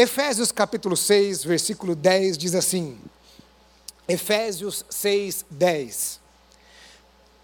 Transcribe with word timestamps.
Efésios 0.00 0.52
capítulo 0.52 0.96
6, 0.96 1.42
versículo 1.42 1.96
10 1.96 2.38
diz 2.38 2.54
assim: 2.54 2.96
Efésios 4.06 4.84
6, 4.88 5.44
10. 5.50 6.20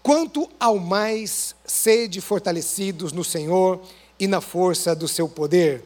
Quanto 0.01 0.49
ao 0.57 0.79
mais, 0.79 1.53
sede 1.65 2.21
fortalecidos 2.21 3.11
no 3.11 3.25
Senhor 3.25 3.81
e 4.17 4.25
na 4.25 4.39
força 4.39 4.95
do 4.95 5.05
seu 5.05 5.27
poder. 5.27 5.83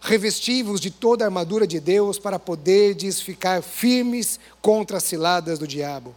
Revestivos 0.00 0.80
de 0.80 0.92
toda 0.92 1.24
a 1.24 1.26
armadura 1.26 1.66
de 1.66 1.80
Deus 1.80 2.16
para 2.16 2.38
poderdes 2.38 3.20
ficar 3.20 3.60
firmes 3.60 4.38
contra 4.62 4.98
as 4.98 5.02
ciladas 5.02 5.58
do 5.58 5.66
diabo. 5.66 6.14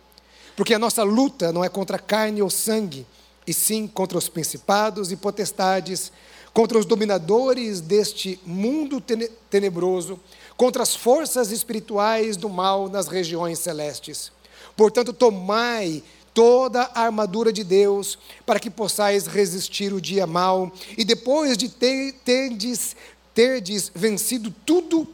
Porque 0.55 0.75
a 0.75 0.79
nossa 0.79 1.01
luta 1.01 1.51
não 1.51 1.65
é 1.65 1.69
contra 1.69 1.97
carne 1.97 2.43
ou 2.43 2.51
sangue, 2.51 3.03
e 3.47 3.51
sim 3.51 3.87
contra 3.87 4.15
os 4.15 4.29
principados 4.29 5.11
e 5.11 5.15
potestades, 5.15 6.11
contra 6.53 6.77
os 6.77 6.85
dominadores 6.85 7.79
deste 7.79 8.39
mundo 8.45 9.01
tenebroso, 9.49 10.19
contra 10.57 10.83
as 10.83 10.95
forças 10.95 11.51
espirituais 11.51 12.35
do 12.35 12.49
mal 12.49 12.89
nas 12.89 13.07
regiões 13.07 13.59
celestes. 13.59 14.31
Portanto, 14.75 15.13
tomai 15.13 16.03
toda 16.33 16.83
a 16.93 17.01
armadura 17.03 17.51
de 17.51 17.63
Deus, 17.63 18.17
para 18.45 18.59
que 18.59 18.69
possais 18.69 19.27
resistir 19.27 19.93
o 19.93 20.01
dia 20.01 20.25
mau, 20.25 20.71
e 20.97 21.03
depois 21.03 21.57
de 21.57 21.69
ter, 21.69 22.13
terdes, 22.23 22.95
terdes 23.33 23.91
vencido 23.93 24.53
tudo, 24.65 25.07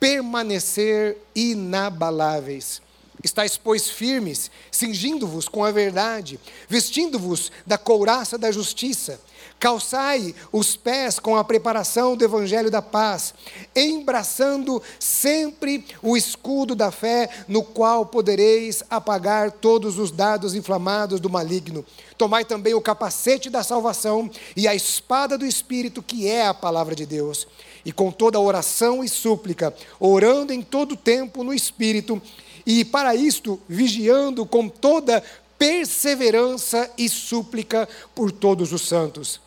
permanecer 0.00 1.16
inabaláveis. 1.34 2.82
Estais, 3.22 3.56
pois, 3.56 3.88
firmes, 3.88 4.50
cingindo-vos 4.70 5.48
com 5.48 5.64
a 5.64 5.70
verdade, 5.70 6.38
vestindo-vos 6.68 7.50
da 7.66 7.78
couraça 7.78 8.36
da 8.36 8.50
justiça, 8.50 9.18
calçai 9.58 10.34
os 10.52 10.76
pés 10.76 11.18
com 11.18 11.36
a 11.36 11.44
preparação 11.44 12.16
do 12.16 12.24
evangelho 12.24 12.70
da 12.70 12.82
paz, 12.82 13.32
embraçando 13.74 14.82
sempre 14.98 15.84
o 16.02 16.16
escudo 16.16 16.74
da 16.74 16.90
fé, 16.90 17.30
no 17.48 17.62
qual 17.62 18.04
podereis 18.04 18.82
apagar 18.90 19.50
todos 19.50 19.98
os 19.98 20.10
dados 20.10 20.54
inflamados 20.54 21.18
do 21.18 21.30
maligno. 21.30 21.84
Tomai 22.18 22.44
também 22.44 22.74
o 22.74 22.80
capacete 22.80 23.48
da 23.48 23.62
salvação 23.62 24.30
e 24.56 24.68
a 24.68 24.74
espada 24.74 25.38
do 25.38 25.46
Espírito, 25.46 26.02
que 26.02 26.28
é 26.28 26.46
a 26.46 26.54
palavra 26.54 26.94
de 26.94 27.06
Deus. 27.06 27.46
E 27.84 27.92
com 27.92 28.10
toda 28.10 28.40
oração 28.40 29.02
e 29.02 29.08
súplica, 29.08 29.74
orando 29.98 30.52
em 30.52 30.62
todo 30.62 30.96
tempo 30.96 31.42
no 31.42 31.52
Espírito, 31.52 32.20
e 32.66 32.84
para 32.84 33.14
isto, 33.14 33.60
vigiando 33.68 34.46
com 34.46 34.68
toda 34.68 35.22
perseverança 35.58 36.90
e 36.96 37.08
súplica 37.08 37.88
por 38.14 38.32
todos 38.32 38.72
os 38.72 38.82
santos. 38.82 39.43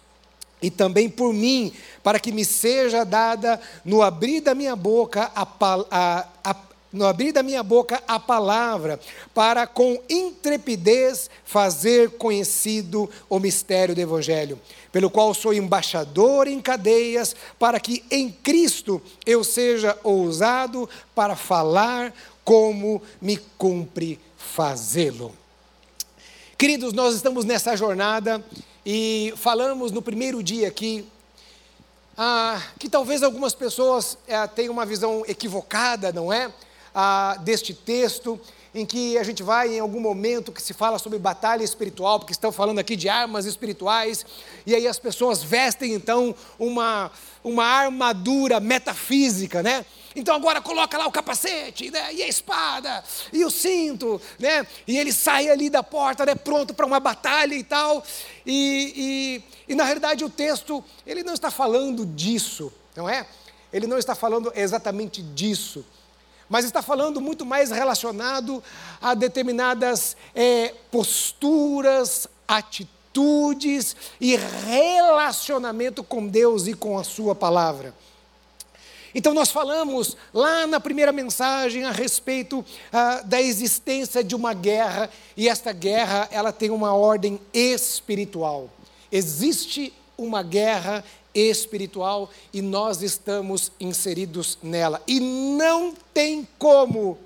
E 0.61 0.71
também 0.71 1.07
por 1.09 1.33
mim, 1.33 1.71
para 2.01 2.19
que 2.19 2.31
me 2.31 2.43
seja 2.43 3.03
dada 3.03 3.59
no 3.85 4.01
abrir 4.01 4.41
da 4.41 4.55
minha 4.55 4.75
boca 4.75 5.31
a, 5.35 5.47
a, 5.91 6.27
a 6.43 6.55
no 6.91 7.05
abrir 7.05 7.31
da 7.31 7.43
minha 7.43 7.61
boca 7.61 8.01
a 8.07 8.19
palavra, 8.19 8.99
para 9.33 9.67
com 9.67 10.01
intrepidez 10.09 11.29
fazer 11.43 12.11
conhecido 12.11 13.09
o 13.29 13.39
mistério 13.39 13.93
do 13.93 14.01
Evangelho, 14.01 14.59
pelo 14.91 15.09
qual 15.09 15.33
sou 15.33 15.53
embaixador 15.53 16.47
em 16.47 16.59
cadeias, 16.59 17.35
para 17.59 17.79
que 17.79 18.03
em 18.09 18.31
Cristo 18.31 19.01
eu 19.25 19.43
seja 19.43 19.97
ousado 20.03 20.89
para 21.13 21.35
falar 21.35 22.13
como 22.43 23.01
me 23.21 23.37
cumpre 23.57 24.19
fazê-lo. 24.37 25.35
Queridos, 26.57 26.93
nós 26.93 27.13
estamos 27.13 27.45
nessa 27.45 27.75
jornada 27.75 28.43
e 28.89 29.33
falamos 29.35 29.91
no 29.91 30.01
primeiro 30.01 30.41
dia 30.41 30.69
aqui 30.69 31.05
ah, 32.17 32.61
que 32.79 32.87
talvez 32.87 33.21
algumas 33.21 33.53
pessoas 33.53 34.17
eh, 34.25 34.47
tenham 34.47 34.71
uma 34.71 34.85
visão 34.85 35.25
equivocada, 35.27 36.13
não 36.13 36.31
é? 36.31 36.49
Ah, 36.95 37.35
deste 37.41 37.73
texto, 37.73 38.39
em 38.77 38.85
que 38.85 39.17
a 39.17 39.23
gente 39.23 39.41
vai 39.41 39.75
em 39.75 39.79
algum 39.79 39.99
momento 39.99 40.51
que 40.51 40.61
se 40.61 40.71
fala 40.73 40.99
sobre 40.99 41.17
batalha 41.17 41.63
espiritual, 41.63 42.19
porque 42.19 42.31
estão 42.31 42.51
falando 42.51 42.77
aqui 42.77 42.95
de 42.95 43.09
armas 43.09 43.45
espirituais, 43.45 44.23
e 44.65 44.75
aí 44.75 44.87
as 44.87 44.99
pessoas 44.99 45.41
vestem 45.41 45.93
então 45.93 46.35
uma, 46.59 47.11
uma 47.43 47.65
armadura 47.65 48.59
metafísica, 48.59 49.63
né? 49.63 49.83
Então 50.15 50.35
agora 50.35 50.61
coloca 50.61 50.95
lá 50.97 51.07
o 51.07 51.11
capacete, 51.11 51.89
né? 51.89 52.13
E 52.13 52.21
a 52.21 52.27
espada, 52.27 53.03
e 53.33 53.43
o 53.43 53.49
cinto, 53.49 54.21
né? 54.37 54.65
E 54.87 54.97
ele 54.97 55.11
sai 55.11 55.49
ali 55.49 55.69
da 55.69 55.81
porta, 55.81 56.23
né? 56.25 56.35
Pronto 56.35 56.73
para 56.73 56.85
uma 56.85 56.99
batalha 56.99 57.55
e 57.55 57.63
tal. 57.63 58.03
E, 58.45 59.41
e, 59.67 59.71
e 59.73 59.75
na 59.75 59.85
realidade 59.85 60.23
o 60.23 60.29
texto, 60.29 60.83
ele 61.05 61.23
não 61.23 61.33
está 61.33 61.49
falando 61.49 62.05
disso, 62.05 62.71
não 62.95 63.09
é? 63.09 63.25
Ele 63.73 63.87
não 63.87 63.97
está 63.97 64.13
falando 64.13 64.51
exatamente 64.55 65.21
disso 65.21 65.83
mas 66.49 66.65
está 66.65 66.81
falando 66.81 67.19
muito 67.19 67.45
mais 67.45 67.71
relacionado 67.71 68.63
a 69.01 69.13
determinadas 69.13 70.15
é, 70.33 70.73
posturas, 70.91 72.27
atitudes 72.47 73.95
e 74.19 74.35
relacionamento 74.35 76.03
com 76.03 76.27
Deus 76.27 76.67
e 76.67 76.73
com 76.73 76.97
a 76.97 77.03
Sua 77.03 77.35
palavra. 77.35 77.93
Então, 79.15 79.33
nós 79.33 79.49
falamos 79.49 80.15
lá 80.33 80.67
na 80.67 80.79
primeira 80.79 81.11
mensagem 81.11 81.83
a 81.83 81.91
respeito 81.91 82.63
ah, 82.93 83.21
da 83.23 83.41
existência 83.41 84.23
de 84.23 84.35
uma 84.35 84.53
guerra, 84.53 85.09
e 85.35 85.49
esta 85.49 85.73
guerra 85.73 86.27
ela 86.29 86.51
tem 86.51 86.69
uma 86.69 86.93
ordem 86.93 87.39
espiritual. 87.51 88.69
Existe 89.11 89.91
uma 90.17 90.43
guerra 90.43 91.03
espiritual 91.39 92.29
e 92.51 92.61
nós 92.61 93.01
estamos 93.01 93.71
inseridos 93.79 94.57
nela. 94.61 95.01
E 95.07 95.19
não 95.19 95.93
tem 96.13 96.47
como. 96.57 97.17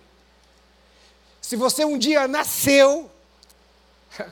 Se 1.41 1.55
você 1.55 1.85
um 1.85 1.97
dia 1.97 2.27
nasceu, 2.27 3.09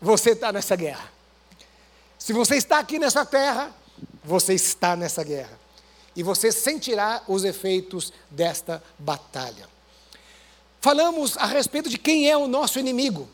você 0.00 0.30
está 0.30 0.52
nessa 0.52 0.76
guerra. 0.76 1.10
Se 2.18 2.32
você 2.32 2.56
está 2.56 2.78
aqui 2.78 2.98
nessa 2.98 3.24
terra, 3.24 3.74
você 4.24 4.54
está 4.54 4.94
nessa 4.94 5.24
guerra 5.24 5.62
e 6.14 6.22
você 6.22 6.52
sentirá 6.52 7.22
os 7.26 7.44
efeitos 7.44 8.12
desta 8.30 8.82
batalha. 8.98 9.68
Falamos 10.80 11.36
a 11.36 11.46
respeito 11.46 11.88
de 11.88 11.98
quem 11.98 12.28
é 12.28 12.36
o 12.36 12.46
nosso 12.46 12.78
inimigo. 12.78 13.28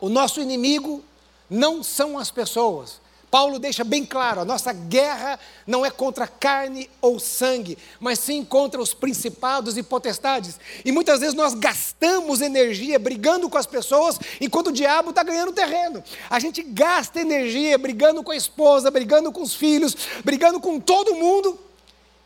O 0.00 0.08
nosso 0.08 0.40
inimigo 0.40 1.02
não 1.48 1.82
são 1.82 2.18
as 2.18 2.30
pessoas, 2.30 3.00
Paulo 3.30 3.58
deixa 3.58 3.84
bem 3.84 4.04
claro: 4.04 4.40
a 4.40 4.44
nossa 4.44 4.72
guerra 4.72 5.38
não 5.66 5.84
é 5.84 5.90
contra 5.90 6.26
carne 6.26 6.90
ou 7.00 7.18
sangue, 7.18 7.76
mas 8.00 8.18
sim 8.18 8.44
contra 8.44 8.80
os 8.80 8.94
principados 8.94 9.76
e 9.76 9.82
potestades. 9.82 10.58
E 10.84 10.92
muitas 10.92 11.20
vezes 11.20 11.34
nós 11.34 11.54
gastamos 11.54 12.40
energia 12.40 12.98
brigando 12.98 13.48
com 13.50 13.58
as 13.58 13.66
pessoas, 13.66 14.18
enquanto 14.40 14.68
o 14.68 14.72
diabo 14.72 15.10
está 15.10 15.22
ganhando 15.22 15.52
terreno. 15.52 16.02
A 16.30 16.38
gente 16.38 16.62
gasta 16.62 17.20
energia 17.20 17.76
brigando 17.76 18.22
com 18.22 18.32
a 18.32 18.36
esposa, 18.36 18.90
brigando 18.90 19.30
com 19.30 19.42
os 19.42 19.54
filhos, 19.54 19.96
brigando 20.24 20.60
com 20.60 20.80
todo 20.80 21.14
mundo, 21.14 21.58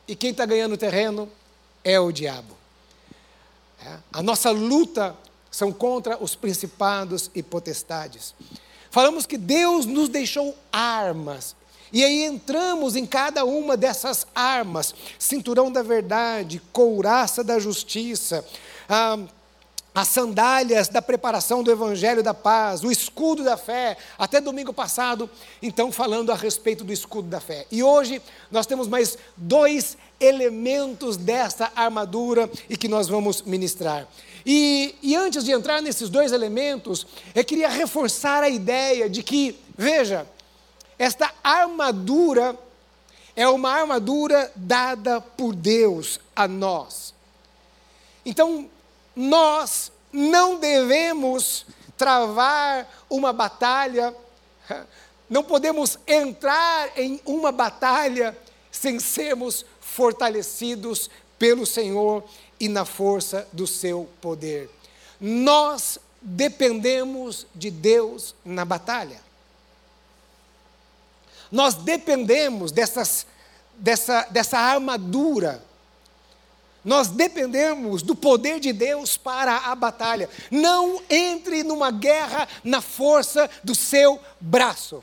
e 0.06 0.14
quem 0.14 0.30
está 0.30 0.44
ganhando 0.46 0.76
terreno 0.76 1.28
é 1.84 1.98
o 1.98 2.12
diabo. 2.12 2.56
É. 3.84 3.98
A 4.12 4.22
nossa 4.22 4.50
luta 4.50 5.16
são 5.50 5.72
contra 5.72 6.22
os 6.22 6.34
principados 6.34 7.30
e 7.34 7.42
potestades. 7.42 8.34
Falamos 8.92 9.24
que 9.24 9.38
Deus 9.38 9.86
nos 9.86 10.10
deixou 10.10 10.54
armas. 10.70 11.56
E 11.90 12.04
aí 12.04 12.24
entramos 12.24 12.94
em 12.94 13.06
cada 13.06 13.42
uma 13.42 13.74
dessas 13.74 14.26
armas: 14.34 14.94
cinturão 15.18 15.72
da 15.72 15.82
verdade, 15.82 16.60
couraça 16.70 17.42
da 17.42 17.58
justiça, 17.58 18.44
ah, 18.86 19.18
as 19.94 20.08
sandálias 20.08 20.88
da 20.88 21.00
preparação 21.00 21.62
do 21.62 21.70
evangelho 21.70 22.22
da 22.22 22.34
paz, 22.34 22.84
o 22.84 22.92
escudo 22.92 23.42
da 23.42 23.56
fé, 23.56 23.96
até 24.18 24.42
domingo 24.42 24.74
passado, 24.74 25.28
então 25.62 25.90
falando 25.90 26.30
a 26.30 26.34
respeito 26.34 26.84
do 26.84 26.92
escudo 26.92 27.28
da 27.28 27.40
fé. 27.40 27.66
E 27.70 27.82
hoje 27.82 28.20
nós 28.50 28.66
temos 28.66 28.88
mais 28.88 29.16
dois 29.38 29.96
elementos 30.20 31.16
dessa 31.16 31.72
armadura 31.74 32.50
e 32.68 32.76
que 32.76 32.88
nós 32.88 33.08
vamos 33.08 33.40
ministrar. 33.40 34.06
E, 34.44 34.94
e 35.02 35.14
antes 35.14 35.44
de 35.44 35.52
entrar 35.52 35.80
nesses 35.80 36.08
dois 36.08 36.32
elementos, 36.32 37.06
eu 37.34 37.44
queria 37.44 37.68
reforçar 37.68 38.42
a 38.42 38.48
ideia 38.48 39.08
de 39.08 39.22
que, 39.22 39.58
veja, 39.76 40.26
esta 40.98 41.32
armadura 41.42 42.58
é 43.34 43.48
uma 43.48 43.70
armadura 43.70 44.52
dada 44.54 45.20
por 45.20 45.54
Deus 45.54 46.20
a 46.34 46.46
nós. 46.46 47.14
Então, 48.24 48.68
nós 49.14 49.90
não 50.12 50.58
devemos 50.58 51.66
travar 51.96 52.88
uma 53.08 53.32
batalha, 53.32 54.14
não 55.28 55.42
podemos 55.42 55.98
entrar 56.06 56.98
em 56.98 57.20
uma 57.24 57.52
batalha 57.52 58.36
sem 58.70 58.98
sermos 58.98 59.64
fortalecidos 59.80 61.10
pelo 61.38 61.66
Senhor 61.66 62.24
e 62.62 62.68
na 62.68 62.84
força 62.84 63.48
do 63.52 63.66
seu 63.66 64.08
poder. 64.20 64.70
Nós 65.20 65.98
dependemos 66.22 67.44
de 67.52 67.72
Deus 67.72 68.36
na 68.44 68.64
batalha. 68.64 69.20
Nós 71.50 71.74
dependemos 71.74 72.70
dessas 72.70 73.26
dessa, 73.76 74.28
dessa 74.30 74.58
armadura. 74.58 75.60
Nós 76.84 77.08
dependemos 77.08 78.00
do 78.00 78.14
poder 78.14 78.60
de 78.60 78.72
Deus 78.72 79.16
para 79.16 79.56
a 79.56 79.74
batalha. 79.74 80.30
Não 80.48 81.02
entre 81.10 81.64
numa 81.64 81.90
guerra 81.90 82.46
na 82.62 82.80
força 82.80 83.50
do 83.64 83.74
seu 83.74 84.20
braço. 84.40 85.02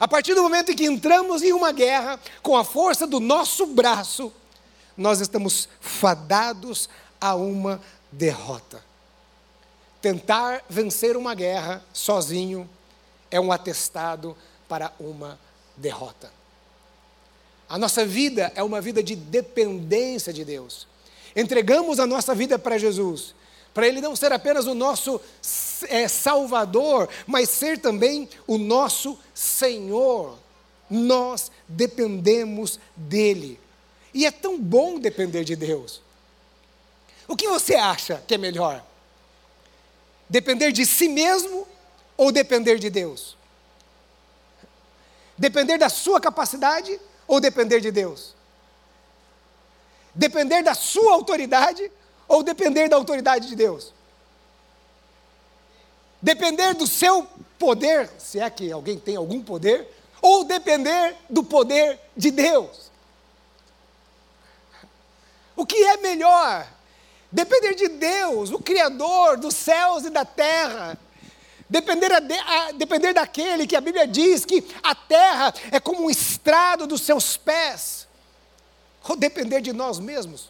A 0.00 0.08
partir 0.08 0.34
do 0.34 0.42
momento 0.42 0.72
em 0.72 0.76
que 0.76 0.86
entramos 0.86 1.42
em 1.42 1.52
uma 1.52 1.70
guerra 1.70 2.18
com 2.42 2.56
a 2.56 2.64
força 2.64 3.06
do 3.06 3.20
nosso 3.20 3.66
braço, 3.66 4.32
nós 4.98 5.20
estamos 5.20 5.68
fadados 5.80 6.88
a 7.20 7.36
uma 7.36 7.80
derrota. 8.10 8.84
Tentar 10.02 10.64
vencer 10.68 11.16
uma 11.16 11.34
guerra 11.36 11.84
sozinho 11.92 12.68
é 13.30 13.40
um 13.40 13.52
atestado 13.52 14.36
para 14.68 14.92
uma 14.98 15.38
derrota. 15.76 16.30
A 17.68 17.78
nossa 17.78 18.04
vida 18.04 18.52
é 18.56 18.62
uma 18.62 18.80
vida 18.80 19.02
de 19.02 19.14
dependência 19.14 20.32
de 20.32 20.44
Deus. 20.44 20.88
Entregamos 21.36 22.00
a 22.00 22.06
nossa 22.06 22.34
vida 22.34 22.58
para 22.58 22.78
Jesus, 22.78 23.34
para 23.72 23.86
Ele 23.86 24.00
não 24.00 24.16
ser 24.16 24.32
apenas 24.32 24.66
o 24.66 24.74
nosso 24.74 25.20
é, 25.88 26.08
Salvador, 26.08 27.08
mas 27.26 27.50
ser 27.50 27.78
também 27.78 28.28
o 28.46 28.58
nosso 28.58 29.16
Senhor. 29.32 30.38
Nós 30.90 31.52
dependemos 31.68 32.80
dEle. 32.96 33.60
E 34.18 34.26
é 34.26 34.32
tão 34.32 34.60
bom 34.60 34.98
depender 34.98 35.44
de 35.44 35.54
Deus. 35.54 36.02
O 37.28 37.36
que 37.36 37.46
você 37.46 37.76
acha 37.76 38.20
que 38.26 38.34
é 38.34 38.36
melhor? 38.36 38.84
Depender 40.28 40.72
de 40.72 40.84
si 40.84 41.08
mesmo 41.08 41.64
ou 42.16 42.32
depender 42.32 42.80
de 42.80 42.90
Deus? 42.90 43.36
Depender 45.38 45.78
da 45.78 45.88
sua 45.88 46.20
capacidade 46.20 47.00
ou 47.28 47.38
depender 47.38 47.78
de 47.78 47.92
Deus? 47.92 48.34
Depender 50.12 50.64
da 50.64 50.74
sua 50.74 51.12
autoridade 51.12 51.88
ou 52.26 52.42
depender 52.42 52.88
da 52.88 52.96
autoridade 52.96 53.46
de 53.46 53.54
Deus? 53.54 53.94
Depender 56.20 56.74
do 56.74 56.88
seu 56.88 57.24
poder, 57.56 58.10
se 58.18 58.40
é 58.40 58.50
que 58.50 58.72
alguém 58.72 58.98
tem 58.98 59.14
algum 59.14 59.40
poder, 59.40 59.86
ou 60.20 60.42
depender 60.42 61.14
do 61.30 61.44
poder 61.44 62.00
de 62.16 62.32
Deus? 62.32 62.87
O 65.58 65.66
que 65.66 65.76
é 65.76 65.96
melhor? 65.96 66.72
Depender 67.32 67.74
de 67.74 67.88
Deus, 67.88 68.52
o 68.52 68.60
Criador 68.60 69.36
dos 69.36 69.56
céus 69.56 70.04
e 70.04 70.10
da 70.10 70.24
terra. 70.24 70.96
Depender, 71.68 72.12
a, 72.12 72.18
a, 72.18 72.72
depender 72.72 73.12
daquele 73.12 73.66
que 73.66 73.74
a 73.74 73.80
Bíblia 73.80 74.06
diz 74.06 74.44
que 74.44 74.64
a 74.84 74.94
terra 74.94 75.52
é 75.72 75.80
como 75.80 76.04
um 76.04 76.08
estrado 76.08 76.86
dos 76.86 77.02
seus 77.02 77.36
pés, 77.36 78.06
ou 79.06 79.16
depender 79.16 79.60
de 79.60 79.72
nós 79.72 79.98
mesmos. 79.98 80.48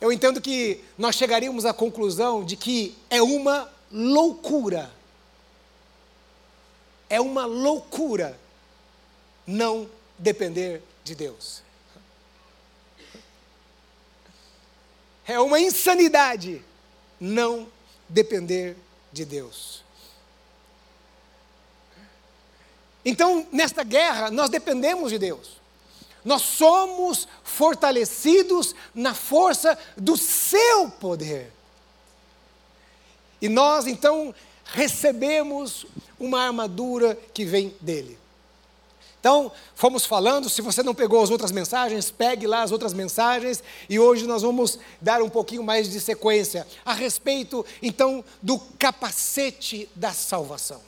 Eu 0.00 0.12
entendo 0.12 0.40
que 0.40 0.84
nós 0.96 1.16
chegaríamos 1.16 1.66
à 1.66 1.74
conclusão 1.74 2.44
de 2.44 2.56
que 2.56 2.96
é 3.10 3.20
uma 3.20 3.68
loucura, 3.90 4.92
é 7.10 7.20
uma 7.20 7.46
loucura 7.46 8.38
não 9.44 9.90
depender 10.16 10.80
de 11.02 11.16
Deus. 11.16 11.66
É 15.28 15.38
uma 15.38 15.60
insanidade 15.60 16.64
não 17.20 17.68
depender 18.08 18.74
de 19.12 19.26
Deus. 19.26 19.84
Então, 23.04 23.46
nesta 23.52 23.84
guerra, 23.84 24.30
nós 24.30 24.48
dependemos 24.48 25.10
de 25.10 25.18
Deus. 25.18 25.60
Nós 26.24 26.40
somos 26.40 27.28
fortalecidos 27.44 28.74
na 28.94 29.14
força 29.14 29.78
do 29.98 30.16
seu 30.16 30.90
poder. 30.92 31.52
E 33.40 33.50
nós, 33.50 33.86
então, 33.86 34.34
recebemos 34.64 35.86
uma 36.18 36.40
armadura 36.46 37.14
que 37.34 37.44
vem 37.44 37.76
dele. 37.82 38.18
Então, 39.20 39.50
fomos 39.74 40.06
falando, 40.06 40.48
se 40.48 40.62
você 40.62 40.82
não 40.82 40.94
pegou 40.94 41.20
as 41.22 41.30
outras 41.30 41.50
mensagens, 41.50 42.10
pegue 42.10 42.46
lá 42.46 42.62
as 42.62 42.70
outras 42.70 42.94
mensagens 42.94 43.62
e 43.88 43.98
hoje 43.98 44.26
nós 44.26 44.42
vamos 44.42 44.78
dar 45.00 45.20
um 45.22 45.28
pouquinho 45.28 45.64
mais 45.64 45.90
de 45.90 46.00
sequência 46.00 46.66
a 46.84 46.94
respeito, 46.94 47.66
então, 47.82 48.24
do 48.40 48.58
capacete 48.78 49.88
da 49.94 50.12
salvação. 50.12 50.80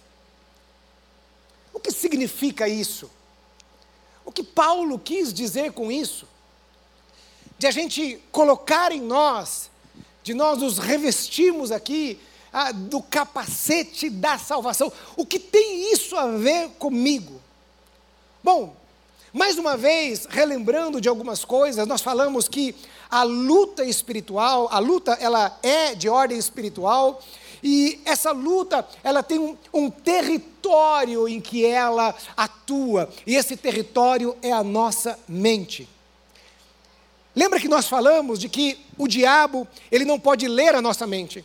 O 1.72 1.80
que 1.80 1.90
significa 1.90 2.68
isso? 2.68 3.10
O 4.24 4.30
que 4.30 4.44
Paulo 4.44 4.98
quis 4.98 5.32
dizer 5.32 5.72
com 5.72 5.90
isso? 5.90 6.26
De 7.58 7.66
a 7.66 7.70
gente 7.72 8.22
colocar 8.30 8.92
em 8.92 9.00
nós, 9.00 9.70
de 10.22 10.34
nós 10.34 10.58
nos 10.58 10.78
revestirmos 10.78 11.72
aqui 11.72 12.20
ah, 12.52 12.70
do 12.70 13.02
capacete 13.02 14.08
da 14.08 14.38
salvação. 14.38 14.92
O 15.16 15.26
que 15.26 15.38
tem 15.38 15.92
isso 15.92 16.16
a 16.16 16.26
ver 16.28 16.68
comigo? 16.78 17.40
Bom, 18.42 18.75
mais 19.32 19.58
uma 19.58 19.76
vez, 19.76 20.26
relembrando 20.28 21.00
de 21.00 21.08
algumas 21.08 21.44
coisas, 21.44 21.87
nós 21.87 22.00
falamos 22.00 22.48
que 22.48 22.75
a 23.10 23.22
luta 23.22 23.84
espiritual, 23.84 24.69
a 24.72 24.78
luta 24.78 25.12
ela 25.20 25.58
é 25.62 25.94
de 25.94 26.08
ordem 26.08 26.38
espiritual, 26.38 27.22
e 27.62 28.00
essa 28.04 28.32
luta, 28.32 28.87
ela 29.04 29.22
tem 29.22 29.38
um, 29.38 29.56
um, 29.72 29.90
território 29.90 31.28
em 31.28 31.40
que 31.40 31.64
ela 31.64 32.14
atua, 32.37 33.10
e 33.26 33.37
esse 33.37 33.56
território 33.56 34.37
é 34.40 34.50
a 34.50 34.64
nossa 34.64 35.19
mente. 35.28 35.88
Lembra 37.37 37.60
que 37.60 37.69
nós 37.69 37.87
falamos 37.87 38.38
de 38.38 38.48
que 38.48 38.78
o 38.96 39.06
diabo, 39.06 39.69
ele 39.92 40.04
não 40.04 40.19
pode 40.19 40.48
ler 40.48 40.75
a 40.75 40.82
nossa 40.82 41.06
mente. 41.06 41.44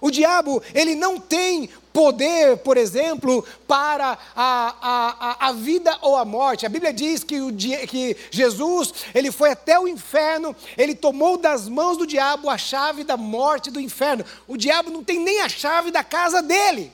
O 0.00 0.10
diabo, 0.10 0.62
ele 0.74 0.94
não 0.94 1.18
tem 1.18 1.68
poder, 2.00 2.56
por 2.56 2.78
exemplo, 2.78 3.44
para 3.68 4.16
a, 4.34 4.74
a, 4.80 5.48
a, 5.48 5.52
vida 5.52 5.98
ou 6.00 6.16
a 6.16 6.24
morte. 6.24 6.64
A 6.64 6.68
Bíblia 6.70 6.94
diz 6.94 7.22
que, 7.22 7.42
o, 7.42 7.54
que 7.54 8.16
Jesus, 8.30 8.94
ele 9.14 9.30
foi 9.30 9.50
até 9.50 9.78
o 9.78 9.86
inferno, 9.86 10.56
ele 10.78 10.94
tomou 10.94 11.36
das 11.36 11.68
mãos 11.68 11.98
do 11.98 12.06
diabo 12.06 12.48
a 12.48 12.56
chave 12.56 13.04
da 13.04 13.18
morte 13.18 13.70
do 13.70 13.78
inferno. 13.78 14.24
O 14.48 14.56
diabo 14.56 14.88
não 14.88 15.04
tem 15.04 15.20
nem 15.20 15.42
a 15.42 15.48
chave 15.50 15.90
da 15.90 16.02
casa 16.02 16.40
dele. 16.40 16.90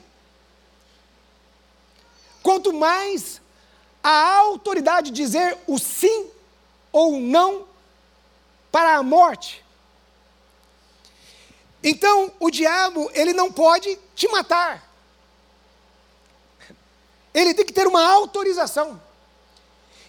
Quanto 2.43 2.73
mais 2.73 3.39
a 4.03 4.35
autoridade 4.39 5.09
dizer 5.09 5.57
o 5.65 5.79
sim 5.79 6.27
ou 6.91 7.17
não 7.17 7.65
para 8.69 8.97
a 8.97 9.03
morte. 9.03 9.63
Então, 11.81 12.29
o 12.41 12.51
diabo, 12.51 13.09
ele 13.13 13.31
não 13.31 13.49
pode 13.49 13.97
te 14.13 14.27
matar. 14.27 14.86
Ele 17.39 17.53
tem 17.53 17.65
que 17.65 17.73
ter 17.73 17.87
uma 17.87 18.05
autorização. 18.13 19.01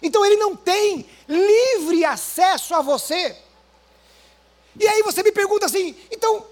Então, 0.01 0.25
ele 0.25 0.37
não 0.37 0.55
tem 0.55 1.09
livre 1.27 2.03
acesso 2.05 2.73
a 2.73 2.81
você. 2.81 3.35
E 4.79 4.87
aí 4.87 5.03
você 5.03 5.21
me 5.21 5.31
pergunta 5.31 5.65
assim: 5.65 5.95
então, 6.11 6.45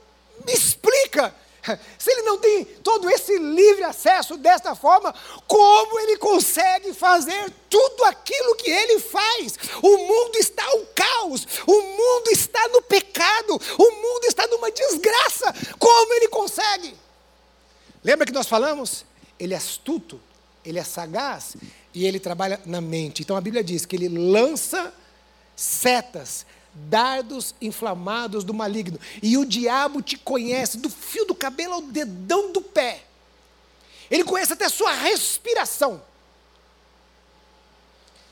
me 0.45 0.53
explica 0.53 1.33
Se 1.97 2.11
ele 2.11 2.21
não 2.23 2.37
tem 2.37 2.65
todo 2.65 3.09
esse 3.09 3.37
livre 3.37 3.83
acesso 3.83 4.37
desta 4.37 4.75
forma, 4.75 5.13
como 5.47 5.99
ele 5.99 6.17
consegue 6.17 6.93
fazer 6.93 7.51
tudo 7.69 8.03
aquilo 8.05 8.55
que 8.55 8.69
ele 8.69 8.99
faz? 8.99 9.57
O 9.81 9.97
mundo 9.97 10.37
está 10.37 10.63
ao 10.65 10.85
caos, 10.95 11.45
o 11.65 11.81
mundo 11.81 12.29
está 12.31 12.67
no 12.69 12.81
pecado, 12.81 13.59
o 13.77 13.91
mundo 13.91 14.25
está 14.25 14.47
numa 14.47 14.71
desgraça. 14.71 15.53
Como 15.77 16.13
ele 16.13 16.27
consegue? 16.29 16.95
Lembra 18.03 18.25
que 18.25 18.33
nós 18.33 18.47
falamos? 18.47 19.05
Ele 19.39 19.53
é 19.53 19.57
astuto, 19.57 20.19
ele 20.67 20.79
é 20.79 20.83
sagaz 20.83 21.55
e 21.93 22.05
ele 22.05 22.19
trabalha 22.19 22.59
na 22.65 22.81
mente. 22.81 23.21
Então 23.21 23.37
a 23.37 23.41
Bíblia 23.41 23.63
diz 23.63 23.85
que 23.85 23.95
ele 23.95 24.09
lança 24.09 24.93
setas 25.55 26.45
dardos 26.73 27.55
inflamados 27.61 28.43
do 28.43 28.53
maligno. 28.53 28.99
E 29.23 29.37
o 29.37 29.45
diabo 29.45 30.01
te 30.01 30.17
conhece 30.17 30.77
do 30.77 30.89
fio 30.89 31.25
do 31.25 31.33
cabelo 31.33 31.75
ao 31.75 31.81
dedão 31.81 32.51
do 32.51 32.61
pé. 32.61 33.03
Ele 34.11 34.25
conhece 34.25 34.53
até 34.53 34.65
a 34.65 34.69
sua 34.69 34.91
respiração. 34.91 36.01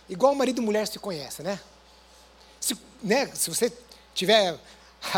Igual 0.09 0.35
marido 0.35 0.61
e 0.61 0.65
mulher 0.65 0.85
se 0.87 0.99
conhece, 0.99 1.41
né? 1.41 1.59
Se, 2.59 2.77
né, 3.01 3.27
se 3.33 3.49
você 3.49 3.71
tiver 4.13 4.59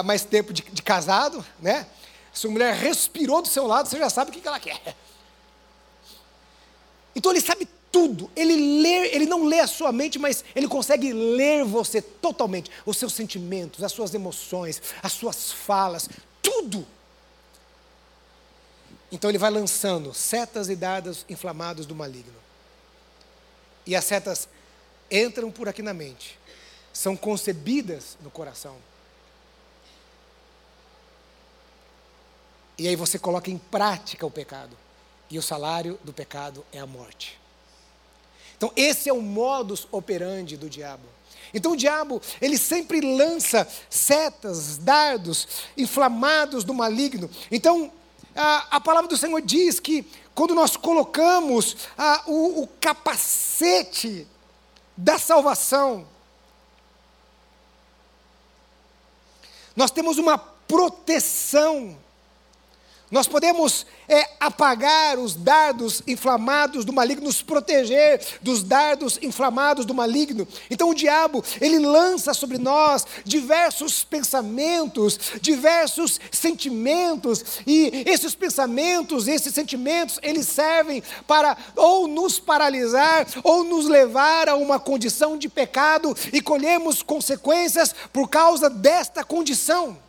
mais 0.06 0.24
tempo 0.24 0.54
de, 0.54 0.62
de 0.62 0.82
casado, 0.84 1.44
né? 1.60 1.88
Se 2.32 2.46
a 2.46 2.50
mulher 2.50 2.76
respirou 2.76 3.42
do 3.42 3.48
seu 3.48 3.66
lado, 3.66 3.90
você 3.90 3.98
já 3.98 4.10
sabe 4.10 4.30
o 4.30 4.34
que 4.34 4.48
ela 4.48 4.60
quer. 4.60 4.96
Então 7.18 7.32
ele 7.32 7.42
sabe 7.42 7.68
tudo. 7.92 8.30
Ele 8.36 8.80
lê, 8.80 9.08
ele 9.16 9.26
não 9.26 9.46
lê 9.46 9.60
a 9.60 9.66
sua 9.66 9.92
mente, 9.92 10.20
mas 10.20 10.46
ele 10.56 10.68
consegue 10.68 11.12
ler 11.12 11.66
você 11.66 12.00
totalmente, 12.00 12.70
os 12.86 12.96
seus 12.96 13.12
sentimentos, 13.14 13.84
as 13.84 13.92
suas 13.92 14.14
emoções, 14.14 14.80
as 15.02 15.14
suas 15.14 15.52
falas, 15.52 16.08
tudo. 16.44 16.86
Então 19.12 19.32
ele 19.32 19.40
vai 19.40 19.50
lançando 19.50 20.14
setas 20.14 20.70
e 20.70 20.76
dados 20.76 21.26
inflamados 21.28 21.88
do 21.88 21.96
maligno. 21.96 22.38
E 23.84 23.96
as 23.96 24.06
setas 24.06 24.48
entram 25.10 25.50
por 25.50 25.68
aqui 25.68 25.82
na 25.82 25.96
mente, 25.96 26.38
são 26.94 27.18
concebidas 27.18 28.16
no 28.22 28.30
coração. 28.30 28.76
E 32.78 32.88
aí 32.88 32.96
você 32.96 33.18
coloca 33.18 33.50
em 33.50 33.58
prática 33.58 34.24
o 34.24 34.30
pecado. 34.30 34.78
E 35.30 35.38
o 35.38 35.42
salário 35.42 36.00
do 36.04 36.14
pecado 36.14 36.66
é 36.72 36.80
a 36.80 36.86
morte. 36.86 37.40
Então, 38.56 38.72
esse 38.76 39.10
é 39.10 39.14
o 39.14 39.22
modus 39.22 39.88
operandi 39.92 40.58
do 40.58 40.70
diabo. 40.70 41.04
Então, 41.54 41.74
o 41.74 41.78
diabo, 41.78 42.22
ele 42.42 42.58
sempre 42.58 43.02
lança 43.02 43.68
setas, 43.90 44.78
dardos 44.78 45.48
inflamados 45.78 46.64
do 46.64 46.74
maligno. 46.74 47.30
Então, 47.52 47.92
a, 48.36 48.78
a 48.78 48.82
palavra 48.82 49.10
do 49.10 49.18
Senhor 49.18 49.42
diz 49.42 49.80
que 49.80 50.06
quando 50.34 50.54
nós 50.54 50.76
colocamos 50.76 51.78
a, 51.98 52.24
o, 52.28 52.64
o 52.64 52.68
capacete 52.80 54.28
da 54.96 55.18
salvação, 55.18 56.08
nós 59.76 59.92
temos 59.92 60.18
uma 60.18 60.38
proteção 60.38 61.98
nós 63.10 63.28
podemos 63.28 63.86
é, 64.10 64.30
apagar 64.38 65.18
os 65.18 65.34
dardos 65.34 66.04
inflamados 66.06 66.84
do 66.84 66.92
maligno, 66.92 67.24
nos 67.24 67.42
proteger 67.42 68.22
dos 68.42 68.64
dardos 68.64 69.18
inflamados 69.22 69.86
do 69.86 69.94
maligno. 69.94 70.46
Então 70.70 70.90
o 70.90 70.94
diabo, 70.94 71.44
ele 71.62 71.80
lança 71.80 72.34
sobre 72.34 72.58
nós 72.58 73.06
diversos 73.24 74.04
pensamentos, 74.04 75.18
diversos 75.42 76.20
sentimentos, 76.32 77.62
e 77.66 78.04
esses 78.06 78.36
pensamentos, 78.36 79.28
esses 79.28 79.54
sentimentos, 79.54 80.20
eles 80.22 80.48
servem 80.48 81.02
para 81.26 81.56
ou 81.78 82.08
nos 82.08 82.40
paralisar, 82.40 83.26
ou 83.44 83.64
nos 83.64 83.88
levar 83.88 84.50
a 84.50 84.56
uma 84.56 84.80
condição 84.80 85.38
de 85.38 85.48
pecado, 85.48 86.16
e 86.34 86.42
colhemos 86.42 87.02
consequências 87.02 87.96
por 88.12 88.30
causa 88.30 88.70
desta 88.70 89.24
condição. 89.24 90.07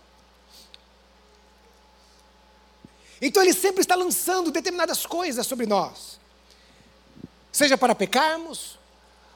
Então 3.21 3.43
ele 3.43 3.53
sempre 3.53 3.81
está 3.81 3.95
lançando 3.95 4.51
determinadas 4.51 5.05
coisas 5.05 5.47
sobre 5.47 5.67
nós, 5.67 6.19
seja 7.51 7.77
para 7.77 7.95
pecarmos, 7.95 8.79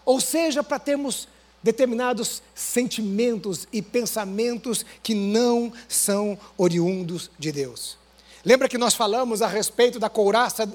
ou 0.04 0.20
seja 0.20 0.62
para 0.62 0.78
termos 0.78 1.28
determinados 1.62 2.42
sentimentos 2.54 3.68
e 3.72 3.80
pensamentos 3.80 4.84
que 5.02 5.14
não 5.14 5.72
são 5.88 6.38
oriundos 6.56 7.30
de 7.38 7.52
Deus. 7.52 8.01
Lembra 8.44 8.68
que 8.68 8.76
nós 8.76 8.94
falamos 8.94 9.40
a 9.40 9.46
respeito 9.46 10.00
da 10.00 10.08
couraça 10.08 10.68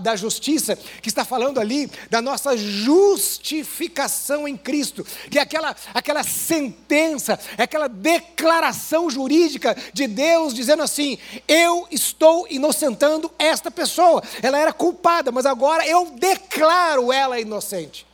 da 0.00 0.16
justiça, 0.16 0.74
que 1.02 1.08
está 1.08 1.22
falando 1.22 1.60
ali 1.60 1.90
da 2.08 2.22
nossa 2.22 2.56
justificação 2.56 4.48
em 4.48 4.56
Cristo, 4.56 5.04
que 5.30 5.38
é 5.38 5.42
aquela, 5.42 5.76
aquela 5.92 6.22
sentença, 6.22 7.38
é 7.58 7.64
aquela 7.64 7.88
declaração 7.88 9.10
jurídica 9.10 9.76
de 9.92 10.06
Deus 10.06 10.54
dizendo 10.54 10.82
assim: 10.82 11.18
eu 11.46 11.86
estou 11.90 12.46
inocentando 12.48 13.30
esta 13.38 13.70
pessoa, 13.70 14.22
ela 14.42 14.58
era 14.58 14.72
culpada, 14.72 15.30
mas 15.30 15.44
agora 15.44 15.86
eu 15.86 16.12
declaro 16.12 17.12
ela 17.12 17.38
inocente. 17.38 18.06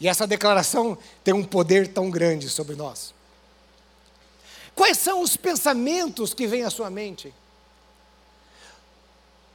E 0.00 0.08
essa 0.08 0.28
declaração 0.28 0.96
tem 1.24 1.34
um 1.34 1.44
poder 1.44 1.88
tão 1.88 2.08
grande 2.08 2.48
sobre 2.48 2.76
nós. 2.76 3.12
Quais 4.76 4.96
são 4.96 5.20
os 5.20 5.36
pensamentos 5.36 6.32
que 6.32 6.46
vêm 6.46 6.62
à 6.62 6.70
sua 6.70 6.88
mente? 6.88 7.34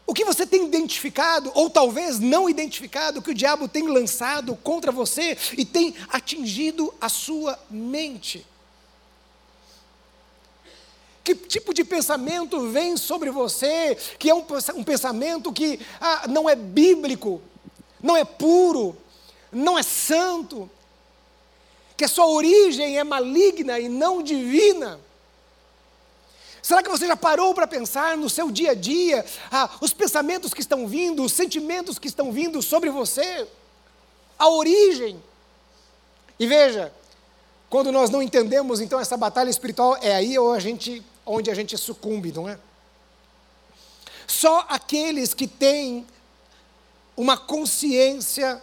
O 0.08 0.14
que 0.14 0.24
você 0.24 0.46
tem 0.46 0.66
identificado, 0.66 1.52
ou 1.56 1.70
talvez 1.70 2.20
não 2.20 2.48
identificado, 2.48 3.22
que 3.22 3.32
o 3.32 3.34
diabo 3.34 3.68
tem 3.68 3.88
lançado 3.88 4.56
contra 4.58 4.92
você 4.92 5.36
e 5.58 5.66
tem 5.66 5.96
atingido 6.10 6.94
a 7.02 7.10
sua 7.10 7.60
mente? 7.70 8.46
Que 11.24 11.34
tipo 11.34 11.74
de 11.74 11.84
pensamento 11.84 12.70
vem 12.70 12.96
sobre 12.98 13.32
você, 13.32 13.98
que 14.20 14.30
é 14.30 14.36
um, 14.36 14.46
um 14.76 14.84
pensamento 14.84 15.52
que 15.52 15.80
ah, 16.00 16.28
não 16.30 16.48
é 16.48 16.56
bíblico, 16.56 17.42
não 18.00 18.16
é 18.16 18.24
puro, 18.24 18.96
não 19.52 19.76
é 19.76 19.82
santo, 19.82 20.70
que 21.98 22.06
a 22.06 22.08
sua 22.08 22.28
origem 22.28 23.00
é 23.00 23.04
maligna 23.04 23.80
e 23.80 23.90
não 23.90 24.22
divina? 24.22 25.00
Será 26.65 26.81
que 26.81 26.89
você 26.89 27.05
já 27.05 27.15
parou 27.15 27.53
para 27.53 27.67
pensar 27.67 28.17
no 28.17 28.27
seu 28.27 28.50
dia 28.50 28.72
a 28.72 28.74
dia, 28.74 29.24
ah, 29.51 29.69
os 29.79 29.93
pensamentos 29.93 30.51
que 30.51 30.62
estão 30.62 30.88
vindo, 30.88 31.24
os 31.24 31.31
sentimentos 31.31 32.00
que 32.00 32.07
estão 32.07 32.31
vindo 32.31 32.60
sobre 32.60 32.89
você? 32.89 33.48
A 34.36 34.50
origem. 34.50 35.24
E 36.39 36.48
veja, 36.48 36.91
quando 37.69 37.91
nós 37.91 38.10
não 38.10 38.19
entendemos, 38.19 38.81
então 38.81 39.00
essa 39.00 39.15
batalha 39.15 39.48
espiritual 39.48 39.95
é 40.01 40.15
aí 40.15 40.39
onde 40.39 40.57
a 40.57 40.60
gente, 40.60 41.05
onde 41.24 41.51
a 41.51 41.53
gente 41.53 41.77
sucumbe, 41.77 42.31
não 42.31 42.50
é? 42.50 42.57
Só 44.25 44.65
aqueles 44.67 45.36
que 45.36 45.45
têm 45.45 46.03
uma 47.15 47.38
consciência 47.38 48.60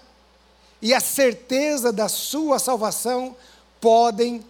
e 0.83 0.93
a 0.93 0.99
certeza 0.99 1.93
da 1.93 2.09
sua 2.09 2.59
salvação 2.59 3.37
podem 3.81 4.45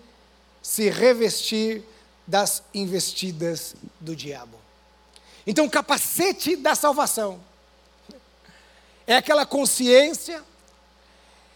se 0.63 0.89
revestir 0.89 1.85
das 2.27 2.63
investidas 2.73 3.75
do 4.01 4.15
diabo. 4.15 4.59
Então, 5.47 5.67
o 5.67 5.71
capacete 5.71 6.57
da 6.57 6.75
salvação 6.75 7.41
é 9.07 9.17
aquela 9.17 9.45
consciência, 9.45 10.43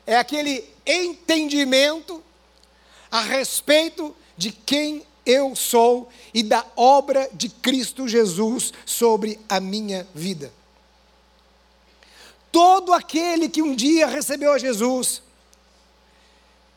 é 0.07 0.17
aquele 0.17 0.69
entendimento 0.85 2.23
a 3.11 3.21
respeito 3.21 4.15
de 4.37 4.51
quem 4.53 5.07
eu 5.25 5.57
sou 5.57 6.09
e 6.33 6.43
da 6.43 6.65
obra 6.77 7.29
de 7.33 7.49
Cristo 7.49 8.07
Jesus 8.07 8.73
sobre 8.85 9.41
a 9.49 9.59
minha 9.59 10.07
vida. 10.15 10.53
Todo 12.53 12.93
aquele 12.93 13.49
que 13.49 13.63
um 13.63 13.75
dia 13.75 14.07
recebeu 14.07 14.53
a 14.53 14.59
Jesus 14.59 15.23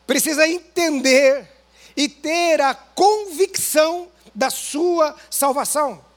precisa 0.06 0.46
entender 0.46 1.48
e 1.96 2.08
ter 2.08 2.60
a 2.60 2.74
convicção 2.74 4.08
da 4.34 4.50
sua 4.50 5.14
salvação. 5.30 6.10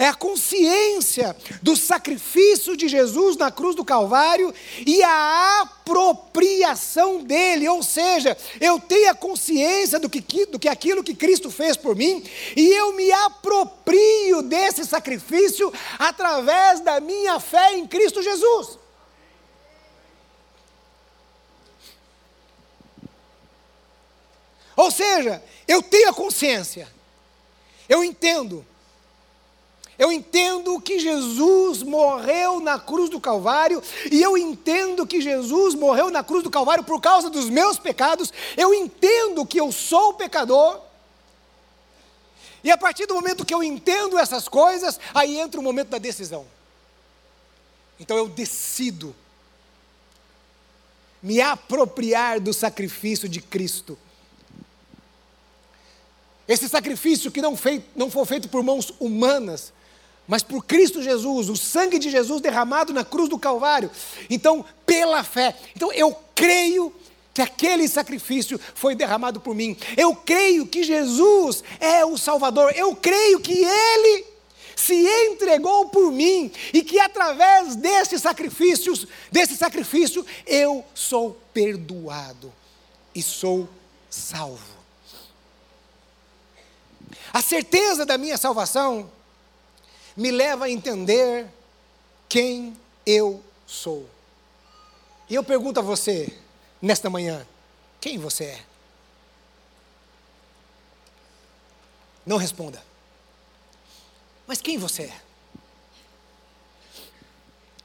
É 0.00 0.06
a 0.06 0.14
consciência 0.14 1.36
do 1.60 1.76
sacrifício 1.76 2.74
de 2.74 2.88
Jesus 2.88 3.36
na 3.36 3.50
cruz 3.50 3.76
do 3.76 3.84
Calvário 3.84 4.50
e 4.86 5.02
a 5.02 5.60
apropriação 5.60 7.22
dele, 7.22 7.68
ou 7.68 7.82
seja, 7.82 8.34
eu 8.62 8.80
tenho 8.80 9.10
a 9.10 9.14
consciência 9.14 9.98
do 9.98 10.08
que, 10.08 10.46
do 10.46 10.58
que 10.58 10.70
aquilo 10.70 11.04
que 11.04 11.14
Cristo 11.14 11.50
fez 11.50 11.76
por 11.76 11.94
mim 11.94 12.24
e 12.56 12.68
eu 12.68 12.94
me 12.94 13.12
aproprio 13.12 14.40
desse 14.40 14.86
sacrifício 14.86 15.70
através 15.98 16.80
da 16.80 16.98
minha 16.98 17.38
fé 17.38 17.74
em 17.74 17.86
Cristo 17.86 18.22
Jesus. 18.22 18.79
Ou 24.80 24.90
seja, 24.90 25.44
eu 25.68 25.82
tenho 25.82 26.08
a 26.08 26.14
consciência, 26.14 26.88
eu 27.86 28.02
entendo, 28.02 28.64
eu 29.98 30.10
entendo 30.10 30.80
que 30.80 30.98
Jesus 30.98 31.82
morreu 31.82 32.60
na 32.60 32.80
cruz 32.80 33.10
do 33.10 33.20
Calvário, 33.20 33.82
e 34.10 34.22
eu 34.22 34.38
entendo 34.38 35.06
que 35.06 35.20
Jesus 35.20 35.74
morreu 35.74 36.08
na 36.08 36.24
cruz 36.24 36.42
do 36.42 36.50
Calvário 36.50 36.82
por 36.82 36.98
causa 36.98 37.28
dos 37.28 37.50
meus 37.50 37.78
pecados, 37.78 38.32
eu 38.56 38.72
entendo 38.72 39.44
que 39.44 39.60
eu 39.60 39.70
sou 39.70 40.14
pecador, 40.14 40.80
e 42.64 42.70
a 42.70 42.78
partir 42.78 43.04
do 43.04 43.14
momento 43.14 43.44
que 43.44 43.52
eu 43.52 43.62
entendo 43.62 44.18
essas 44.18 44.48
coisas, 44.48 44.98
aí 45.12 45.38
entra 45.38 45.60
o 45.60 45.62
momento 45.62 45.88
da 45.88 45.98
decisão. 45.98 46.46
Então 47.98 48.16
eu 48.16 48.30
decido 48.30 49.14
me 51.22 51.38
apropriar 51.38 52.40
do 52.40 52.54
sacrifício 52.54 53.28
de 53.28 53.42
Cristo 53.42 53.98
esse 56.50 56.68
sacrifício 56.68 57.30
que 57.30 57.40
não, 57.40 57.56
feito, 57.56 57.86
não 57.94 58.10
foi 58.10 58.26
feito 58.26 58.48
por 58.48 58.60
mãos 58.60 58.92
humanas, 58.98 59.72
mas 60.26 60.42
por 60.42 60.64
Cristo 60.64 61.00
Jesus, 61.00 61.48
o 61.48 61.56
sangue 61.56 61.96
de 61.96 62.10
Jesus 62.10 62.40
derramado 62.40 62.92
na 62.92 63.04
cruz 63.04 63.28
do 63.28 63.38
Calvário. 63.38 63.88
Então, 64.28 64.64
pela 64.84 65.22
fé. 65.22 65.56
Então, 65.76 65.92
eu 65.92 66.12
creio 66.34 66.92
que 67.32 67.40
aquele 67.40 67.86
sacrifício 67.86 68.58
foi 68.74 68.96
derramado 68.96 69.40
por 69.40 69.54
mim. 69.54 69.76
Eu 69.96 70.12
creio 70.16 70.66
que 70.66 70.82
Jesus 70.82 71.62
é 71.78 72.04
o 72.04 72.18
Salvador. 72.18 72.72
Eu 72.74 72.96
creio 72.96 73.38
que 73.38 73.64
Ele 73.64 74.24
se 74.74 75.06
entregou 75.06 75.88
por 75.90 76.10
mim 76.10 76.50
e 76.72 76.82
que 76.82 76.98
através 76.98 77.76
desse 77.76 78.18
sacrifício, 78.18 78.92
desse 79.30 79.56
sacrifício, 79.56 80.26
eu 80.44 80.84
sou 80.96 81.40
perdoado 81.54 82.52
e 83.14 83.22
sou 83.22 83.68
salvo. 84.10 84.79
A 87.32 87.42
certeza 87.42 88.04
da 88.04 88.16
minha 88.18 88.36
salvação 88.36 89.10
me 90.16 90.30
leva 90.30 90.66
a 90.66 90.70
entender 90.70 91.46
quem 92.28 92.76
eu 93.06 93.42
sou. 93.66 94.08
E 95.28 95.34
eu 95.34 95.44
pergunto 95.44 95.80
a 95.80 95.82
você, 95.82 96.36
nesta 96.82 97.08
manhã, 97.08 97.46
quem 98.00 98.18
você 98.18 98.44
é? 98.44 98.64
Não 102.26 102.36
responda. 102.36 102.82
Mas 104.46 104.60
quem 104.60 104.78
você 104.78 105.04
é? 105.04 105.20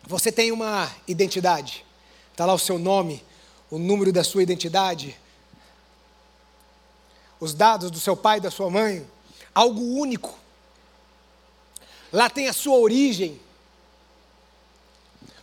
Você 0.07 0.31
tem 0.31 0.51
uma 0.51 0.91
identidade. 1.07 1.85
Está 2.31 2.45
lá 2.45 2.53
o 2.53 2.59
seu 2.59 2.77
nome, 2.77 3.23
o 3.71 3.77
número 3.77 4.11
da 4.11 4.23
sua 4.23 4.43
identidade, 4.43 5.17
os 7.39 7.53
dados 7.53 7.89
do 7.91 7.99
seu 7.99 8.15
pai 8.15 8.37
e 8.37 8.41
da 8.41 8.51
sua 8.51 8.69
mãe, 8.69 9.07
algo 9.55 9.81
único. 9.81 10.37
Lá 12.11 12.29
tem 12.29 12.49
a 12.49 12.53
sua 12.53 12.77
origem, 12.77 13.39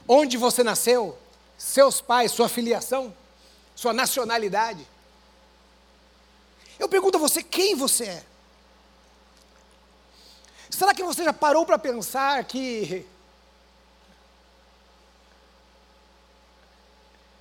onde 0.06 0.36
você 0.36 0.62
nasceu, 0.62 1.18
seus 1.56 2.00
pais, 2.00 2.30
sua 2.30 2.48
filiação, 2.48 3.14
sua 3.74 3.94
nacionalidade. 3.94 4.86
Eu 6.78 6.88
pergunto 6.88 7.16
a 7.16 7.20
você 7.20 7.42
quem 7.42 7.74
você 7.74 8.04
é. 8.04 8.24
Será 10.68 10.94
que 10.94 11.02
você 11.02 11.24
já 11.24 11.32
parou 11.32 11.64
para 11.64 11.78
pensar 11.78 12.44
que 12.44 13.06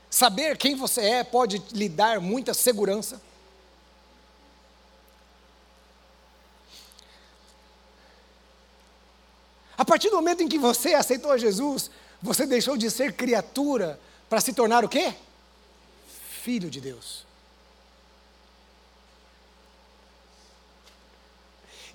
saber 0.09 0.57
quem 0.57 0.75
você 0.75 1.01
é 1.01 1.23
pode 1.23 1.57
lhe 1.71 1.89
dar 1.89 2.19
muita 2.19 2.53
segurança? 2.53 3.21
A 9.81 9.83
partir 9.83 10.11
do 10.11 10.17
momento 10.17 10.43
em 10.43 10.47
que 10.47 10.59
você 10.59 10.93
aceitou 10.93 11.35
Jesus, 11.39 11.89
você 12.21 12.45
deixou 12.45 12.77
de 12.77 12.91
ser 12.91 13.13
criatura 13.13 13.99
para 14.29 14.39
se 14.39 14.53
tornar 14.53 14.85
o 14.85 14.87
quê? 14.87 15.11
Filho 16.43 16.69
de 16.69 16.79
Deus. 16.79 17.25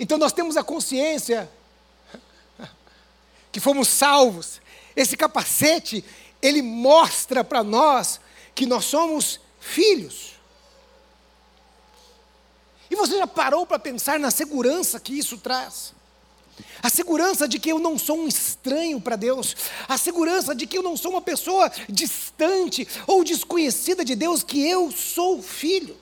Então 0.01 0.19
nós 0.19 0.33
temos 0.33 0.57
a 0.57 0.65
consciência 0.65 1.49
que 3.53 3.61
fomos 3.61 3.87
salvos. 3.87 4.61
Esse 4.97 5.17
capacete, 5.17 6.05
ele 6.43 6.63
mostra 6.63 7.45
para 7.45 7.63
nós 7.63 8.21
que 8.53 8.67
nós 8.67 8.85
somos 8.85 9.39
filhos. 9.61 10.33
E 12.91 12.97
você 12.97 13.17
já 13.17 13.29
parou 13.29 13.65
para 13.65 13.79
pensar 13.79 14.19
na 14.19 14.33
segurança 14.33 14.99
que 14.99 15.17
isso 15.17 15.39
traz? 15.39 15.95
A 16.83 16.89
segurança 16.89 17.49
de 17.49 17.59
que 17.59 17.71
eu 17.71 17.79
não 17.79 17.99
sou 17.99 18.19
um 18.19 18.29
estranho 18.29 19.01
para 19.01 19.17
Deus, 19.17 19.57
a 19.89 19.99
segurança 19.99 20.55
de 20.55 20.67
que 20.67 20.79
eu 20.79 20.83
não 20.83 20.97
sou 20.97 21.11
uma 21.11 21.21
pessoa 21.21 21.71
distante 21.89 22.87
ou 23.07 23.25
desconhecida 23.25 24.05
de 24.05 24.15
Deus, 24.15 24.43
que 24.43 24.67
eu 24.67 24.91
sou 24.91 25.43
filho. 25.43 25.97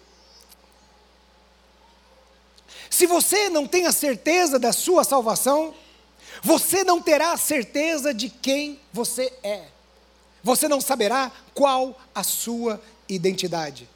Se 2.90 3.06
você 3.06 3.48
não 3.48 3.66
tem 3.66 3.86
a 3.86 3.92
certeza 3.92 4.58
da 4.58 4.72
sua 4.72 5.02
salvação, 5.02 5.74
você 6.42 6.84
não 6.84 7.00
terá 7.00 7.32
a 7.32 7.36
certeza 7.36 8.12
de 8.12 8.28
quem 8.28 8.78
você 8.92 9.32
é. 9.42 9.64
Você 10.42 10.68
não 10.68 10.80
saberá 10.80 11.32
qual 11.54 11.98
a 12.14 12.22
sua 12.22 12.80
identidade. 13.08 13.88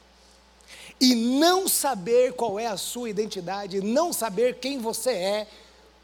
E 0.99 1.15
não 1.15 1.67
saber 1.67 2.33
qual 2.33 2.59
é 2.59 2.65
a 2.65 2.75
sua 2.75 3.09
identidade, 3.09 3.81
não 3.81 4.11
saber 4.11 4.59
quem 4.59 4.79
você 4.79 5.11
é, 5.11 5.47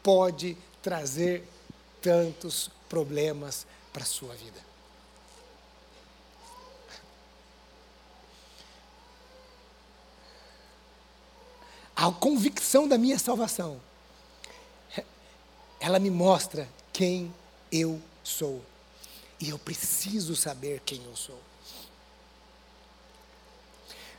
pode 0.06 0.56
trazer 0.80 1.42
tantos 2.00 2.70
problemas 2.88 3.66
para 3.92 4.04
a 4.04 4.06
sua 4.06 4.32
vida. 4.36 4.60
A 11.96 12.08
convicção 12.12 12.86
da 12.86 12.96
minha 12.96 13.18
salvação, 13.18 13.80
ela 15.80 15.98
me 15.98 16.08
mostra 16.08 16.68
quem 16.92 17.34
eu 17.72 18.00
sou. 18.22 18.62
E 19.40 19.48
eu 19.48 19.58
preciso 19.58 20.36
saber 20.36 20.82
quem 20.86 21.02
eu 21.02 21.16
sou. 21.16 21.40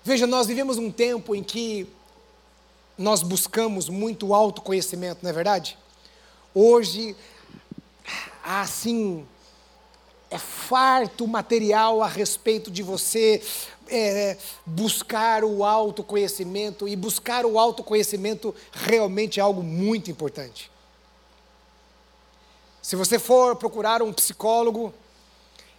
Veja, 0.04 0.28
nós 0.28 0.48
vivemos 0.48 0.78
um 0.78 0.92
tempo 0.92 1.34
em 1.34 1.42
que 1.42 1.88
nós 2.98 3.22
buscamos 3.22 3.90
muito 3.90 4.34
autoconhecimento, 4.34 5.20
não 5.22 5.30
é 5.30 5.34
verdade? 5.34 5.78
Hoje, 6.54 7.16
assim, 8.44 9.26
é 10.32 10.38
farto 10.38 11.28
material 11.28 12.02
a 12.02 12.08
respeito 12.08 12.72
de 12.72 12.82
você 12.82 13.42
é, 13.88 14.38
buscar 14.66 15.44
o 15.44 15.64
autoconhecimento, 15.64 16.88
e 16.88 16.96
buscar 16.96 17.46
o 17.46 17.60
autoconhecimento 17.60 18.54
realmente 18.72 19.40
é 19.40 19.44
algo 19.44 19.62
muito 19.64 20.10
importante. 20.10 20.72
Se 22.82 22.96
você 22.96 23.20
for 23.20 23.56
procurar 23.56 24.02
um 24.02 24.14
psicólogo, 24.14 24.94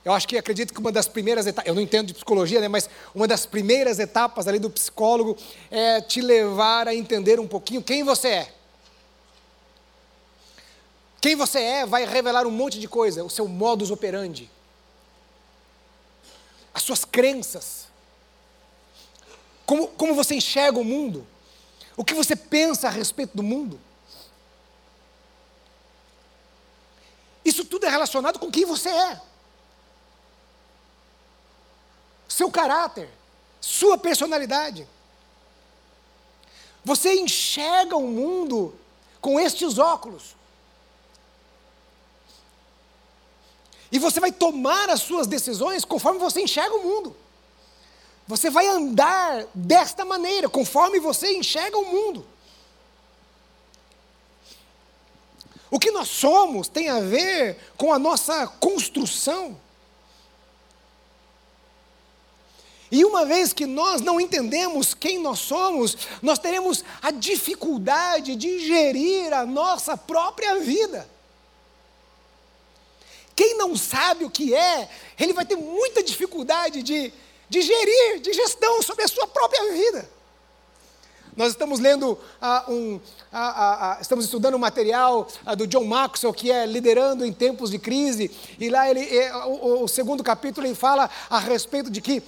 eu 0.08 0.14
acho 0.14 0.26
que 0.26 0.38
acredito 0.38 0.72
que 0.72 0.80
uma 0.80 0.90
das 0.90 1.06
primeiras 1.06 1.46
etapas, 1.46 1.68
eu 1.68 1.74
não 1.74 1.82
entendo 1.82 2.06
de 2.06 2.14
psicologia, 2.14 2.62
né, 2.62 2.66
mas 2.66 2.88
uma 3.14 3.28
das 3.28 3.44
primeiras 3.44 3.98
etapas 3.98 4.48
ali 4.48 4.58
do 4.58 4.70
psicólogo 4.70 5.36
é 5.70 6.00
te 6.00 6.22
levar 6.22 6.88
a 6.88 6.94
entender 6.94 7.38
um 7.38 7.46
pouquinho 7.46 7.82
quem 7.82 8.02
você 8.02 8.28
é. 8.28 8.54
Quem 11.20 11.36
você 11.36 11.60
é 11.60 11.84
vai 11.84 12.06
revelar 12.06 12.46
um 12.46 12.50
monte 12.50 12.80
de 12.80 12.88
coisa, 12.88 13.22
o 13.22 13.28
seu 13.28 13.46
modus 13.46 13.90
operandi, 13.90 14.50
as 16.72 16.82
suas 16.82 17.04
crenças, 17.04 17.86
como, 19.66 19.88
como 19.88 20.14
você 20.14 20.36
enxerga 20.36 20.78
o 20.78 20.84
mundo, 20.84 21.26
o 21.98 22.02
que 22.02 22.14
você 22.14 22.34
pensa 22.34 22.86
a 22.86 22.90
respeito 22.90 23.36
do 23.36 23.42
mundo. 23.42 23.78
Isso 27.44 27.62
tudo 27.62 27.84
é 27.84 27.90
relacionado 27.90 28.38
com 28.38 28.50
quem 28.50 28.64
você 28.64 28.88
é. 28.88 29.27
Seu 32.28 32.50
caráter, 32.50 33.08
sua 33.60 33.96
personalidade. 33.96 34.86
Você 36.84 37.14
enxerga 37.14 37.96
o 37.96 38.06
mundo 38.06 38.78
com 39.20 39.40
estes 39.40 39.78
óculos. 39.78 40.36
E 43.90 43.98
você 43.98 44.20
vai 44.20 44.30
tomar 44.30 44.90
as 44.90 45.00
suas 45.00 45.26
decisões 45.26 45.84
conforme 45.84 46.18
você 46.18 46.42
enxerga 46.42 46.74
o 46.76 46.84
mundo. 46.84 47.16
Você 48.26 48.50
vai 48.50 48.66
andar 48.66 49.46
desta 49.54 50.04
maneira, 50.04 50.48
conforme 50.50 51.00
você 51.00 51.32
enxerga 51.34 51.78
o 51.78 51.86
mundo. 51.86 52.26
O 55.70 55.78
que 55.78 55.90
nós 55.90 56.08
somos 56.08 56.68
tem 56.68 56.88
a 56.88 57.00
ver 57.00 57.58
com 57.76 57.92
a 57.92 57.98
nossa 57.98 58.46
construção. 58.46 59.58
E 62.90 63.04
uma 63.04 63.26
vez 63.26 63.52
que 63.52 63.66
nós 63.66 64.00
não 64.00 64.20
entendemos 64.20 64.94
quem 64.94 65.18
nós 65.18 65.40
somos, 65.40 65.96
nós 66.22 66.38
teremos 66.38 66.82
a 67.02 67.10
dificuldade 67.10 68.34
de 68.34 68.58
gerir 68.66 69.32
a 69.32 69.44
nossa 69.44 69.96
própria 69.96 70.58
vida. 70.60 71.08
Quem 73.36 73.56
não 73.56 73.76
sabe 73.76 74.24
o 74.24 74.30
que 74.30 74.54
é, 74.54 74.88
ele 75.18 75.32
vai 75.32 75.44
ter 75.44 75.56
muita 75.56 76.02
dificuldade 76.02 76.82
de, 76.82 77.12
de 77.48 77.62
gerir, 77.62 78.20
de 78.20 78.32
gestão 78.32 78.82
sobre 78.82 79.04
a 79.04 79.08
sua 79.08 79.26
própria 79.28 79.72
vida. 79.72 80.17
Nós 81.38 81.50
estamos 81.50 81.78
lendo 81.78 82.14
uh, 82.14 82.72
um, 82.72 82.96
uh, 82.96 82.98
uh, 82.98 84.00
estamos 84.00 84.24
estudando 84.24 84.56
um 84.56 84.58
material 84.58 85.28
do 85.56 85.68
John 85.68 85.84
Maxwell 85.84 86.34
que 86.34 86.50
é 86.50 86.66
liderando 86.66 87.24
em 87.24 87.32
tempos 87.32 87.70
de 87.70 87.78
crise 87.78 88.28
e 88.58 88.68
lá 88.68 88.90
ele, 88.90 89.02
é, 89.16 89.32
o, 89.46 89.84
o, 89.84 89.86
segundo 89.86 90.24
capítulo 90.24 90.66
ele 90.66 90.74
fala 90.74 91.08
a 91.30 91.38
respeito 91.38 91.92
de 91.92 92.00
que 92.00 92.24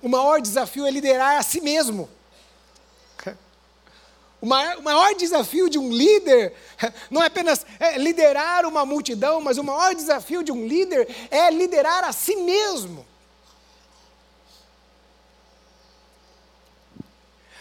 o 0.00 0.08
maior 0.08 0.40
desafio 0.40 0.86
é 0.86 0.90
liderar 0.92 1.36
a 1.36 1.42
si 1.42 1.60
mesmo. 1.60 2.08
O 4.40 4.46
maior, 4.46 4.78
o 4.78 4.82
maior, 4.82 5.14
desafio 5.16 5.68
de 5.68 5.78
um 5.80 5.92
líder 5.92 6.54
não 7.10 7.24
é 7.24 7.26
apenas 7.26 7.66
é, 7.80 7.98
liderar 7.98 8.64
uma 8.66 8.86
multidão, 8.86 9.40
mas 9.40 9.58
o 9.58 9.64
maior 9.64 9.96
desafio 9.96 10.44
de 10.44 10.52
um 10.52 10.64
líder 10.64 11.08
é 11.28 11.50
liderar 11.50 12.04
a 12.04 12.12
si 12.12 12.36
mesmo. 12.36 13.04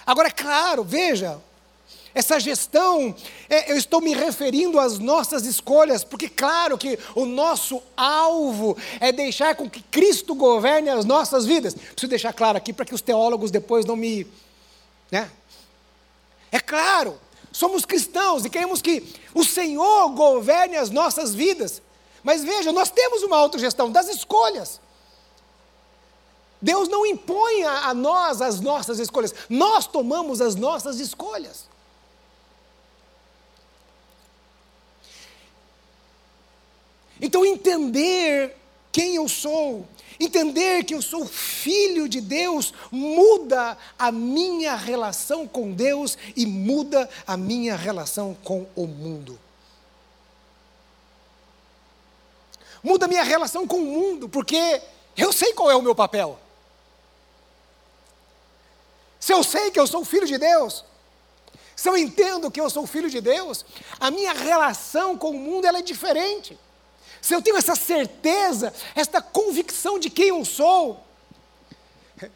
Agora, 0.06 0.28
é 0.28 0.32
claro, 0.32 0.84
veja, 0.84 1.40
essa 2.14 2.40
gestão, 2.40 3.16
é, 3.50 3.72
eu 3.72 3.78
estou 3.78 4.02
me 4.02 4.14
referindo 4.14 4.80
às 4.80 5.00
nossas 5.00 5.46
escolhas, 5.46 6.04
porque, 6.04 6.28
claro, 6.28 6.78
que 6.78 7.00
o 7.16 7.26
nosso 7.26 7.82
alvo 7.96 8.78
é 9.00 9.12
deixar 9.12 9.56
com 9.56 9.70
que 9.70 9.82
Cristo 9.84 10.36
governe 10.36 10.90
as 10.90 11.06
nossas 11.06 11.46
vidas. 11.46 11.74
Preciso 11.74 12.10
deixar 12.10 12.34
claro 12.34 12.58
aqui 12.58 12.74
para 12.74 12.86
que 12.86 12.94
os 12.94 13.02
teólogos 13.02 13.50
depois 13.50 13.86
não 13.86 13.96
me. 13.96 14.28
Né? 15.10 15.30
É 16.52 16.60
claro, 16.60 17.18
somos 17.52 17.86
cristãos 17.86 18.44
e 18.44 18.50
queremos 18.50 18.82
que 18.82 19.04
o 19.34 19.46
Senhor 19.46 20.10
governe 20.10 20.76
as 20.76 20.90
nossas 20.90 21.34
vidas. 21.34 21.82
Mas 22.24 22.44
veja, 22.44 22.74
nós 22.74 22.92
temos 22.92 23.24
uma 23.24 23.38
autogestão 23.38 23.90
das 23.90 24.10
escolhas. 24.10 24.82
Deus 26.62 26.88
não 26.88 27.06
impõe 27.06 27.63
a, 27.63 27.93
nós 27.93 28.41
as 28.41 28.60
nossas 28.60 29.00
escolhas, 29.00 29.34
nós 29.50 29.88
tomamos 29.88 30.41
as 30.41 30.56
nossas 30.56 31.00
escolhas. 31.00 31.65
Então, 37.19 37.45
entender 37.45 38.56
quem 38.91 39.15
eu 39.15 39.28
sou, 39.28 39.88
entender 40.19 40.84
que 40.84 40.93
eu 40.93 41.02
sou 41.02 41.26
filho 41.26 42.10
de 42.10 42.19
Deus, 42.19 42.74
muda 42.91 43.78
a 43.97 44.12
minha 44.12 44.76
relação 44.76 45.47
com 45.47 45.71
Deus 45.71 46.17
e 46.36 46.45
muda 46.45 47.10
a 47.26 47.38
minha 47.38 47.76
relação 47.76 48.36
com 48.43 48.67
o 48.76 48.86
mundo. 48.86 49.39
Muda 52.84 53.06
a 53.06 53.08
minha 53.08 53.24
relação 53.24 53.67
com 53.67 53.78
o 53.78 53.86
mundo, 53.86 54.28
porque 54.28 54.82
eu 55.15 55.32
sei 55.32 55.54
qual 55.54 55.69
é 55.69 55.76
o 55.76 55.82
meu 55.82 55.93
papel. 55.93 56.39
Se 59.22 59.32
eu 59.32 59.44
sei 59.44 59.70
que 59.70 59.80
eu 59.80 59.86
sou 59.86 60.04
filho 60.04 60.26
de 60.26 60.36
Deus, 60.40 60.84
se 61.76 61.88
eu 61.88 61.96
entendo 61.96 62.50
que 62.50 62.60
eu 62.60 62.72
sou 62.72 62.88
filho 62.88 63.08
de 63.08 63.22
Deus, 63.22 63.64
a 64.00 64.10
minha 64.10 64.34
relação 64.34 65.16
com 65.16 65.30
o 65.30 65.40
mundo 65.40 65.66
ela 65.66 65.78
é 65.78 65.84
diferente. 65.84 66.60
Se 67.22 67.36
eu 67.36 67.42
tenho 67.42 67.56
essa 67.56 67.76
certeza, 67.76 68.74
esta 68.96 69.22
convicção 69.22 70.00
de 70.00 70.10
quem 70.10 70.30
eu 70.30 70.44
sou, 70.44 71.00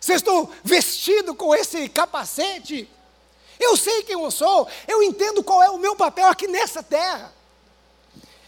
se 0.00 0.12
eu 0.12 0.16
estou 0.16 0.50
vestido 0.62 1.34
com 1.34 1.52
esse 1.56 1.88
capacete, 1.88 2.88
eu 3.58 3.76
sei 3.76 4.04
quem 4.04 4.14
eu 4.14 4.30
sou, 4.30 4.68
eu 4.86 5.02
entendo 5.02 5.42
qual 5.42 5.60
é 5.60 5.70
o 5.70 5.78
meu 5.78 5.96
papel 5.96 6.28
aqui 6.28 6.46
nessa 6.46 6.84
terra. 6.84 7.34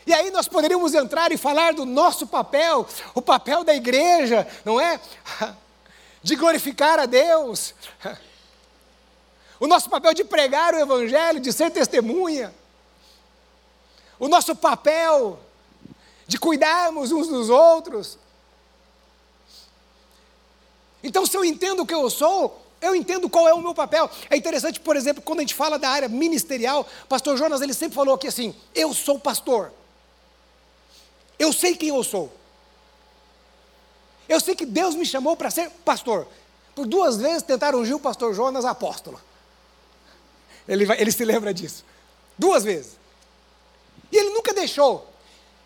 E 0.07 0.15
aí 0.15 0.31
nós 0.31 0.47
poderíamos 0.47 0.95
entrar 0.95 1.33
e 1.33 1.37
falar 1.37 1.75
do 1.75 1.85
nosso 1.85 2.25
papel, 2.25 2.87
o 3.17 3.21
papel 3.21 3.65
da 3.65 3.75
igreja, 3.75 4.47
não 4.65 4.81
é? 4.81 5.01
De 6.23 6.37
glorificar 6.37 6.99
a 6.99 7.07
Deus. 7.07 7.75
O 9.61 9.69
nosso 9.69 9.89
papel 9.89 10.13
de 10.13 10.25
pregar 10.25 10.75
o 10.75 10.81
Evangelho, 10.81 11.39
de 11.39 11.53
ser 11.53 11.71
testemunha 11.71 12.53
o 14.23 14.29
nosso 14.29 14.55
papel 14.55 15.37
de 16.29 16.39
cuidarmos 16.39 17.11
uns 17.11 17.27
dos 17.27 17.51
outros. 17.51 18.17
Então, 21.03 21.27
se 21.27 21.37
eu 21.37 21.45
entendo 21.45 21.83
o 21.83 21.87
que 21.87 21.93
eu 21.93 22.09
sou, 22.09 22.65
eu 22.81 22.95
entendo 22.95 23.29
qual 23.29 23.49
é 23.49 23.53
o 23.53 23.61
meu 23.61 23.75
papel. 23.75 24.09
É 24.31 24.37
interessante, 24.37 24.79
por 24.79 24.95
exemplo, 24.95 25.21
quando 25.25 25.41
a 25.41 25.43
gente 25.43 25.57
fala 25.57 25.77
da 25.77 25.89
área 25.89 26.09
ministerial, 26.09 26.87
pastor 27.09 27.37
Jonas, 27.37 27.61
ele 27.63 27.75
sempre 27.75 27.97
falou 27.97 28.15
aqui 28.15 28.29
assim: 28.29 28.55
eu 28.73 28.95
sou 28.95 29.19
pastor. 29.19 29.73
Eu 31.37 31.53
sei 31.53 31.77
quem 31.77 31.89
eu 31.89 32.05
sou. 32.05 32.33
Eu 34.29 34.41
sei 34.41 34.55
que 34.55 34.65
Deus 34.65 34.95
me 34.95 35.05
chamou 35.05 35.37
para 35.37 35.51
ser 35.51 35.71
pastor. 35.85 36.27
Por 36.75 36.87
duas 36.87 37.17
vezes 37.17 37.43
tentaram 37.43 37.81
ungir 37.81 37.95
o 37.95 38.01
pastor 38.01 38.35
Jonas 38.35 38.65
apóstolo. 38.65 39.21
Ele, 40.67 40.87
vai, 40.87 41.01
ele 41.01 41.13
se 41.13 41.25
lembra 41.25 41.53
disso. 41.53 41.85
Duas 42.39 42.65
vezes. 42.65 42.97
E 44.11 44.17
ele 44.17 44.31
nunca 44.31 44.55
deixou. 44.55 45.07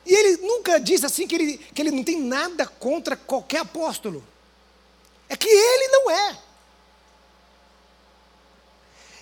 E 0.05 0.15
ele 0.15 0.37
nunca 0.39 0.79
disse 0.79 1.05
assim 1.05 1.27
que 1.27 1.35
ele, 1.35 1.59
que 1.59 1.83
ele 1.83 1.91
não 1.91 2.03
tem 2.03 2.21
nada 2.21 2.67
contra 2.67 3.17
qualquer 3.17 3.59
apóstolo. 3.59 4.25
É 5.29 5.37
que 5.37 5.49
ele 5.49 5.89
não 5.89 6.11
é. 6.11 6.39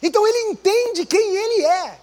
Então 0.03 0.27
ele 0.27 0.51
entende 0.51 1.07
quem 1.07 1.37
ele 1.37 1.64
é. 1.64 2.01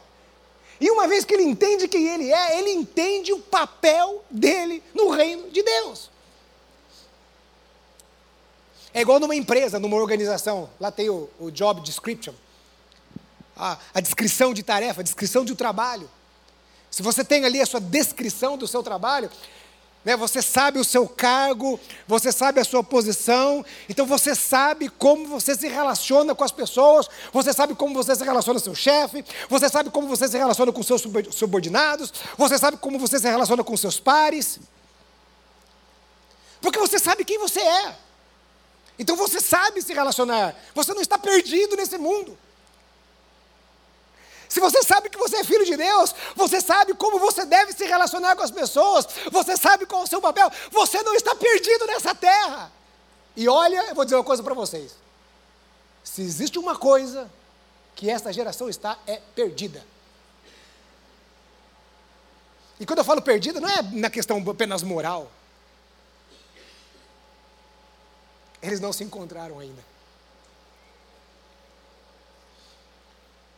E 0.80 0.89
uma 0.89 1.08
vez 1.08 1.24
que 1.24 1.36
ele 1.36 1.44
entende 1.44 1.88
quem 1.88 2.08
ele 2.08 2.34
é, 2.34 2.58
ele 2.58 2.72
entende 2.72 3.32
o 3.32 3.39
papel 3.39 4.26
dele 4.32 4.84
no 4.96 5.10
reino 5.10 5.52
de 5.52 5.62
Deus. 5.62 6.11
É 8.93 9.01
igual 9.01 9.19
numa 9.19 9.36
empresa, 9.36 9.80
numa 9.80 9.97
organização. 9.97 10.69
Lá 10.80 10.91
tem 10.91 11.10
o, 11.10 11.30
o 11.39 11.49
job 11.49 11.82
description. 11.82 12.34
A, 13.56 13.77
a 13.93 14.01
descrição 14.01 14.54
de 14.54 14.63
tarefa, 14.63 15.01
a 15.01 15.04
descrição 15.04 15.45
de 15.45 15.56
trabalho. 15.56 16.10
Se 16.89 17.01
você 17.01 17.23
tem 17.23 17.45
ali 17.45 17.62
a 17.62 17.65
sua 17.65 17.80
descrição 17.80 18.58
do 18.58 18.67
seu 18.67 18.84
trabalho, 18.84 19.30
né, 20.04 20.17
você 20.17 20.41
sabe 20.41 20.80
o 20.80 20.84
seu 20.84 21.08
cargo, 21.08 21.80
você 22.08 22.32
sabe 22.32 22.60
a 22.60 22.65
sua 22.65 22.84
posição, 22.84 23.63
então 23.88 24.06
você 24.06 24.36
sabe 24.36 24.89
como 24.89 25.27
você 25.27 25.56
se 25.56 25.67
relaciona 25.67 26.34
com 26.34 26.43
as 26.43 26.51
pessoas, 26.51 27.08
você 27.32 27.54
sabe 27.54 27.75
como 27.75 27.93
você 27.93 28.15
se 28.15 28.23
relaciona 28.23 28.60
com 28.60 28.63
seu 28.63 28.75
chefe, 28.75 29.23
você 29.47 29.69
sabe 29.69 29.89
como 29.89 30.08
você 30.08 30.27
se 30.27 30.38
relaciona 30.38 30.71
com 30.71 30.84
seus 30.84 31.04
subordinados, 31.32 32.12
você 32.38 32.58
sabe 32.58 32.77
como 32.77 32.99
você 32.99 33.19
se 33.19 33.30
relaciona 33.30 33.63
com 33.63 33.77
seus 33.77 33.99
pares. 33.99 34.60
Porque 36.60 36.80
você 36.80 36.99
sabe 36.99 37.23
quem 37.23 37.38
você 37.38 37.60
é. 37.60 37.95
Então 38.97 39.15
você 39.15 39.39
sabe 39.39 39.82
se 39.82 39.93
relacionar. 39.93 40.56
Você 40.73 40.93
não 40.93 41.01
está 41.01 41.17
perdido 41.17 41.75
nesse 41.75 41.97
mundo. 41.97 42.38
Se 44.51 44.60
você 44.60 44.84
sabe 44.84 45.10
que 45.10 45.17
você 45.17 45.38
é 45.38 45.43
filho 45.45 45.65
de 45.65 45.77
Deus, 45.77 46.13
você 46.36 46.60
sabe 46.60 46.93
como 46.93 47.17
você 47.17 47.45
deve 47.45 47.71
se 47.71 47.86
relacionar 47.86 48.36
com 48.36 48.43
as 48.43 48.51
pessoas, 48.51 49.08
você 49.32 49.56
sabe 49.56 49.86
qual 49.86 50.01
é 50.01 50.04
o 50.04 50.08
seu 50.08 50.19
papel, 50.19 50.51
você 50.69 51.01
não 51.04 51.15
está 51.15 51.34
perdido 51.34 51.86
nessa 51.86 52.13
terra. 52.13 52.69
E 53.34 53.47
olha, 53.47 53.88
eu 53.88 53.95
vou 53.95 54.04
dizer 54.04 54.17
uma 54.17 54.25
coisa 54.25 54.43
para 54.43 54.54
vocês: 54.54 54.93
se 56.04 56.21
existe 56.21 56.60
uma 56.60 56.77
coisa 56.77 57.32
que 57.95 58.10
esta 58.10 58.34
geração 58.34 58.67
está, 58.67 58.97
é 59.08 59.21
perdida. 59.34 59.86
E 62.77 62.86
quando 62.86 62.99
eu 62.99 63.06
falo 63.06 63.21
perdida, 63.21 63.62
não 63.62 63.69
é 63.69 63.82
na 63.93 64.10
questão 64.10 64.43
apenas 64.49 64.84
moral. 64.84 65.32
Eles 68.62 68.80
não 68.80 68.93
se 68.93 69.04
encontraram 69.04 69.60
ainda. 69.60 69.84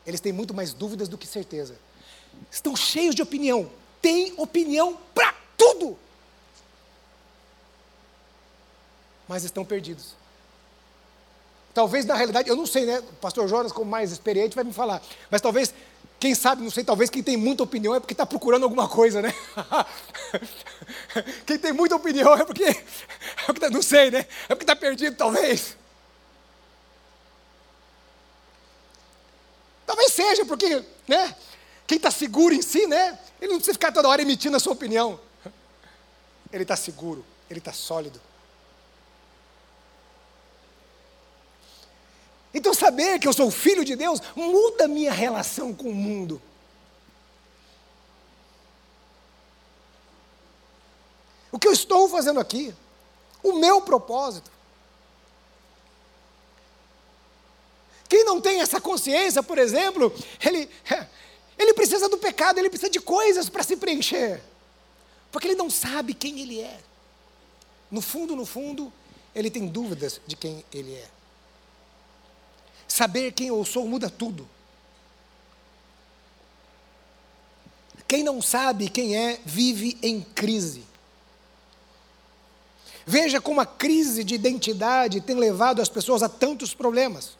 Eles 0.05 0.19
têm 0.19 0.31
muito 0.33 0.53
mais 0.53 0.73
dúvidas 0.73 1.07
do 1.07 1.17
que 1.17 1.27
certeza. 1.27 1.75
Estão 2.51 2.75
cheios 2.75 3.15
de 3.15 3.21
opinião. 3.21 3.69
Tem 4.01 4.33
opinião 4.37 4.97
para 5.13 5.33
tudo. 5.57 5.97
Mas 9.27 9.43
estão 9.43 9.63
perdidos. 9.63 10.15
Talvez 11.73 12.05
na 12.05 12.15
realidade, 12.15 12.49
eu 12.49 12.55
não 12.55 12.67
sei, 12.67 12.85
né? 12.85 12.99
O 12.99 13.13
pastor 13.13 13.47
Jonas, 13.47 13.71
como 13.71 13.89
mais 13.89 14.11
experiente, 14.11 14.55
vai 14.55 14.63
me 14.63 14.73
falar. 14.73 15.01
Mas 15.31 15.41
talvez, 15.41 15.73
quem 16.23 16.33
sabe, 16.33 16.63
não 16.63 16.71
sei, 16.71 16.85
talvez 16.85 17.09
quem 17.09 17.21
tem 17.21 17.35
muita 17.35 17.63
opinião 17.63 17.93
é 17.93 17.99
porque 17.99 18.13
está 18.13 18.25
procurando 18.25 18.63
alguma 18.63 18.87
coisa, 18.87 19.21
né? 19.21 19.35
quem 21.45 21.59
tem 21.59 21.73
muita 21.73 21.97
opinião 21.97 22.33
é 22.33 22.45
porque, 22.45 22.63
é 22.63 23.45
porque 23.45 23.59
tá, 23.59 23.69
não 23.69 23.81
sei, 23.81 24.09
né? 24.09 24.19
É 24.47 24.55
porque 24.55 24.63
está 24.63 24.73
perdido, 24.73 25.17
talvez. 25.17 25.75
Talvez 29.85 30.13
seja, 30.13 30.45
porque 30.45 30.81
né, 31.05 31.35
quem 31.85 31.97
está 31.97 32.09
seguro 32.09 32.55
em 32.55 32.61
si, 32.61 32.87
né, 32.87 33.19
ele 33.41 33.51
não 33.51 33.57
precisa 33.57 33.73
ficar 33.73 33.91
toda 33.91 34.07
hora 34.07 34.21
emitindo 34.21 34.55
a 34.55 34.61
sua 34.61 34.71
opinião. 34.71 35.19
Ele 36.53 36.63
está 36.63 36.77
seguro, 36.77 37.25
ele 37.49 37.59
está 37.59 37.73
sólido. 37.73 38.21
Então, 42.53 42.73
saber 42.73 43.19
que 43.19 43.27
eu 43.27 43.33
sou 43.33 43.49
filho 43.49 43.83
de 43.83 43.95
Deus 43.95 44.21
muda 44.35 44.85
a 44.85 44.87
minha 44.87 45.11
relação 45.11 45.73
com 45.73 45.89
o 45.89 45.95
mundo. 45.95 46.41
O 51.51 51.59
que 51.59 51.67
eu 51.67 51.73
estou 51.73 52.07
fazendo 52.09 52.39
aqui, 52.39 52.73
o 53.41 53.53
meu 53.53 53.81
propósito, 53.81 54.51
Quem 58.13 58.23
não 58.23 58.39
tem 58.39 58.61
essa 58.61 58.79
consciência, 58.79 59.41
por 59.41 59.57
exemplo, 59.57 60.13
ele, 60.39 60.69
ele 61.57 61.73
precisa 61.73 62.07
do 62.07 62.15
pecado, 62.15 62.59
ele 62.59 62.69
precisa 62.69 62.91
de 62.91 63.01
coisas 63.01 63.49
para 63.49 63.63
se 63.63 63.75
preencher. 63.75 64.39
Porque 65.31 65.47
ele 65.47 65.55
não 65.55 65.67
sabe 65.67 66.13
quem 66.13 66.39
ele 66.39 66.61
é. 66.61 66.79
No 67.89 68.01
fundo, 68.01 68.35
no 68.35 68.45
fundo, 68.45 68.93
ele 69.33 69.49
tem 69.49 69.65
dúvidas 69.65 70.21
de 70.27 70.35
quem 70.35 70.63
ele 70.71 70.93
é. 70.93 71.07
Saber 72.93 73.31
quem 73.31 73.47
eu 73.47 73.65
sou 73.65 73.87
muda 73.87 74.07
tudo. 74.07 74.47
Quem 78.07 78.21
não 78.21 78.39
sabe 78.39 78.87
quem 78.87 79.17
é, 79.17 79.39
vive 79.43 79.97
em 80.03 80.21
crise. 80.21 80.83
Veja 83.03 83.41
como 83.41 83.59
a 83.59 83.65
crise 83.65 84.23
de 84.23 84.35
identidade 84.35 85.21
tem 85.21 85.35
levado 85.35 85.81
as 85.81 85.89
pessoas 85.89 86.21
a 86.21 86.29
tantos 86.29 86.75
problemas. 86.75 87.35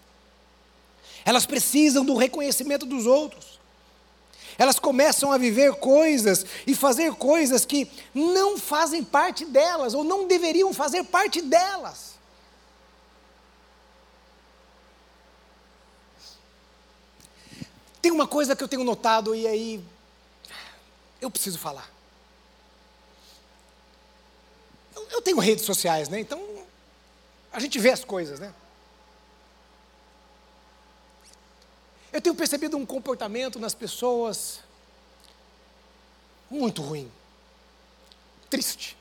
Elas 1.24 1.46
precisam 1.46 2.04
do 2.04 2.16
reconhecimento 2.16 2.84
dos 2.84 3.06
outros. 3.06 3.60
Elas 4.58 4.80
começam 4.80 5.32
a 5.32 5.38
viver 5.38 5.76
coisas 5.76 6.44
e 6.66 6.74
fazer 6.74 7.14
coisas 7.14 7.64
que 7.64 7.88
não 8.12 8.58
fazem 8.58 9.04
parte 9.04 9.46
delas 9.46 9.94
ou 9.94 10.04
não 10.04 10.26
deveriam 10.28 10.74
fazer 10.74 11.04
parte 11.04 11.44
delas. 11.44 12.13
Tem 18.04 18.12
uma 18.12 18.28
coisa 18.28 18.54
que 18.54 18.62
eu 18.62 18.68
tenho 18.68 18.84
notado 18.84 19.34
e 19.34 19.48
aí 19.48 19.82
eu 21.22 21.32
preciso 21.32 21.58
falar. 21.58 21.90
Eu, 24.94 25.08
eu 25.10 25.22
tenho 25.22 25.40
redes 25.40 25.64
sociais, 25.64 26.10
né? 26.10 26.20
Então 26.20 26.38
a 27.50 27.62
gente 27.62 27.80
vê 27.80 27.92
as 27.92 28.04
coisas, 28.04 28.42
né? 28.42 28.54
Eu 32.12 32.22
tenho 32.22 32.36
percebido 32.36 32.76
um 32.76 32.86
comportamento 32.86 33.58
nas 33.58 33.74
pessoas 33.74 34.60
muito 36.50 36.82
ruim, 36.82 37.10
triste. 38.50 38.98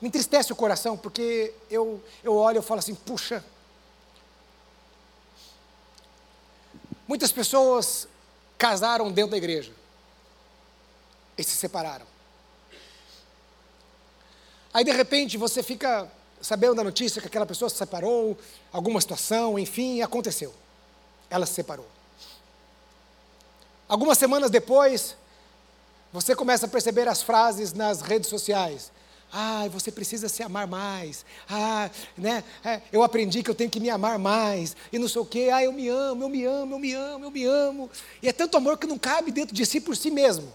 Me 0.00 0.06
entristece 0.06 0.52
o 0.52 0.56
coração, 0.56 0.96
porque 0.96 1.52
eu, 1.68 2.00
eu 2.22 2.36
olho 2.36 2.60
e 2.60 2.62
falo 2.62 2.78
assim: 2.78 2.94
puxa. 2.94 3.44
Muitas 7.06 7.30
pessoas 7.32 8.08
casaram 8.56 9.12
dentro 9.12 9.32
da 9.32 9.36
igreja 9.36 9.72
e 11.36 11.44
se 11.44 11.56
separaram. 11.56 12.06
Aí 14.72 14.84
de 14.84 14.90
repente 14.92 15.36
você 15.36 15.62
fica 15.62 16.10
sabendo 16.40 16.74
da 16.74 16.84
notícia 16.84 17.20
que 17.20 17.26
aquela 17.26 17.46
pessoa 17.46 17.68
se 17.68 17.76
separou, 17.76 18.36
alguma 18.72 19.00
situação, 19.00 19.58
enfim, 19.58 20.02
aconteceu. 20.02 20.54
Ela 21.30 21.46
se 21.46 21.54
separou. 21.54 21.86
Algumas 23.88 24.18
semanas 24.18 24.50
depois, 24.50 25.16
você 26.12 26.34
começa 26.34 26.66
a 26.66 26.68
perceber 26.68 27.08
as 27.08 27.22
frases 27.22 27.72
nas 27.72 28.00
redes 28.00 28.28
sociais. 28.28 28.90
Ah, 29.32 29.66
você 29.68 29.90
precisa 29.90 30.28
se 30.28 30.42
amar 30.42 30.66
mais. 30.66 31.24
Ah, 31.48 31.90
né? 32.16 32.44
É, 32.64 32.80
eu 32.92 33.02
aprendi 33.02 33.42
que 33.42 33.50
eu 33.50 33.54
tenho 33.54 33.70
que 33.70 33.80
me 33.80 33.90
amar 33.90 34.18
mais. 34.18 34.76
E 34.92 34.98
não 34.98 35.08
sei 35.08 35.20
o 35.20 35.26
quê. 35.26 35.50
Ah, 35.52 35.62
eu 35.62 35.72
me 35.72 35.88
amo, 35.88 36.22
eu 36.22 36.28
me 36.28 36.44
amo, 36.44 36.74
eu 36.74 36.78
me 36.78 36.92
amo, 36.92 37.24
eu 37.24 37.30
me 37.30 37.44
amo. 37.44 37.90
E 38.22 38.28
é 38.28 38.32
tanto 38.32 38.56
amor 38.56 38.78
que 38.78 38.86
não 38.86 38.98
cabe 38.98 39.30
dentro 39.32 39.54
de 39.54 39.66
si 39.66 39.80
por 39.80 39.96
si 39.96 40.10
mesmo. 40.10 40.52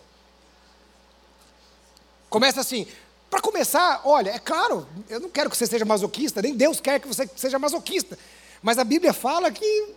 Começa 2.30 2.62
assim. 2.62 2.88
Para 3.30 3.42
começar, 3.42 4.02
olha, 4.06 4.32
é 4.32 4.40
claro, 4.40 4.88
eu 5.08 5.20
não 5.20 5.30
quero 5.30 5.52
que 5.52 5.58
você 5.58 5.68
seja 5.68 5.86
masoquista, 5.86 6.42
nem 6.42 6.56
Deus 6.56 6.80
quer 6.80 7.00
que 7.00 7.08
você 7.08 7.30
seja 7.36 7.60
masoquista. 7.60 8.18
Mas 8.60 8.80
a 8.80 8.84
Bíblia 8.84 9.14
fala 9.14 9.52
que 9.52 9.94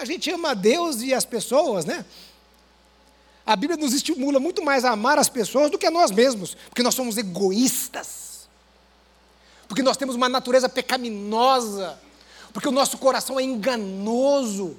a 0.00 0.04
gente 0.04 0.30
ama 0.30 0.54
Deus 0.54 1.00
e 1.00 1.14
as 1.14 1.24
pessoas, 1.24 1.86
né? 1.86 2.04
A 3.46 3.56
Bíblia 3.56 3.76
nos 3.76 3.92
estimula 3.92 4.40
muito 4.40 4.64
mais 4.64 4.84
a 4.84 4.92
amar 4.92 5.18
as 5.18 5.28
pessoas 5.28 5.70
do 5.70 5.78
que 5.78 5.86
a 5.86 5.90
nós 5.90 6.10
mesmos, 6.10 6.56
porque 6.68 6.82
nós 6.82 6.94
somos 6.94 7.18
egoístas, 7.18 8.48
porque 9.68 9.82
nós 9.82 9.96
temos 9.96 10.14
uma 10.14 10.28
natureza 10.28 10.68
pecaminosa, 10.68 11.98
porque 12.52 12.68
o 12.68 12.72
nosso 12.72 12.96
coração 12.96 13.38
é 13.38 13.42
enganoso. 13.42 14.76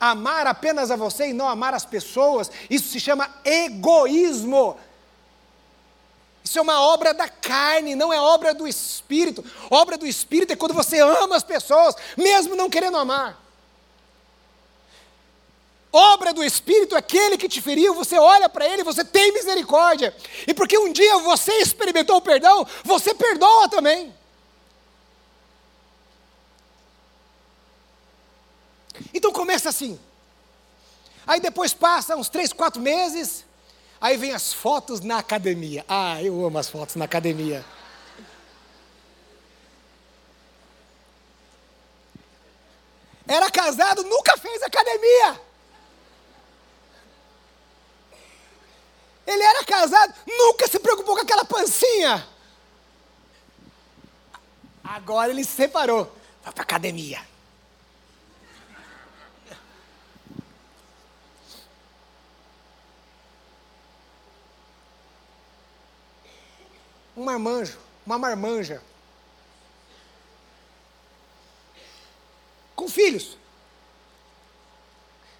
Amar 0.00 0.48
apenas 0.48 0.90
a 0.90 0.96
você 0.96 1.28
e 1.28 1.32
não 1.32 1.48
amar 1.48 1.74
as 1.74 1.84
pessoas, 1.84 2.50
isso 2.68 2.88
se 2.88 2.98
chama 2.98 3.30
egoísmo. 3.44 4.76
Isso 6.42 6.58
é 6.58 6.62
uma 6.62 6.80
obra 6.80 7.14
da 7.14 7.28
carne, 7.28 7.94
não 7.94 8.12
é 8.12 8.20
obra 8.20 8.52
do 8.52 8.66
espírito. 8.66 9.44
Obra 9.70 9.96
do 9.96 10.04
espírito 10.04 10.52
é 10.52 10.56
quando 10.56 10.74
você 10.74 10.98
ama 10.98 11.36
as 11.36 11.44
pessoas, 11.44 11.94
mesmo 12.16 12.56
não 12.56 12.68
querendo 12.68 12.96
amar. 12.96 13.41
Obra 15.92 16.32
do 16.32 16.42
Espírito, 16.42 16.96
aquele 16.96 17.36
que 17.36 17.48
te 17.48 17.60
feriu, 17.60 17.92
você 17.92 18.18
olha 18.18 18.48
para 18.48 18.66
ele, 18.66 18.82
você 18.82 19.04
tem 19.04 19.30
misericórdia. 19.32 20.16
E 20.46 20.54
porque 20.54 20.78
um 20.78 20.90
dia 20.90 21.18
você 21.18 21.52
experimentou 21.58 22.16
o 22.16 22.22
perdão, 22.22 22.66
você 22.82 23.14
perdoa 23.14 23.68
também. 23.68 24.14
Então 29.12 29.30
começa 29.32 29.68
assim. 29.68 30.00
Aí 31.26 31.40
depois 31.40 31.74
passa 31.74 32.16
uns 32.16 32.30
três, 32.30 32.54
quatro 32.54 32.80
meses, 32.80 33.44
aí 34.00 34.16
vem 34.16 34.32
as 34.32 34.50
fotos 34.50 35.00
na 35.00 35.18
academia. 35.18 35.84
Ah, 35.86 36.22
eu 36.22 36.44
amo 36.44 36.58
as 36.58 36.70
fotos 36.70 36.96
na 36.96 37.04
academia. 37.04 37.62
Era 43.26 43.50
casado, 43.50 44.02
nunca 44.04 44.36
fez 44.36 44.62
academia. 44.62 45.40
Ele 49.24 49.42
era 49.42 49.64
casado, 49.64 50.12
nunca 50.46 50.66
se 50.66 50.78
preocupou 50.78 51.14
com 51.14 51.22
aquela 51.22 51.44
pancinha. 51.44 52.26
Agora 54.82 55.30
ele 55.30 55.44
se 55.44 55.52
separou, 55.52 56.12
vai 56.42 56.52
para 56.52 56.62
academia. 56.64 57.24
Um 67.16 67.24
marmanjo, 67.24 67.78
uma 68.04 68.18
marmanja. 68.18 68.82
Com 72.74 72.88
filhos. 72.88 73.38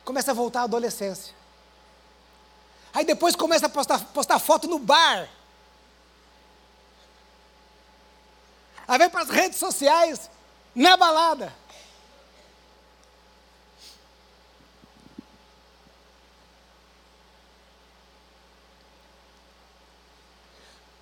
Começa 0.05 0.31
a 0.31 0.35
voltar 0.35 0.61
à 0.61 0.65
adolescência. 0.65 1.42
Aí 2.95 3.05
depois 3.05 3.35
começa 3.35 3.67
a 3.67 3.71
postar, 3.71 3.99
postar 4.07 4.39
foto 4.39 4.69
no 4.69 4.79
bar. 4.79 5.29
Aí 8.87 8.99
vem 8.99 9.09
para 9.09 9.23
as 9.23 9.31
redes 9.31 9.59
sociais, 9.59 10.31
na 10.75 10.97
balada. 10.97 11.55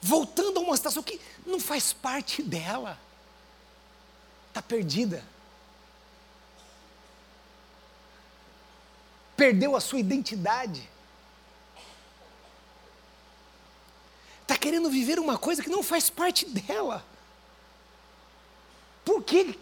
Voltando 0.00 0.59
a 0.59 0.62
uma 0.62 0.76
situação 0.76 1.03
que 1.03 1.20
não 1.44 1.59
faz 1.59 1.92
parte 1.92 2.42
dela. 2.42 2.98
Está 4.48 4.62
perdida. 4.62 5.24
Perdeu 9.37 9.74
a 9.74 9.81
sua 9.81 9.98
identidade. 9.98 10.88
Está 14.50 14.58
querendo 14.58 14.90
viver 14.90 15.20
uma 15.20 15.38
coisa 15.38 15.62
que 15.62 15.70
não 15.70 15.80
faz 15.80 16.10
parte 16.10 16.44
dela. 16.44 17.06
Por 19.04 19.22
quê? 19.22 19.56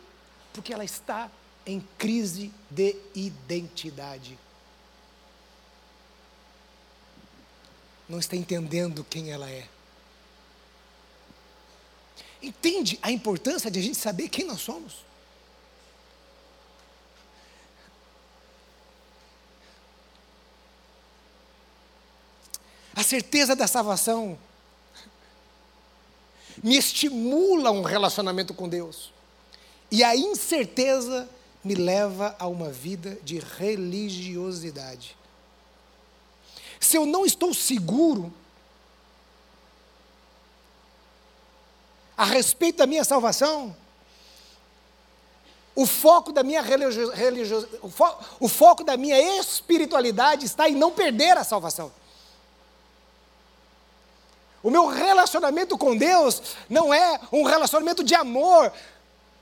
Porque 0.51 0.72
ela 0.72 0.85
está 0.85 1.31
em 1.66 1.87
crise 1.98 2.51
de 2.70 2.96
identidade. 3.14 4.38
Não 8.09 8.18
está 8.18 8.35
entendendo 8.35 9.05
quem 9.05 9.31
ela 9.31 9.51
é. 9.51 9.68
Entende 12.40 12.98
a 13.03 13.11
importância 13.11 13.70
de 13.70 13.79
a 13.79 13.83
gente 13.83 13.98
saber 13.98 14.31
quem 14.31 14.46
nós 14.46 14.62
somos? 14.62 15.05
A 22.94 23.03
certeza 23.03 23.55
da 23.55 23.66
salvação 23.66 24.38
me 26.62 26.77
estimula 26.77 27.71
um 27.71 27.83
relacionamento 27.83 28.55
com 28.55 28.68
Deus. 28.68 29.12
E 29.90 30.05
a 30.05 30.16
incerteza 30.16 31.29
me 31.64 31.75
leva 31.75 32.37
a 32.38 32.47
uma 32.47 32.71
vida 32.71 33.18
de 33.23 33.38
religiosidade. 33.38 35.16
Se 36.79 36.97
eu 36.97 37.05
não 37.05 37.27
estou 37.27 37.53
seguro 37.53 38.33
a 42.16 42.25
respeito 42.25 42.79
da 42.79 42.87
minha 42.87 43.05
salvação, 43.05 43.75
o 45.75 45.87
foco 45.87 46.33
da 46.33 46.42
minha 46.42 46.61
o, 47.83 47.88
fo, 47.88 48.05
o 48.40 48.49
foco 48.49 48.83
da 48.83 48.97
minha 48.97 49.38
espiritualidade 49.38 50.44
está 50.44 50.68
em 50.68 50.75
não 50.75 50.90
perder 50.90 51.37
a 51.37 51.44
salvação. 51.44 51.92
O 54.69 54.71
meu 54.71 54.85
relacionamento 54.85 55.79
com 55.79 55.97
Deus 55.97 56.43
não 56.69 56.93
é 56.93 57.19
um 57.33 57.43
relacionamento 57.43 58.05
de 58.05 58.15
amor, 58.15 58.71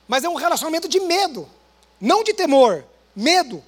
mas 0.07 0.23
é 0.23 0.29
um 0.29 0.37
relacionamento 0.37 0.89
de 0.89 1.01
medo, 1.01 1.49
não 2.01 2.23
de 2.23 2.33
temor, 2.33 2.85
medo. 3.13 3.61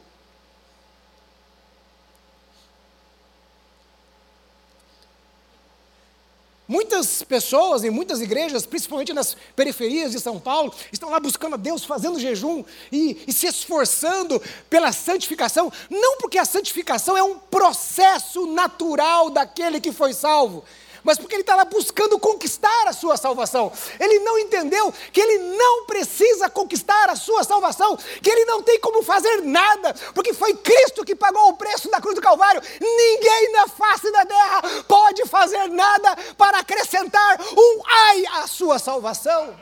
Muitas 6.68 7.24
pessoas 7.24 7.82
em 7.82 7.90
muitas 7.90 8.20
igrejas, 8.20 8.64
principalmente 8.64 9.12
nas 9.12 9.36
periferias 9.56 10.12
de 10.12 10.20
São 10.20 10.38
Paulo, 10.38 10.72
estão 10.92 11.10
lá 11.10 11.18
buscando 11.18 11.54
a 11.54 11.58
Deus, 11.58 11.82
fazendo 11.82 12.20
jejum 12.20 12.62
e, 12.92 13.24
e, 13.26 13.32
se 13.32 13.48
esforçando 13.48 14.40
pela 14.70 14.92
santificação, 14.92 15.72
não 15.90 16.18
porque 16.18 16.38
a 16.38 16.44
santificação 16.44 17.16
é 17.16 17.22
um 17.24 17.36
processo 17.36 18.46
natural 18.46 19.28
daquele 19.28 19.80
que 19.80 19.90
foi 19.90 20.12
salvo, 20.12 20.62
mas 21.08 21.16
porque 21.16 21.36
ele 21.36 21.40
está 21.40 21.56
lá 21.56 21.64
buscando 21.64 22.18
conquistar 22.18 22.86
a 22.86 22.92
sua 22.92 23.16
salvação. 23.16 23.72
Ele 23.98 24.18
não 24.18 24.38
entendeu 24.38 24.92
que 25.10 25.18
ele 25.18 25.38
não 25.56 25.86
precisa 25.86 26.50
conquistar 26.50 27.08
a 27.08 27.16
sua 27.16 27.42
salvação, 27.44 27.96
que 28.22 28.28
ele 28.28 28.44
não 28.44 28.62
tem 28.62 28.78
como 28.78 29.02
fazer 29.02 29.40
nada, 29.40 29.94
porque 30.14 30.34
foi 30.34 30.52
Cristo 30.52 31.06
que 31.06 31.16
pagou 31.16 31.48
o 31.48 31.56
preço 31.56 31.90
da 31.90 31.98
cruz 31.98 32.14
do 32.14 32.20
Calvário. 32.20 32.60
Ninguém 32.78 33.52
na 33.52 33.66
face 33.68 34.12
da 34.12 34.26
terra 34.26 34.62
pode 34.86 35.24
fazer 35.24 35.68
nada 35.68 36.14
para 36.36 36.58
acrescentar 36.58 37.40
um 37.56 37.82
ai 37.86 38.26
à 38.42 38.46
sua 38.46 38.78
salvação. 38.78 39.58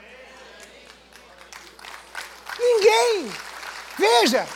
Ninguém. 2.59 3.33
Veja, 3.97 4.49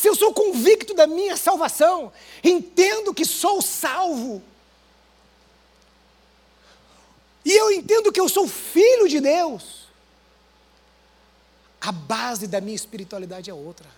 se 0.00 0.08
eu 0.08 0.14
sou 0.14 0.32
convicto 0.32 0.94
da 0.94 1.06
minha 1.06 1.36
salvação, 1.36 2.10
entendo 2.42 3.12
que 3.12 3.22
sou 3.22 3.60
salvo, 3.60 4.42
e 7.44 7.52
eu 7.52 7.70
entendo 7.70 8.10
que 8.10 8.18
eu 8.18 8.26
sou 8.26 8.48
filho 8.48 9.06
de 9.06 9.20
Deus, 9.20 9.88
a 11.82 11.92
base 11.92 12.46
da 12.46 12.62
minha 12.62 12.74
espiritualidade 12.74 13.50
é 13.50 13.52
outra. 13.52 13.90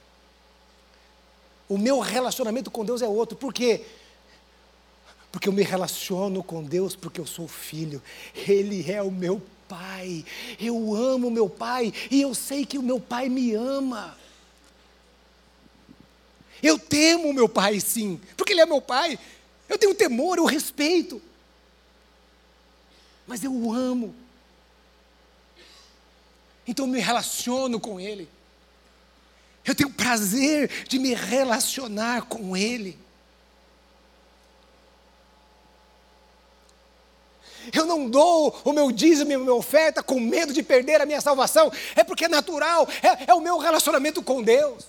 O 1.69 1.79
meu 1.79 2.01
relacionamento 2.01 2.69
com 2.69 2.85
Deus 2.85 3.01
é 3.01 3.07
outro. 3.07 3.37
Por 3.37 3.55
quê? 3.55 3.85
Porque 5.31 5.49
eu 5.49 5.53
me 5.53 5.63
relaciono 5.63 6.43
com 6.43 6.65
Deus 6.65 6.97
porque 6.97 7.21
eu 7.21 7.27
sou 7.27 7.47
filho. 7.47 8.03
Ele 8.35 8.91
é 8.91 9.01
o 9.01 9.11
meu 9.11 9.41
pai. 9.69 10.25
Eu 10.59 10.97
amo 10.97 11.31
meu 11.31 11.49
pai 11.49 11.95
e 12.11 12.21
eu 12.21 12.35
sei 12.35 12.67
que 12.67 12.77
o 12.77 12.83
meu 12.83 12.99
pai 12.99 13.29
me 13.29 13.55
ama. 13.55 14.21
Eu 16.63 16.79
temo 16.79 17.33
meu 17.33 17.49
pai, 17.49 17.81
sim, 17.81 18.21
porque 18.37 18.53
ele 18.53 18.61
é 18.61 18.67
meu 18.67 18.81
pai. 18.81 19.19
Eu 19.69 19.77
tenho 19.77 19.95
temor, 19.95 20.39
eu 20.39 20.45
respeito. 20.45 21.21
Mas 23.27 23.43
eu 23.43 23.53
o 23.53 23.73
amo. 23.73 24.15
Então 26.67 26.87
eu 26.87 26.93
me 26.93 27.01
relaciono 27.01 27.81
com 27.81 27.99
ele. 27.99 28.29
Eu 29.65 29.75
tenho 29.75 29.91
prazer 29.91 30.69
de 30.89 30.99
me 30.99 31.15
relacionar 31.15 32.23
com 32.23 32.57
ele. 32.57 32.99
Eu 37.73 37.87
não 37.87 38.11
dou 38.11 38.61
o 38.65 38.73
meu 38.73 38.91
dízimo 38.91 39.31
e 39.31 39.35
a 39.35 39.39
minha 39.39 39.55
oferta 39.55 40.03
com 40.03 40.19
medo 40.19 40.53
de 40.53 40.63
perder 40.63 41.01
a 41.01 41.07
minha 41.07 41.21
salvação. 41.21 41.73
É 41.95 42.03
porque 42.03 42.25
é 42.25 42.29
natural, 42.29 42.89
é, 43.03 43.31
é 43.31 43.35
o 43.35 43.41
meu 43.41 43.59
relacionamento 43.59 44.23
com 44.23 44.43
Deus. 44.43 44.87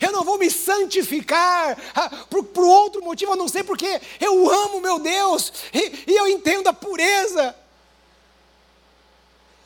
Eu 0.00 0.12
não 0.12 0.24
vou 0.24 0.38
me 0.38 0.50
santificar 0.50 1.76
ah, 1.94 2.08
por, 2.30 2.44
por, 2.44 2.64
outro 2.64 3.02
motivo, 3.02 3.32
a 3.32 3.36
não 3.36 3.48
ser 3.48 3.64
porque 3.64 4.00
eu 4.20 4.50
amo 4.50 4.80
meu 4.80 4.98
Deus 4.98 5.52
e, 5.72 6.10
e 6.12 6.16
eu 6.16 6.28
entendo 6.28 6.68
a 6.68 6.72
pureza 6.72 7.54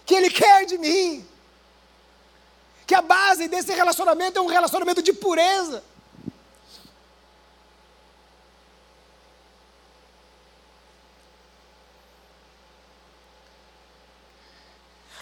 que 0.04 0.14
Ele 0.14 0.30
quer 0.30 0.64
de 0.64 0.78
mim. 0.78 1.26
Que 2.86 2.94
a 2.94 3.02
base 3.02 3.48
desse 3.48 3.72
relacionamento 3.72 4.38
é 4.38 4.42
um 4.42 4.46
relacionamento 4.46 5.02
de 5.02 5.12
pureza. 5.12 5.82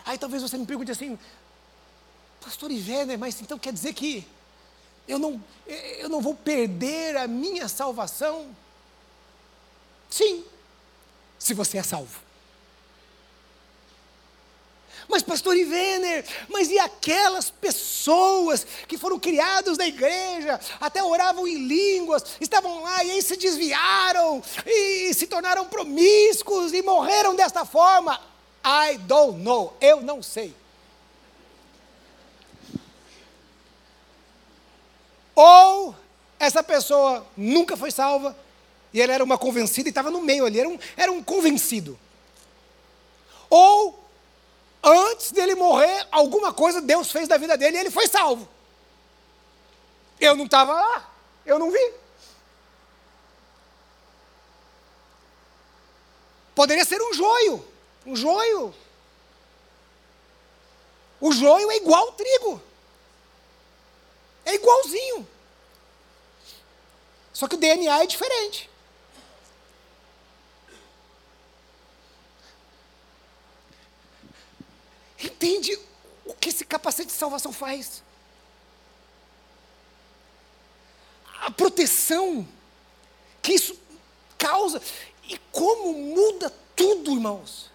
Aí 0.04 0.18
talvez 0.18 0.42
você 0.42 0.58
me 0.58 0.66
pergunte 0.66 0.92
assim, 0.92 1.18
pastor 2.40 2.70
Ivêner, 2.70 3.18
mas 3.18 3.40
então 3.40 3.58
quer 3.58 3.72
dizer 3.72 3.94
que 3.94 4.26
eu 5.06 5.18
não, 5.18 5.42
eu 5.66 6.08
não 6.08 6.20
vou 6.20 6.34
perder 6.34 7.16
a 7.16 7.26
minha 7.26 7.68
salvação? 7.68 8.54
Sim, 10.08 10.44
se 11.38 11.54
você 11.54 11.78
é 11.78 11.82
salvo. 11.82 12.24
Mas, 15.08 15.22
pastor 15.22 15.56
Ivener, 15.56 16.24
mas 16.48 16.70
e 16.70 16.78
aquelas 16.78 17.50
pessoas 17.50 18.66
que 18.88 18.96
foram 18.96 19.18
criadas 19.18 19.76
na 19.76 19.86
igreja, 19.86 20.58
até 20.80 21.02
oravam 21.02 21.46
em 21.46 21.66
línguas, 21.66 22.24
estavam 22.40 22.82
lá 22.82 23.04
e 23.04 23.10
aí 23.10 23.22
se 23.22 23.36
desviaram, 23.36 24.42
e 24.66 25.12
se 25.12 25.26
tornaram 25.26 25.66
promíscuos 25.66 26.72
e 26.72 26.82
morreram 26.82 27.34
desta 27.34 27.64
forma? 27.64 28.18
I 28.64 28.96
don't 28.98 29.40
know, 29.40 29.76
eu 29.80 30.00
não 30.00 30.22
sei. 30.22 30.54
Ou 35.34 35.94
essa 36.38 36.62
pessoa 36.62 37.26
nunca 37.36 37.76
foi 37.76 37.90
salva, 37.90 38.36
e 38.92 39.00
ela 39.00 39.12
era 39.12 39.24
uma 39.24 39.36
convencida 39.36 39.88
e 39.88 39.90
estava 39.90 40.10
no 40.10 40.20
meio 40.20 40.46
ali, 40.46 40.60
era 40.60 40.68
um, 40.68 40.78
era 40.96 41.10
um 41.10 41.22
convencido. 41.22 41.98
Ou, 43.50 43.98
antes 44.82 45.32
dele 45.32 45.54
morrer, 45.54 46.06
alguma 46.12 46.52
coisa 46.52 46.80
Deus 46.80 47.10
fez 47.10 47.26
da 47.26 47.36
vida 47.36 47.56
dele 47.56 47.76
e 47.76 47.80
ele 47.80 47.90
foi 47.90 48.06
salvo. 48.06 48.48
Eu 50.20 50.36
não 50.36 50.44
estava 50.44 50.72
lá, 50.72 51.12
eu 51.44 51.58
não 51.58 51.70
vi. 51.70 51.92
Poderia 56.54 56.84
ser 56.84 57.02
um 57.02 57.12
joio, 57.12 57.66
um 58.06 58.14
joio. 58.14 58.72
O 61.20 61.32
joio 61.32 61.70
é 61.70 61.76
igual 61.78 62.06
ao 62.06 62.12
trigo. 62.12 62.62
É 64.44 64.54
igualzinho. 64.54 65.26
Só 67.32 67.48
que 67.48 67.56
o 67.56 67.58
DNA 67.58 68.02
é 68.02 68.06
diferente. 68.06 68.70
Entende 75.18 75.78
o 76.24 76.34
que 76.34 76.50
esse 76.50 76.64
capacete 76.64 77.08
de 77.08 77.14
salvação 77.14 77.52
faz? 77.52 78.02
A 81.40 81.50
proteção 81.50 82.46
que 83.42 83.52
isso 83.52 83.78
causa 84.38 84.80
e 85.24 85.38
como 85.50 85.92
muda 85.92 86.50
tudo, 86.76 87.12
irmãos. 87.12 87.70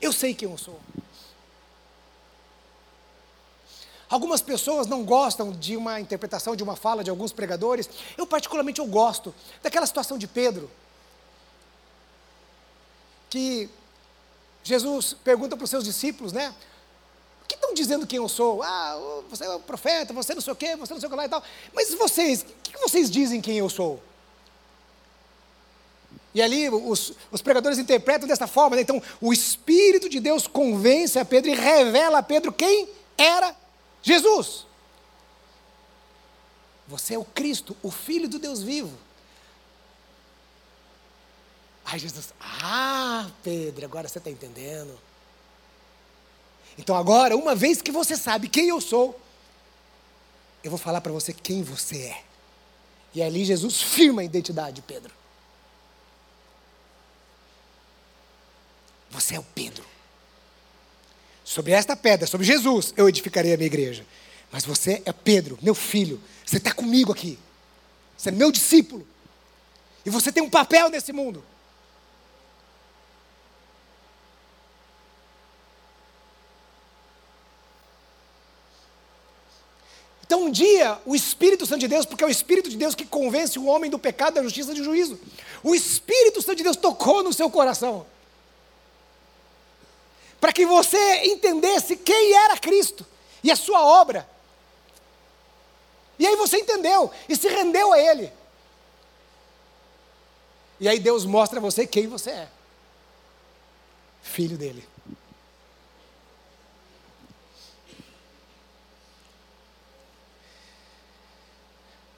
Eu 0.00 0.12
sei 0.12 0.34
quem 0.34 0.50
eu 0.50 0.58
sou. 0.58 0.80
Algumas 4.08 4.40
pessoas 4.40 4.86
não 4.86 5.04
gostam 5.04 5.50
de 5.50 5.76
uma 5.76 6.00
interpretação, 6.00 6.54
de 6.54 6.62
uma 6.62 6.76
fala 6.76 7.02
de 7.02 7.10
alguns 7.10 7.32
pregadores. 7.32 7.88
Eu, 8.16 8.26
particularmente, 8.26 8.80
eu 8.80 8.86
gosto 8.86 9.34
daquela 9.62 9.86
situação 9.86 10.16
de 10.16 10.28
Pedro. 10.28 10.70
Que 13.28 13.68
Jesus 14.62 15.12
pergunta 15.24 15.56
para 15.56 15.64
os 15.64 15.70
seus 15.70 15.84
discípulos, 15.84 16.32
né? 16.32 16.54
O 17.42 17.48
que 17.48 17.56
estão 17.56 17.74
dizendo 17.74 18.06
quem 18.06 18.18
eu 18.18 18.28
sou? 18.28 18.62
Ah, 18.62 18.96
você 19.28 19.44
é 19.44 19.50
o 19.50 19.60
profeta, 19.60 20.12
você 20.12 20.34
não 20.34 20.40
sei 20.40 20.52
o 20.52 20.56
quê, 20.56 20.76
você 20.76 20.92
não 20.92 21.00
sei 21.00 21.08
o 21.08 21.10
que 21.10 21.16
lá 21.16 21.26
e 21.26 21.28
tal. 21.28 21.42
Mas 21.74 21.92
vocês, 21.94 22.42
o 22.42 22.46
que 22.62 22.78
vocês 22.78 23.10
dizem 23.10 23.40
quem 23.40 23.58
eu 23.58 23.68
sou? 23.68 24.00
E 26.32 26.42
ali 26.42 26.68
os, 26.68 27.12
os 27.32 27.42
pregadores 27.42 27.78
interpretam 27.78 28.28
dessa 28.28 28.46
forma. 28.46 28.76
Né? 28.76 28.82
Então, 28.82 29.02
o 29.20 29.32
Espírito 29.32 30.08
de 30.08 30.20
Deus 30.20 30.46
convence 30.46 31.18
a 31.18 31.24
Pedro 31.24 31.50
e 31.50 31.54
revela 31.54 32.18
a 32.18 32.22
Pedro 32.22 32.52
quem 32.52 32.88
era 33.16 33.56
Jesus. 34.06 34.64
Você 36.86 37.14
é 37.14 37.18
o 37.18 37.24
Cristo, 37.24 37.76
o 37.82 37.90
Filho 37.90 38.28
do 38.28 38.38
Deus 38.38 38.62
vivo. 38.62 38.96
Aí 41.84 41.98
Jesus, 41.98 42.32
ah, 42.40 43.28
Pedro, 43.42 43.84
agora 43.84 44.06
você 44.06 44.18
está 44.18 44.30
entendendo. 44.30 44.96
Então 46.78 46.94
agora, 46.94 47.36
uma 47.36 47.56
vez 47.56 47.82
que 47.82 47.90
você 47.90 48.16
sabe 48.16 48.48
quem 48.48 48.68
eu 48.68 48.80
sou, 48.80 49.20
eu 50.62 50.70
vou 50.70 50.78
falar 50.78 51.00
para 51.00 51.12
você 51.12 51.32
quem 51.32 51.64
você 51.64 52.02
é. 52.02 52.24
E 53.12 53.22
ali 53.22 53.44
Jesus 53.44 53.82
firma 53.82 54.22
a 54.22 54.24
identidade, 54.24 54.82
Pedro. 54.82 55.12
Você 59.10 59.34
é 59.34 59.40
o 59.40 59.44
Pedro. 59.44 59.85
Sobre 61.56 61.72
esta 61.72 61.96
pedra, 61.96 62.26
sobre 62.26 62.46
Jesus, 62.46 62.92
eu 62.98 63.08
edificarei 63.08 63.54
a 63.54 63.56
minha 63.56 63.66
igreja. 63.66 64.04
Mas 64.52 64.66
você 64.66 65.00
é 65.06 65.10
Pedro, 65.10 65.58
meu 65.62 65.74
filho. 65.74 66.20
Você 66.44 66.58
está 66.58 66.70
comigo 66.70 67.10
aqui. 67.10 67.38
Você 68.14 68.28
é 68.28 68.32
meu 68.32 68.52
discípulo. 68.52 69.08
E 70.04 70.10
você 70.10 70.30
tem 70.30 70.42
um 70.42 70.50
papel 70.50 70.90
nesse 70.90 71.14
mundo. 71.14 71.42
Então, 80.26 80.44
um 80.44 80.50
dia, 80.50 80.98
o 81.06 81.16
Espírito 81.16 81.64
Santo 81.64 81.80
de 81.80 81.88
Deus, 81.88 82.04
porque 82.04 82.22
é 82.22 82.26
o 82.26 82.30
Espírito 82.30 82.68
de 82.68 82.76
Deus 82.76 82.94
que 82.94 83.06
convence 83.06 83.58
o 83.58 83.64
homem 83.64 83.90
do 83.90 83.98
pecado, 83.98 84.34
da 84.34 84.42
justiça 84.42 84.72
e 84.72 84.74
do 84.74 84.84
juízo, 84.84 85.18
o 85.62 85.74
Espírito 85.74 86.42
Santo 86.42 86.56
de 86.58 86.64
Deus 86.64 86.76
tocou 86.76 87.22
no 87.22 87.32
seu 87.32 87.48
coração 87.48 88.04
para 90.46 90.52
que 90.52 90.64
você 90.64 91.24
entendesse 91.24 91.96
quem 91.96 92.32
era 92.32 92.56
Cristo. 92.56 93.04
e 93.42 93.50
a 93.50 93.56
sua 93.56 93.84
obra. 93.84 94.28
E 96.16 96.24
aí 96.24 96.36
você 96.36 96.58
entendeu 96.58 97.10
e 97.28 97.34
se 97.34 97.48
rendeu 97.48 97.92
a 97.92 97.98
Ele. 97.98 98.32
E 100.78 100.88
aí 100.88 101.00
Deus 101.00 101.24
mostra 101.24 101.58
a 101.58 101.60
você 101.60 101.84
quem 101.84 102.06
você 102.06 102.30
é: 102.30 102.48
filho 104.22 104.56
dele. 104.56 104.88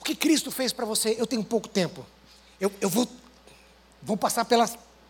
O 0.00 0.04
que 0.04 0.14
Cristo 0.14 0.50
fez 0.50 0.70
para 0.70 0.84
você? 0.84 1.16
Eu 1.18 1.26
tenho 1.26 1.42
pouco 1.42 1.66
tempo. 1.66 2.04
Eu, 2.60 2.70
eu 2.78 2.90
vou, 2.90 3.08
vou 4.02 4.18
passar 4.18 4.44
pela, 4.44 4.68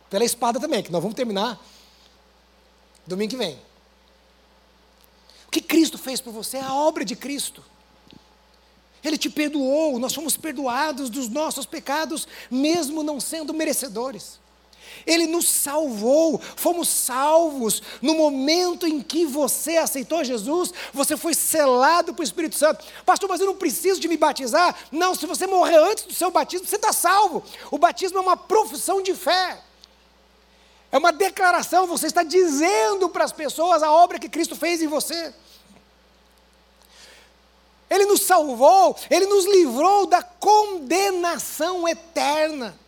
pela 0.08 0.24
espada 0.24 0.60
também, 0.60 0.84
que 0.84 0.92
nós 0.92 1.02
vamos 1.02 1.16
terminar 1.16 1.60
domingo 3.08 3.30
que 3.30 3.36
vem. 3.36 3.58
O 5.46 5.50
que 5.50 5.60
Cristo 5.60 5.96
fez 5.96 6.20
por 6.20 6.32
você 6.32 6.58
é 6.58 6.62
a 6.62 6.74
obra 6.74 7.04
de 7.04 7.16
Cristo. 7.16 7.64
Ele 9.02 9.16
te 9.16 9.30
perdoou, 9.30 9.98
nós 9.98 10.14
fomos 10.14 10.36
perdoados 10.36 11.08
dos 11.08 11.28
nossos 11.28 11.64
pecados, 11.64 12.28
mesmo 12.50 13.02
não 13.02 13.18
sendo 13.18 13.54
merecedores. 13.54 14.38
Ele 15.06 15.26
nos 15.26 15.48
salvou, 15.48 16.40
fomos 16.56 16.88
salvos. 16.88 17.82
No 18.02 18.14
momento 18.14 18.86
em 18.86 19.00
que 19.00 19.24
você 19.24 19.76
aceitou 19.76 20.24
Jesus, 20.24 20.72
você 20.92 21.16
foi 21.16 21.34
selado 21.34 22.12
pelo 22.12 22.24
Espírito 22.24 22.56
Santo. 22.56 22.84
Pastor, 23.06 23.28
mas 23.28 23.40
eu 23.40 23.46
não 23.46 23.56
preciso 23.56 24.00
de 24.00 24.08
me 24.08 24.16
batizar? 24.16 24.74
Não, 24.90 25.14
se 25.14 25.26
você 25.26 25.46
morrer 25.46 25.78
antes 25.78 26.04
do 26.04 26.14
seu 26.14 26.30
batismo, 26.30 26.66
você 26.66 26.76
está 26.76 26.92
salvo. 26.92 27.42
O 27.70 27.78
batismo 27.78 28.18
é 28.18 28.20
uma 28.20 28.36
profissão 28.36 29.00
de 29.02 29.14
fé. 29.14 29.62
É 30.90 30.96
uma 30.96 31.12
declaração, 31.12 31.86
você 31.86 32.06
está 32.06 32.22
dizendo 32.22 33.08
para 33.08 33.24
as 33.24 33.32
pessoas 33.32 33.82
a 33.82 33.90
obra 33.92 34.18
que 34.18 34.28
Cristo 34.28 34.56
fez 34.56 34.80
em 34.80 34.86
você. 34.86 35.34
Ele 37.90 38.06
nos 38.06 38.22
salvou, 38.22 38.96
Ele 39.10 39.26
nos 39.26 39.46
livrou 39.46 40.06
da 40.06 40.22
condenação 40.22 41.86
eterna. 41.88 42.78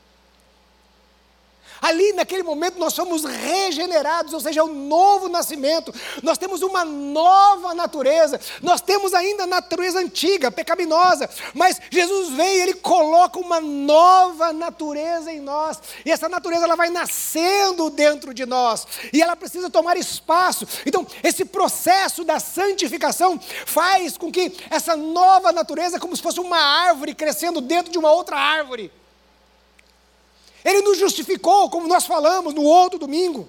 Ali, 1.80 2.12
naquele 2.12 2.42
momento, 2.42 2.78
nós 2.78 2.92
somos 2.92 3.24
regenerados, 3.24 4.34
ou 4.34 4.40
seja, 4.40 4.62
o 4.62 4.68
um 4.68 4.88
novo 4.88 5.28
nascimento. 5.28 5.92
Nós 6.22 6.36
temos 6.36 6.62
uma 6.62 6.84
nova 6.84 7.74
natureza. 7.74 8.40
Nós 8.62 8.80
temos 8.80 9.14
ainda 9.14 9.44
a 9.44 9.46
natureza 9.46 9.98
antiga, 9.98 10.50
pecaminosa. 10.50 11.28
Mas 11.54 11.80
Jesus 11.90 12.30
veio 12.30 12.58
e 12.58 12.62
Ele 12.62 12.74
coloca 12.74 13.38
uma 13.38 13.60
nova 13.60 14.52
natureza 14.52 15.32
em 15.32 15.40
nós. 15.40 15.80
E 16.04 16.10
essa 16.10 16.28
natureza 16.28 16.64
ela 16.64 16.76
vai 16.76 16.90
nascendo 16.90 17.88
dentro 17.88 18.34
de 18.34 18.44
nós. 18.44 18.86
E 19.12 19.22
ela 19.22 19.34
precisa 19.34 19.70
tomar 19.70 19.96
espaço. 19.96 20.66
Então, 20.84 21.06
esse 21.22 21.44
processo 21.44 22.24
da 22.24 22.38
santificação 22.38 23.40
faz 23.64 24.18
com 24.18 24.30
que 24.30 24.56
essa 24.70 24.96
nova 24.96 25.52
natureza, 25.52 25.98
como 25.98 26.14
se 26.14 26.22
fosse 26.22 26.40
uma 26.40 26.58
árvore 26.58 27.14
crescendo 27.14 27.60
dentro 27.60 27.90
de 27.90 27.98
uma 27.98 28.12
outra 28.12 28.36
árvore. 28.36 28.99
Ele 30.64 30.82
nos 30.82 30.98
justificou, 30.98 31.70
como 31.70 31.88
nós 31.88 32.06
falamos 32.06 32.54
no 32.54 32.62
outro 32.62 32.98
domingo, 32.98 33.48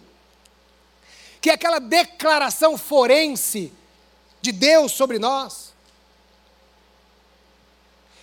que 1.40 1.50
é 1.50 1.54
aquela 1.54 1.80
declaração 1.80 2.78
forense 2.78 3.74
de 4.42 4.52
Deus 4.52 4.92
sobre 4.92 5.20
nós. 5.20 5.71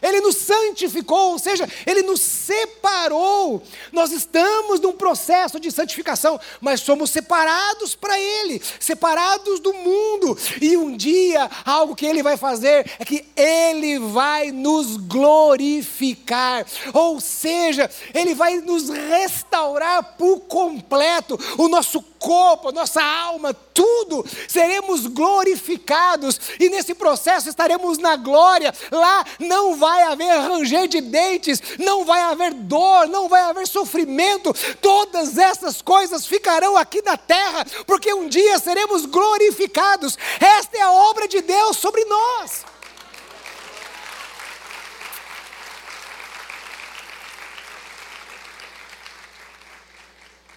Ele 0.03 0.21
nos 0.21 0.37
santificou, 0.37 1.33
ou 1.33 1.39
seja, 1.39 1.69
Ele 1.87 2.03
nos 2.03 2.21
separou. 2.21 3.63
Nós 3.93 4.13
estamos 4.13 4.81
num 4.81 4.93
processo 4.93 5.59
de 5.59 5.71
santificação, 5.71 6.41
mas 6.61 6.81
somos 6.81 7.11
separados 7.11 7.95
para 7.95 8.19
Ele, 8.19 8.63
separados 8.79 9.61
do 9.61 9.73
mundo. 9.73 10.39
E 10.61 10.77
um 10.77 10.97
dia, 10.97 11.51
algo 11.65 11.97
que 11.97 12.07
Ele 12.07 12.23
vai 12.23 12.37
fazer 12.37 12.91
é 12.99 13.05
que 13.05 13.25
Ele 13.37 13.99
vai 13.99 14.51
nos 14.51 14.97
glorificar, 14.97 16.67
ou 16.93 17.21
seja, 17.21 17.91
Ele 18.15 18.35
vai 18.35 18.57
nos 18.57 18.89
restaurar 18.89 20.17
por 20.17 20.41
completo. 20.41 21.39
O 21.57 21.69
nosso 21.69 22.03
corpo, 22.19 22.69
a 22.69 22.73
nossa 22.73 23.03
alma, 23.03 23.55
tudo, 23.79 24.27
seremos 24.49 25.07
glorificados 25.07 26.41
e 26.59 26.69
nesse 26.69 26.97
processo 26.97 27.49
estaremos 27.49 27.97
na 27.97 28.17
glória. 28.17 28.75
Lá 28.91 29.25
não 29.39 29.77
vai 29.77 30.03
haver 30.03 30.37
ranger 30.37 30.89
de 30.89 31.01
dentes, 31.01 31.63
não 31.79 32.05
vai 32.05 32.21
haver 32.23 32.53
dor, 32.55 33.07
não 33.07 33.29
vai 33.29 33.41
haver 33.43 33.69
sofrimento. 33.69 34.53
Todas 34.81 35.39
essas 35.39 35.81
coisas 35.81 36.27
ficarão 36.27 36.77
aqui 36.77 37.01
na 37.03 37.17
terra, 37.17 37.65
porque 37.87 38.13
um 38.13 38.29
dia 38.29 38.59
seremos 38.59 39.07
glorificados. 39.07 40.19
Esta 40.41 40.77
é 40.77 40.81
a 40.81 40.91
obra 40.91 41.29
de 41.29 41.41
Deus 41.41 41.77
sobre 41.77 42.05
nós. 42.05 42.65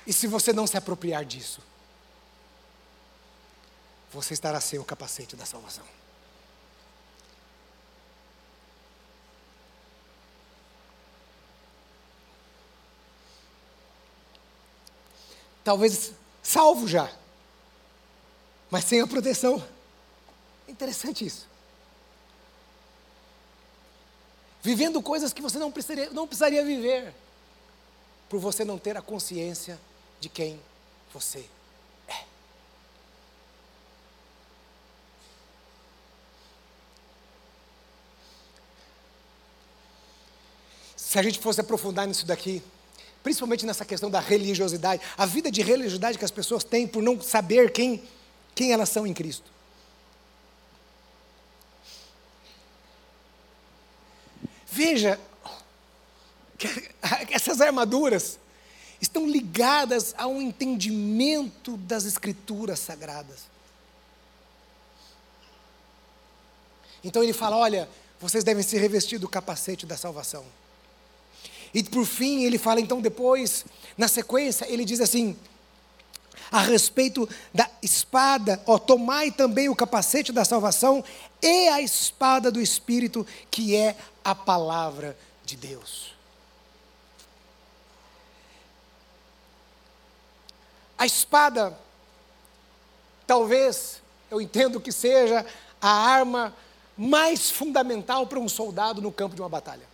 E 0.07 0.11
se 0.11 0.25
você 0.25 0.51
não 0.51 0.65
se 0.65 0.75
apropriar 0.75 1.23
disso, 1.23 1.61
você 4.11 4.33
estará 4.33 4.59
sem 4.59 4.77
o 4.77 4.83
capacete 4.83 5.35
da 5.35 5.45
salvação. 5.45 5.85
Talvez 15.63 16.11
salvo 16.41 16.87
já, 16.87 17.11
mas 18.69 18.83
sem 18.85 18.99
a 18.99 19.07
proteção. 19.07 19.65
interessante 20.67 21.25
isso. 21.25 21.47
Vivendo 24.63 25.01
coisas 25.01 25.33
que 25.33 25.41
você 25.41 25.57
não 25.57 25.71
precisaria, 25.71 26.09
não 26.11 26.27
precisaria 26.27 26.63
viver, 26.63 27.13
por 28.29 28.39
você 28.39 28.63
não 28.65 28.77
ter 28.77 28.97
a 28.97 29.01
consciência 29.01 29.79
de 30.19 30.29
quem 30.29 30.59
você 31.13 31.39
é. 31.39 31.60
Se 41.11 41.19
a 41.19 41.23
gente 41.23 41.39
fosse 41.39 41.59
aprofundar 41.59 42.07
nisso 42.07 42.25
daqui, 42.25 42.63
principalmente 43.21 43.65
nessa 43.65 43.83
questão 43.83 44.09
da 44.09 44.21
religiosidade, 44.21 45.01
a 45.17 45.25
vida 45.25 45.51
de 45.51 45.61
religiosidade 45.61 46.17
que 46.17 46.23
as 46.23 46.31
pessoas 46.31 46.63
têm 46.63 46.87
por 46.87 47.03
não 47.03 47.19
saber 47.19 47.73
quem, 47.73 48.01
quem 48.55 48.71
elas 48.71 48.87
são 48.87 49.05
em 49.05 49.13
Cristo. 49.13 49.51
Veja, 54.65 55.19
essas 57.29 57.59
armaduras, 57.59 58.39
estão 59.01 59.27
ligadas 59.27 60.15
a 60.17 60.27
um 60.27 60.41
entendimento 60.41 61.75
das 61.75 62.05
Escrituras 62.05 62.79
sagradas. 62.79 63.39
Então 67.03 67.21
ele 67.21 67.33
fala: 67.33 67.57
olha, 67.57 67.89
vocês 68.17 68.45
devem 68.45 68.63
se 68.63 68.77
revestir 68.77 69.19
do 69.19 69.27
capacete 69.27 69.85
da 69.85 69.97
salvação. 69.97 70.45
E 71.73 71.83
por 71.83 72.05
fim, 72.05 72.43
ele 72.43 72.57
fala 72.57 72.81
então 72.81 73.01
depois, 73.01 73.65
na 73.97 74.07
sequência, 74.07 74.65
ele 74.69 74.83
diz 74.83 74.99
assim: 74.99 75.37
a 76.51 76.59
respeito 76.59 77.27
da 77.53 77.69
espada, 77.81 78.61
ó, 78.67 78.77
tomai 78.77 79.31
também 79.31 79.69
o 79.69 79.75
capacete 79.75 80.33
da 80.33 80.43
salvação 80.43 81.03
e 81.41 81.69
a 81.69 81.81
espada 81.81 82.51
do 82.51 82.59
Espírito, 82.59 83.25
que 83.49 83.75
é 83.75 83.95
a 84.23 84.35
palavra 84.35 85.17
de 85.45 85.55
Deus. 85.55 86.11
A 90.97 91.05
espada, 91.05 91.75
talvez, 93.25 94.01
eu 94.29 94.39
entendo 94.39 94.79
que 94.79 94.91
seja 94.91 95.45
a 95.81 95.89
arma 95.89 96.53
mais 96.97 97.49
fundamental 97.49 98.27
para 98.27 98.39
um 98.39 98.47
soldado 98.47 99.01
no 99.01 99.11
campo 99.11 99.35
de 99.35 99.41
uma 99.41 99.49
batalha. 99.49 99.89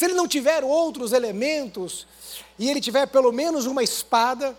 Se 0.00 0.06
ele 0.06 0.14
não 0.14 0.26
tiver 0.26 0.64
outros 0.64 1.12
elementos, 1.12 2.06
e 2.58 2.70
ele 2.70 2.80
tiver 2.80 3.04
pelo 3.08 3.30
menos 3.30 3.66
uma 3.66 3.82
espada, 3.82 4.56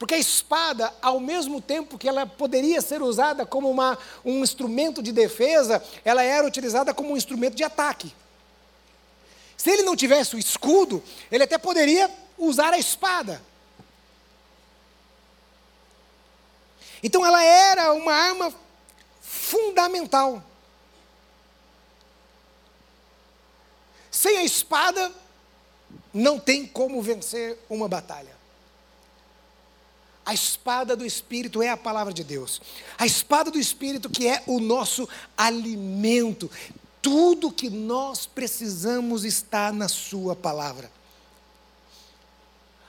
porque 0.00 0.14
a 0.14 0.18
espada, 0.18 0.92
ao 1.00 1.20
mesmo 1.20 1.60
tempo 1.60 1.96
que 1.96 2.08
ela 2.08 2.26
poderia 2.26 2.80
ser 2.80 3.00
usada 3.00 3.46
como 3.46 3.70
uma, 3.70 3.96
um 4.24 4.42
instrumento 4.42 5.00
de 5.00 5.12
defesa, 5.12 5.80
ela 6.04 6.24
era 6.24 6.44
utilizada 6.44 6.92
como 6.92 7.12
um 7.12 7.16
instrumento 7.16 7.54
de 7.54 7.62
ataque. 7.62 8.12
Se 9.56 9.70
ele 9.70 9.84
não 9.84 9.94
tivesse 9.94 10.34
o 10.34 10.38
escudo, 10.40 11.00
ele 11.30 11.44
até 11.44 11.56
poderia 11.56 12.10
usar 12.36 12.74
a 12.74 12.80
espada. 12.80 13.40
Então 17.00 17.24
ela 17.24 17.44
era 17.44 17.92
uma 17.92 18.12
arma 18.12 18.52
fundamental. 19.20 20.49
Sem 24.20 24.36
a 24.36 24.44
espada, 24.44 25.10
não 26.12 26.38
tem 26.38 26.66
como 26.66 27.00
vencer 27.00 27.56
uma 27.70 27.88
batalha. 27.88 28.36
A 30.26 30.34
espada 30.34 30.94
do 30.94 31.06
Espírito 31.06 31.62
é 31.62 31.70
a 31.70 31.76
palavra 31.76 32.12
de 32.12 32.22
Deus. 32.22 32.60
A 32.98 33.06
espada 33.06 33.50
do 33.50 33.58
Espírito 33.58 34.10
que 34.10 34.28
é 34.28 34.42
o 34.46 34.60
nosso 34.60 35.08
alimento. 35.34 36.50
Tudo 37.00 37.50
que 37.50 37.70
nós 37.70 38.26
precisamos 38.26 39.24
está 39.24 39.72
na 39.72 39.88
Sua 39.88 40.36
palavra. 40.36 40.92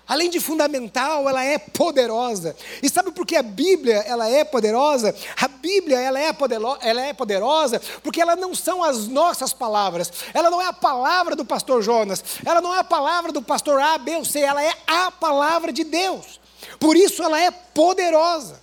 Além 0.08 0.30
de 0.30 0.40
fundamental, 0.40 1.30
ela 1.30 1.44
é 1.44 1.58
poderosa. 1.58 2.56
E 2.82 2.90
sabe 2.90 3.12
por 3.12 3.26
que 3.26 3.36
a 3.36 3.44
Bíblia 3.44 3.98
ela 4.00 4.28
é 4.28 4.44
poderosa? 4.44 5.16
A 5.40 5.48
Bíblia 5.48 6.00
ela 6.00 6.20
é, 6.20 6.36
ela 6.82 7.02
é 7.02 7.14
poderosa 7.14 7.82
porque 8.04 8.22
ela 8.22 8.36
não 8.36 8.54
são 8.54 8.84
as 8.84 9.08
nossas 9.08 9.54
palavras. 9.54 10.12
Ela 10.34 10.50
não 10.50 10.62
é 10.62 10.66
a 10.66 10.74
palavra 10.74 11.36
do 11.36 11.46
pastor 11.46 11.82
Jonas. 11.82 12.24
Ela 12.46 12.60
não 12.60 12.76
é 12.76 12.80
a 12.80 12.84
palavra 12.84 13.32
do 13.32 13.42
pastor 13.42 13.80
A, 13.80 13.98
B 13.98 14.18
ou 14.18 14.26
C. 14.26 14.40
Ela 14.40 14.64
é 14.64 14.74
a 14.86 15.12
palavra 15.12 15.72
de 15.72 15.84
Deus. 15.84 16.40
Por 16.80 16.98
isso 16.98 17.24
ela 17.24 17.40
é 17.40 17.52
poderosa. 17.52 18.60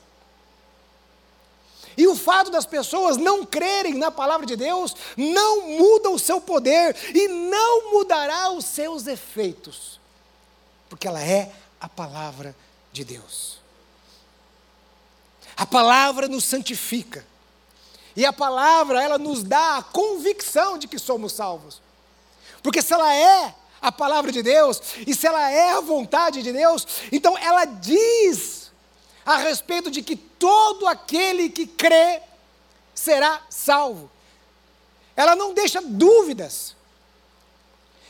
E 1.96 2.06
o 2.06 2.14
fato 2.14 2.50
das 2.50 2.66
pessoas 2.66 3.16
não 3.16 3.44
crerem 3.44 3.94
na 3.94 4.10
palavra 4.10 4.46
de 4.46 4.54
Deus 4.54 4.94
não 5.16 5.66
muda 5.66 6.10
o 6.10 6.18
seu 6.18 6.40
poder 6.40 6.94
e 7.14 7.26
não 7.26 7.92
mudará 7.92 8.50
os 8.50 8.66
seus 8.66 9.06
efeitos 9.06 9.97
porque 10.88 11.06
ela 11.06 11.22
é 11.22 11.52
a 11.80 11.88
palavra 11.88 12.54
de 12.92 13.04
Deus. 13.04 13.58
A 15.56 15.66
palavra 15.66 16.28
nos 16.28 16.44
santifica. 16.44 17.26
E 18.16 18.24
a 18.24 18.32
palavra, 18.32 19.02
ela 19.02 19.18
nos 19.18 19.42
dá 19.42 19.78
a 19.78 19.82
convicção 19.82 20.78
de 20.78 20.88
que 20.88 20.98
somos 20.98 21.32
salvos. 21.32 21.80
Porque 22.62 22.82
se 22.82 22.92
ela 22.92 23.14
é 23.14 23.54
a 23.80 23.92
palavra 23.92 24.32
de 24.32 24.42
Deus, 24.42 24.80
e 25.06 25.14
se 25.14 25.26
ela 25.26 25.50
é 25.50 25.72
a 25.72 25.80
vontade 25.80 26.42
de 26.42 26.52
Deus, 26.52 26.86
então 27.12 27.38
ela 27.38 27.64
diz 27.64 28.72
a 29.24 29.36
respeito 29.36 29.90
de 29.90 30.02
que 30.02 30.16
todo 30.16 30.86
aquele 30.86 31.48
que 31.50 31.66
crê 31.66 32.22
será 32.94 33.42
salvo. 33.48 34.10
Ela 35.14 35.36
não 35.36 35.54
deixa 35.54 35.80
dúvidas. 35.80 36.74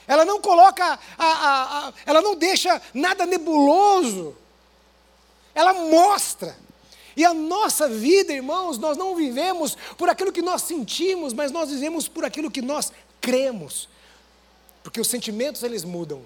Ela 0.08 0.24
não 0.24 0.40
coloca, 0.40 0.98
a, 1.18 1.26
a, 1.26 1.88
a, 1.88 1.92
ela 2.06 2.22
não 2.22 2.34
deixa 2.34 2.80
nada 2.94 3.26
nebuloso. 3.26 4.34
Ela 5.54 5.74
mostra. 5.74 6.56
E 7.14 7.24
a 7.24 7.34
nossa 7.34 7.88
vida, 7.88 8.32
irmãos, 8.32 8.78
nós 8.78 8.96
não 8.96 9.14
vivemos 9.14 9.76
por 9.98 10.08
aquilo 10.08 10.32
que 10.32 10.40
nós 10.40 10.62
sentimos, 10.62 11.34
mas 11.34 11.52
nós 11.52 11.68
vivemos 11.68 12.08
por 12.08 12.24
aquilo 12.24 12.50
que 12.50 12.62
nós 12.62 12.90
cremos. 13.20 13.86
Porque 14.82 15.00
os 15.00 15.08
sentimentos 15.08 15.62
eles 15.62 15.84
mudam. 15.84 16.24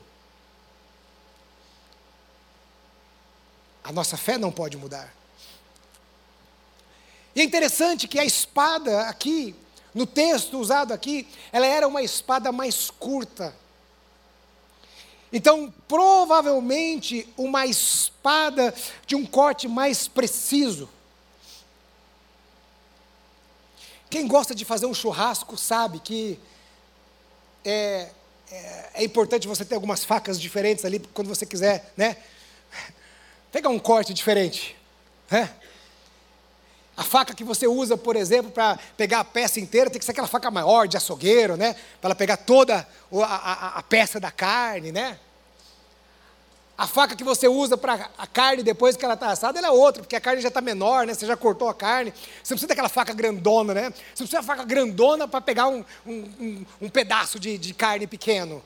A 3.83 3.91
nossa 3.91 4.17
fé 4.17 4.39
não 4.39 4.53
pode 4.53 4.77
mudar. 4.77 5.13
E 7.35 7.41
é 7.41 7.45
interessante 7.45 8.07
que 8.07 8.19
a 8.19 8.25
espada 8.25 9.09
aqui, 9.09 9.57
no 9.93 10.07
texto 10.07 10.59
usado 10.59 10.93
aqui, 10.93 11.27
ela 11.51 11.67
era 11.67 11.89
uma 11.89 12.03
espada 12.03 12.53
mais 12.53 12.91
curta. 12.91 13.62
Então, 15.33 15.73
provavelmente, 15.89 17.27
uma 17.39 17.65
espada 17.65 18.75
de 19.07 19.17
um 19.17 19.25
corte 19.25 19.67
mais 19.67 20.07
preciso. 20.07 20.89
Quem 24.11 24.29
gosta 24.29 24.55
de 24.55 24.65
fazer 24.65 24.85
um 24.85 24.93
churrasco 24.93 25.57
sabe 25.57 25.99
que 26.01 26.39
é, 27.65 28.11
é, 28.51 28.91
é, 28.95 29.05
importante 29.05 29.49
você 29.49 29.65
ter 29.65 29.75
algumas 29.75 30.05
facas 30.05 30.39
diferentes 30.39 30.85
ali 30.85 30.99
quando 31.15 31.29
você 31.29 31.47
quiser, 31.47 31.91
né? 31.97 32.19
Pegar 33.51 33.71
um 33.71 33.79
corte 33.79 34.13
diferente, 34.13 34.77
né? 35.31 35.55
A 36.97 37.03
faca 37.03 37.35
que 37.35 37.43
você 37.43 37.67
usa, 37.67 37.97
por 37.97 38.17
exemplo, 38.17 38.51
para 38.51 38.79
pegar 38.97 39.21
a 39.21 39.25
peça 39.25 39.59
inteira, 39.59 39.89
tem 39.89 39.99
que 39.99 40.05
ser 40.05 40.13
aquela 40.13 40.27
faca 40.27 40.51
maior, 40.51 40.87
de 40.87 40.97
açougueiro, 40.97 41.57
né? 41.57 41.75
Para 42.01 42.09
ela 42.09 42.15
pegar 42.15 42.37
toda 42.37 42.87
a, 43.13 43.25
a, 43.25 43.79
a 43.79 43.83
peça 43.83 44.21
da 44.21 44.31
carne, 44.31 44.93
né? 44.93 45.19
A 46.77 46.87
faca 46.87 47.15
que 47.15 47.25
você 47.25 47.49
usa 47.49 47.77
para 47.77 48.11
a 48.19 48.27
carne 48.27 48.63
depois 48.63 48.97
que 48.97 49.05
ela 49.05 49.15
está 49.15 49.31
assada, 49.31 49.59
ela 49.59 49.69
é 49.69 49.71
outra, 49.71 50.03
porque 50.03 50.17
a 50.17 50.21
carne 50.21 50.43
já 50.43 50.49
está 50.49 50.61
menor, 50.61 51.07
né? 51.07 51.15
Você 51.15 51.25
já 51.27 51.37
cortou 51.37 51.69
a 51.69 51.75
carne. 51.75 52.13
Você 52.13 52.53
não 52.53 52.57
precisa 52.57 52.67
daquela 52.67 52.89
faca 52.89 53.15
grandona, 53.15 53.73
né? 53.73 53.91
Você 53.91 54.25
precisa 54.25 54.39
da 54.39 54.43
faca 54.43 54.65
grandona 54.65 55.27
para 55.27 55.41
pegar 55.41 55.69
um, 55.69 55.85
um, 56.07 56.13
um, 56.13 56.67
um 56.83 56.89
pedaço 56.89 57.39
de, 57.39 57.57
de 57.57 57.73
carne 57.73 58.07
pequeno. 58.07 58.63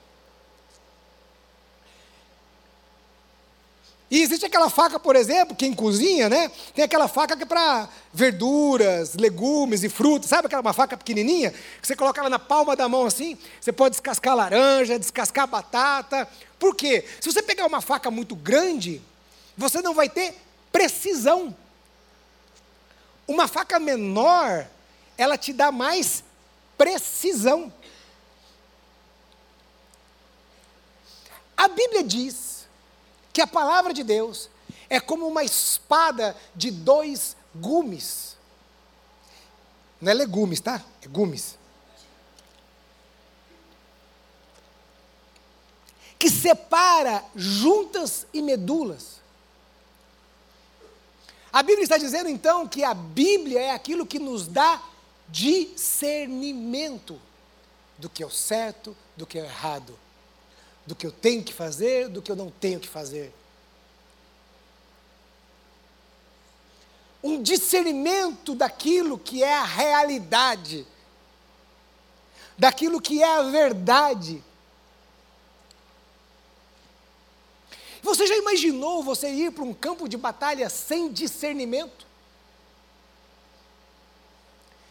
E 4.08 4.22
existe 4.22 4.46
aquela 4.46 4.70
faca, 4.70 5.00
por 5.00 5.16
exemplo, 5.16 5.56
quem 5.56 5.74
cozinha, 5.74 6.28
né? 6.28 6.48
Tem 6.72 6.84
aquela 6.84 7.08
faca 7.08 7.36
que 7.36 7.42
é 7.42 7.46
para 7.46 7.88
verduras, 8.12 9.14
legumes 9.14 9.82
e 9.82 9.88
frutas. 9.88 10.30
Sabe 10.30 10.46
aquela 10.46 10.62
uma 10.62 10.72
faca 10.72 10.96
pequenininha? 10.96 11.50
Que 11.50 11.86
você 11.86 11.96
coloca 11.96 12.20
ela 12.20 12.30
na 12.30 12.38
palma 12.38 12.76
da 12.76 12.88
mão 12.88 13.04
assim. 13.04 13.36
Você 13.60 13.72
pode 13.72 13.94
descascar 13.94 14.36
laranja, 14.36 14.96
descascar 14.96 15.48
batata. 15.48 16.28
Por 16.56 16.76
quê? 16.76 17.04
Se 17.20 17.32
você 17.32 17.42
pegar 17.42 17.66
uma 17.66 17.80
faca 17.80 18.08
muito 18.08 18.36
grande, 18.36 19.02
você 19.56 19.82
não 19.82 19.92
vai 19.92 20.08
ter 20.08 20.36
precisão. 20.70 21.56
Uma 23.26 23.48
faca 23.48 23.80
menor, 23.80 24.68
ela 25.18 25.36
te 25.36 25.52
dá 25.52 25.72
mais 25.72 26.22
precisão. 26.78 27.72
A 31.56 31.66
Bíblia 31.66 32.04
diz 32.04 32.45
que 33.36 33.42
a 33.42 33.46
palavra 33.46 33.92
de 33.92 34.02
Deus 34.02 34.48
é 34.88 34.98
como 34.98 35.28
uma 35.28 35.44
espada 35.44 36.34
de 36.54 36.70
dois 36.70 37.36
gumes. 37.54 38.34
Não 40.00 40.10
é 40.10 40.14
legumes, 40.14 40.58
tá? 40.58 40.82
É 41.02 41.06
gumes. 41.06 41.58
Que 46.18 46.30
separa 46.30 47.22
juntas 47.34 48.26
e 48.32 48.40
medulas. 48.40 49.20
A 51.52 51.62
Bíblia 51.62 51.82
está 51.82 51.98
dizendo 51.98 52.30
então 52.30 52.66
que 52.66 52.82
a 52.82 52.94
Bíblia 52.94 53.60
é 53.60 53.70
aquilo 53.72 54.06
que 54.06 54.18
nos 54.18 54.48
dá 54.48 54.82
discernimento 55.28 57.20
do 57.98 58.08
que 58.08 58.22
é 58.22 58.26
o 58.26 58.30
certo, 58.30 58.96
do 59.14 59.26
que 59.26 59.38
é 59.38 59.42
o 59.42 59.44
errado 59.44 60.05
do 60.86 60.94
que 60.94 61.06
eu 61.06 61.12
tenho 61.12 61.42
que 61.42 61.52
fazer, 61.52 62.08
do 62.08 62.22
que 62.22 62.30
eu 62.30 62.36
não 62.36 62.50
tenho 62.50 62.78
que 62.78 62.88
fazer. 62.88 63.32
Um 67.22 67.42
discernimento 67.42 68.54
daquilo 68.54 69.18
que 69.18 69.42
é 69.42 69.54
a 69.54 69.64
realidade, 69.64 70.86
daquilo 72.56 73.00
que 73.00 73.22
é 73.22 73.36
a 73.36 73.42
verdade. 73.42 74.42
Você 78.00 78.24
já 78.24 78.36
imaginou 78.36 79.02
você 79.02 79.28
ir 79.28 79.50
para 79.50 79.64
um 79.64 79.74
campo 79.74 80.08
de 80.08 80.16
batalha 80.16 80.70
sem 80.70 81.12
discernimento? 81.12 82.06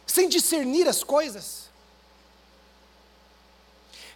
Sem 0.06 0.28
discernir 0.28 0.90
as 0.90 1.02
coisas? 1.02 1.65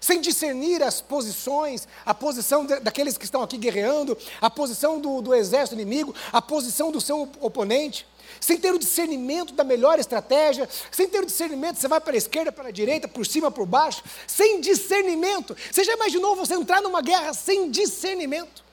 Sem 0.09 0.19
discernir 0.19 0.81
as 0.81 1.01
posições, 1.01 1.87
a 2.03 2.15
posição 2.15 2.65
daqueles 2.65 3.15
que 3.15 3.25
estão 3.25 3.43
aqui 3.43 3.59
guerreando, 3.59 4.17
a 4.41 4.49
posição 4.49 4.99
do, 4.99 5.21
do 5.21 5.35
exército 5.35 5.79
inimigo, 5.79 6.15
a 6.33 6.41
posição 6.41 6.91
do 6.91 6.99
seu 6.99 7.29
oponente, 7.39 8.07
sem 8.41 8.57
ter 8.57 8.73
o 8.73 8.79
discernimento 8.79 9.53
da 9.53 9.63
melhor 9.63 9.99
estratégia, 9.99 10.67
sem 10.89 11.07
ter 11.07 11.21
o 11.21 11.27
discernimento, 11.27 11.77
você 11.77 11.87
vai 11.87 12.01
para 12.01 12.13
a 12.13 12.17
esquerda, 12.17 12.51
para 12.51 12.69
a 12.69 12.71
direita, 12.71 13.07
por 13.07 13.23
cima, 13.23 13.51
por 13.51 13.67
baixo, 13.67 14.01
sem 14.25 14.59
discernimento. 14.59 15.55
Você 15.71 15.83
já 15.83 15.93
imaginou 15.93 16.35
você 16.35 16.55
entrar 16.55 16.81
numa 16.81 17.03
guerra 17.03 17.31
sem 17.35 17.69
discernimento? 17.69 18.63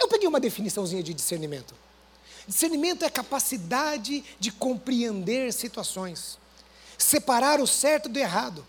Eu 0.00 0.08
peguei 0.08 0.26
uma 0.26 0.40
definiçãozinha 0.40 1.02
de 1.02 1.14
discernimento. 1.14 1.76
Discernimento 2.50 3.04
é 3.04 3.06
a 3.06 3.10
capacidade 3.10 4.24
de 4.40 4.50
compreender 4.50 5.52
situações, 5.52 6.39
separar 7.02 7.60
o 7.60 7.66
certo 7.66 8.08
do 8.08 8.18
errado, 8.18 8.66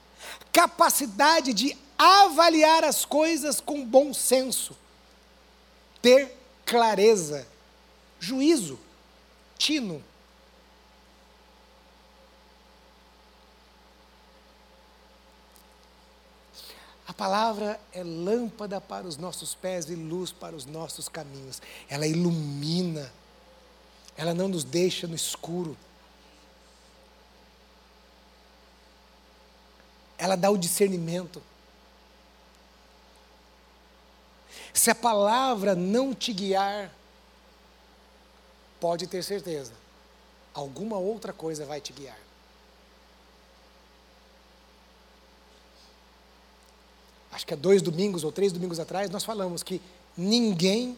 capacidade 0.52 1.54
de 1.54 1.78
avaliar 1.98 2.84
as 2.84 3.06
coisas 3.06 3.60
com 3.60 3.86
bom 3.86 4.14
senso, 4.14 4.76
ter 6.02 6.32
clareza, 6.66 7.48
juízo, 8.20 8.80
tino. 9.58 10.04
A 17.08 17.14
palavra 17.14 17.80
é 17.92 18.04
lâmpada 18.04 18.80
para 18.80 19.06
os 19.06 19.18
nossos 19.18 19.54
pés 19.54 19.90
e 19.90 19.96
luz 19.96 20.32
para 20.32 20.56
os 20.56 20.66
nossos 20.66 21.10
caminhos. 21.10 21.62
Ela 21.90 22.08
ilumina 22.08 23.12
ela 24.22 24.34
não 24.34 24.48
nos 24.48 24.64
deixa 24.64 25.08
no 25.08 25.16
escuro. 25.16 25.76
Ela 30.22 30.38
dá 30.38 30.52
o 30.52 30.58
discernimento. 30.58 31.42
Se 34.72 34.92
a 34.92 34.96
palavra 34.96 35.74
não 35.74 36.14
te 36.14 36.32
guiar, 36.32 36.94
pode 38.80 39.08
ter 39.08 39.24
certeza, 39.24 39.74
alguma 40.54 40.96
outra 40.96 41.34
coisa 41.34 41.66
vai 41.66 41.82
te 41.82 41.92
guiar. 41.92 42.20
Acho 47.32 47.48
que 47.48 47.56
há 47.56 47.58
dois 47.58 47.82
domingos 47.82 48.24
ou 48.24 48.32
três 48.32 48.54
domingos 48.54 48.80
atrás, 48.80 49.10
nós 49.10 49.26
falamos 49.26 49.64
que 49.64 49.82
ninguém 50.16 50.96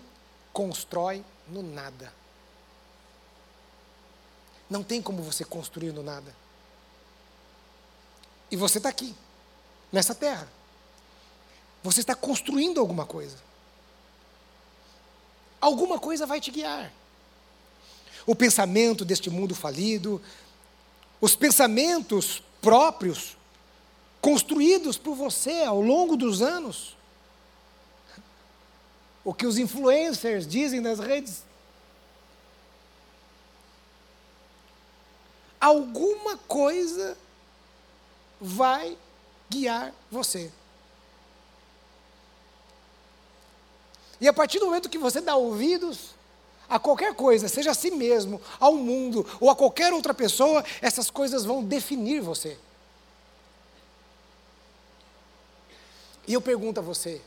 constrói 0.52 1.24
no 1.48 1.64
nada. 1.64 2.14
Não 4.70 4.84
tem 4.84 5.02
como 5.02 5.24
você 5.24 5.46
construir 5.46 5.94
no 5.94 6.04
nada. 6.04 6.43
E 8.54 8.56
você 8.56 8.78
está 8.78 8.90
aqui, 8.90 9.16
nessa 9.92 10.14
terra. 10.14 10.48
Você 11.82 12.02
está 12.02 12.14
construindo 12.14 12.80
alguma 12.80 13.04
coisa. 13.04 13.36
Alguma 15.60 15.98
coisa 15.98 16.28
vai 16.28 16.40
te 16.40 16.52
guiar. 16.52 16.94
O 18.28 18.36
pensamento 18.36 19.04
deste 19.04 19.28
mundo 19.32 19.56
falido, 19.56 20.22
os 21.20 21.36
pensamentos 21.36 22.44
próprios, 22.62 23.36
construídos 24.22 25.00
por 25.00 25.16
você 25.16 25.64
ao 25.64 25.82
longo 25.82 26.16
dos 26.16 26.44
anos. 26.44 26.96
O 29.24 29.34
que 29.34 29.48
os 29.48 29.58
influencers 29.58 30.46
dizem 30.46 30.80
nas 30.80 31.00
redes. 31.00 31.42
Alguma 35.60 36.38
coisa 36.38 37.18
vai 38.44 38.98
guiar 39.50 39.94
você. 40.12 40.52
E 44.20 44.28
a 44.28 44.34
partir 44.34 44.60
do 44.60 44.66
momento 44.66 44.90
que 44.90 44.98
você 44.98 45.22
dá 45.22 45.38
ouvidos 45.38 46.10
a 46.68 46.78
qualquer 46.78 47.16
coisa, 47.16 47.48
seja 47.48 47.72
a 47.72 47.74
si 47.74 47.90
mesmo, 47.90 48.42
ao 48.60 48.74
mundo 48.76 49.26
ou 49.40 49.50
a 49.50 49.56
qualquer 49.56 49.94
outra 49.94 50.14
pessoa, 50.14 50.64
essas 50.82 51.10
coisas 51.10 51.46
vão 51.46 51.64
definir 51.64 52.20
você. 52.20 52.58
E 56.28 56.34
eu 56.34 56.42
pergunto 56.42 56.82
a 56.82 56.84
você: 56.84 57.22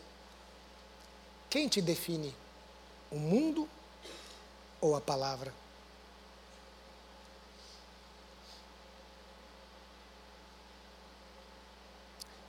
quem 1.49 1.67
te 1.67 1.81
define? 1.81 2.35
O 3.11 3.19
mundo 3.19 3.67
ou 4.81 4.95
a 4.95 5.01
palavra? 5.01 5.53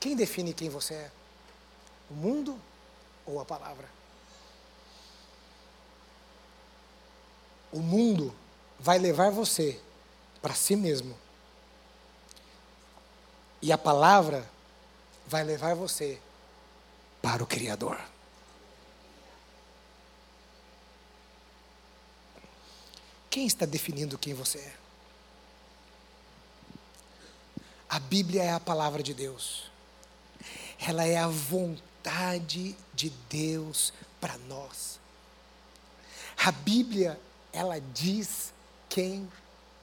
Quem 0.00 0.14
define 0.14 0.54
quem 0.54 0.68
você 0.68 0.94
é? 0.94 1.10
O 2.10 2.14
mundo 2.14 2.58
ou 3.26 3.40
a 3.40 3.44
palavra? 3.44 3.88
O 7.72 7.80
mundo 7.80 8.34
vai 8.78 8.98
levar 8.98 9.30
você 9.30 9.80
para 10.40 10.54
si 10.54 10.76
mesmo. 10.76 11.16
E 13.60 13.72
a 13.72 13.78
palavra 13.78 14.48
vai 15.26 15.42
levar 15.42 15.74
você 15.74 16.20
para 17.20 17.42
o 17.42 17.46
Criador. 17.46 18.00
Quem 23.28 23.46
está 23.46 23.66
definindo 23.66 24.16
quem 24.16 24.32
você 24.32 24.58
é? 24.58 24.74
A 27.88 27.98
Bíblia 27.98 28.42
é 28.42 28.52
a 28.52 28.60
palavra 28.60 29.02
de 29.02 29.12
Deus. 29.12 29.70
Ela 30.78 31.04
é 31.04 31.16
a 31.16 31.28
vontade 31.28 32.76
de 32.94 33.10
Deus 33.28 33.92
para 34.20 34.36
nós. 34.38 34.98
A 36.36 36.52
Bíblia, 36.52 37.20
ela 37.52 37.80
diz 37.80 38.52
quem 38.88 39.30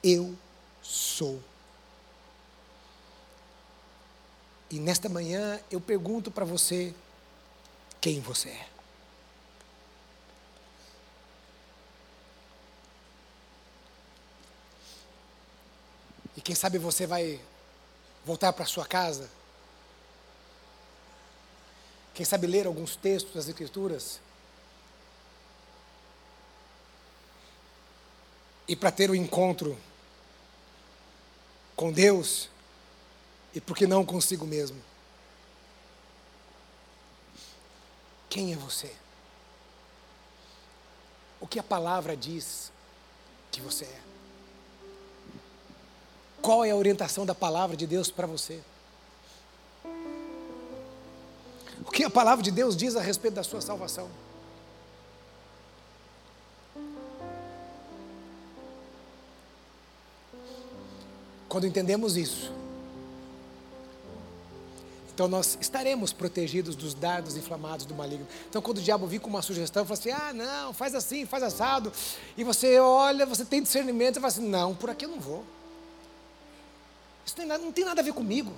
eu 0.02 0.36
sou. 0.82 1.42
E 4.70 4.80
nesta 4.80 5.08
manhã 5.08 5.60
eu 5.70 5.80
pergunto 5.80 6.30
para 6.30 6.44
você 6.44 6.94
quem 8.00 8.20
você 8.20 8.48
é. 8.48 8.68
E 16.36 16.40
quem 16.40 16.54
sabe 16.54 16.78
você 16.78 17.06
vai 17.06 17.40
voltar 18.24 18.52
para 18.52 18.64
sua 18.64 18.84
casa. 18.84 19.30
Quem 22.16 22.24
sabe 22.24 22.46
ler 22.46 22.66
alguns 22.66 22.96
textos 22.96 23.34
das 23.34 23.46
Escrituras. 23.46 24.20
E 28.66 28.74
para 28.74 28.90
ter 28.90 29.10
o 29.10 29.12
um 29.12 29.14
encontro 29.14 29.78
com 31.76 31.92
Deus 31.92 32.48
e 33.54 33.60
porque 33.60 33.86
não 33.86 34.02
consigo 34.02 34.46
mesmo. 34.46 34.82
Quem 38.30 38.54
é 38.54 38.56
você? 38.56 38.90
O 41.38 41.46
que 41.46 41.58
a 41.58 41.62
palavra 41.62 42.16
diz 42.16 42.72
que 43.52 43.60
você 43.60 43.84
é? 43.84 44.00
Qual 46.40 46.64
é 46.64 46.70
a 46.70 46.76
orientação 46.76 47.26
da 47.26 47.34
palavra 47.34 47.76
de 47.76 47.86
Deus 47.86 48.10
para 48.10 48.26
você? 48.26 48.62
Que 51.96 52.04
a 52.04 52.10
palavra 52.10 52.44
de 52.44 52.50
Deus 52.50 52.76
diz 52.76 52.94
a 52.94 53.00
respeito 53.00 53.32
da 53.32 53.42
sua 53.42 53.62
salvação? 53.62 54.10
Quando 61.48 61.66
entendemos 61.66 62.18
isso, 62.18 62.52
então 65.14 65.26
nós 65.26 65.56
estaremos 65.58 66.12
protegidos 66.12 66.76
dos 66.76 66.92
dardos 66.92 67.34
inflamados 67.34 67.86
do 67.86 67.94
maligno. 67.94 68.28
Então 68.46 68.60
quando 68.60 68.76
o 68.76 68.82
diabo 68.82 69.06
vir 69.06 69.18
com 69.18 69.30
uma 69.30 69.40
sugestão, 69.40 69.86
fala 69.86 69.98
assim: 69.98 70.10
ah, 70.10 70.34
não, 70.34 70.74
faz 70.74 70.94
assim, 70.94 71.24
faz 71.24 71.42
assado, 71.42 71.90
e 72.36 72.44
você 72.44 72.78
olha, 72.78 73.24
você 73.24 73.42
tem 73.42 73.62
discernimento, 73.62 74.16
e 74.18 74.20
fala 74.20 74.26
assim: 74.26 74.46
não, 74.46 74.74
por 74.74 74.90
aqui 74.90 75.06
eu 75.06 75.08
não 75.08 75.18
vou. 75.18 75.42
Isso 77.24 77.34
não 77.34 77.38
tem 77.38 77.46
nada, 77.46 77.64
não 77.64 77.72
tem 77.72 77.84
nada 77.86 78.02
a 78.02 78.04
ver 78.04 78.12
comigo. 78.12 78.52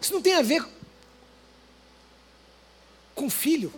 Isso 0.00 0.12
não 0.12 0.20
tem 0.20 0.34
a 0.34 0.42
ver 0.42 0.79
com 3.20 3.28
filho. 3.28 3.70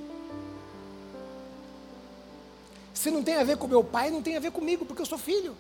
Se 2.94 3.10
não 3.10 3.24
tem 3.24 3.34
a 3.34 3.42
ver 3.42 3.56
com 3.56 3.66
meu 3.66 3.82
pai, 3.82 4.08
não 4.08 4.22
tem 4.22 4.36
a 4.36 4.40
ver 4.40 4.52
comigo, 4.52 4.86
porque 4.86 5.02
eu 5.02 5.06
sou 5.06 5.18
filho. 5.18 5.56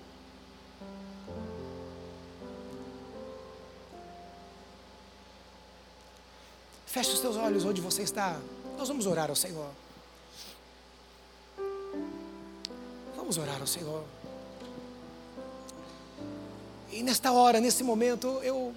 Feche 6.86 7.10
os 7.10 7.18
teus 7.18 7.36
olhos 7.36 7.64
onde 7.64 7.80
você 7.80 8.02
está. 8.02 8.38
Nós 8.78 8.86
vamos 8.86 9.04
orar 9.04 9.28
ao 9.28 9.34
Senhor. 9.34 9.70
Vamos 13.16 13.36
orar 13.36 13.60
ao 13.60 13.66
Senhor. 13.66 14.04
E 16.92 17.02
nesta 17.02 17.32
hora, 17.32 17.58
nesse 17.58 17.82
momento, 17.82 18.28
eu 18.44 18.72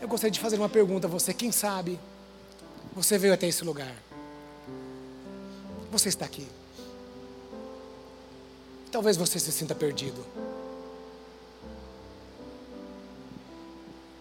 eu 0.00 0.08
gostaria 0.08 0.32
de 0.32 0.40
fazer 0.40 0.56
uma 0.56 0.68
pergunta 0.68 1.06
a 1.06 1.10
você. 1.10 1.32
Quem 1.32 1.52
sabe 1.52 2.00
você 2.94 3.18
veio 3.18 3.34
até 3.34 3.46
esse 3.46 3.64
lugar? 3.64 3.94
Você 5.90 6.08
está 6.08 6.24
aqui. 6.24 6.46
Talvez 8.90 9.16
você 9.16 9.38
se 9.38 9.50
sinta 9.50 9.74
perdido. 9.74 10.24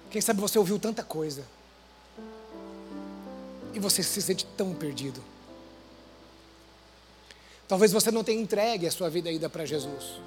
Quem 0.09 0.21
sabe 0.21 0.41
você 0.41 0.57
ouviu 0.57 0.77
tanta 0.77 1.03
coisa 1.03 1.45
e 3.73 3.79
você 3.79 4.03
se 4.03 4.21
sente 4.21 4.45
tão 4.57 4.73
perdido. 4.73 5.21
Talvez 7.67 7.91
você 7.91 8.11
não 8.11 8.23
tenha 8.23 8.41
entregue 8.41 8.85
a 8.87 8.91
sua 8.91 9.09
vida 9.09 9.29
ainda 9.29 9.49
para 9.49 9.65
Jesus 9.65 10.19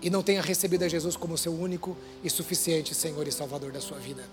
e 0.00 0.08
não 0.08 0.22
tenha 0.22 0.40
recebido 0.40 0.84
a 0.84 0.88
Jesus 0.88 1.16
como 1.16 1.36
seu 1.36 1.52
único 1.52 1.96
e 2.22 2.30
suficiente 2.30 2.94
Senhor 2.94 3.26
e 3.28 3.32
Salvador 3.32 3.72
da 3.72 3.80
sua 3.80 3.98
vida. 3.98 4.24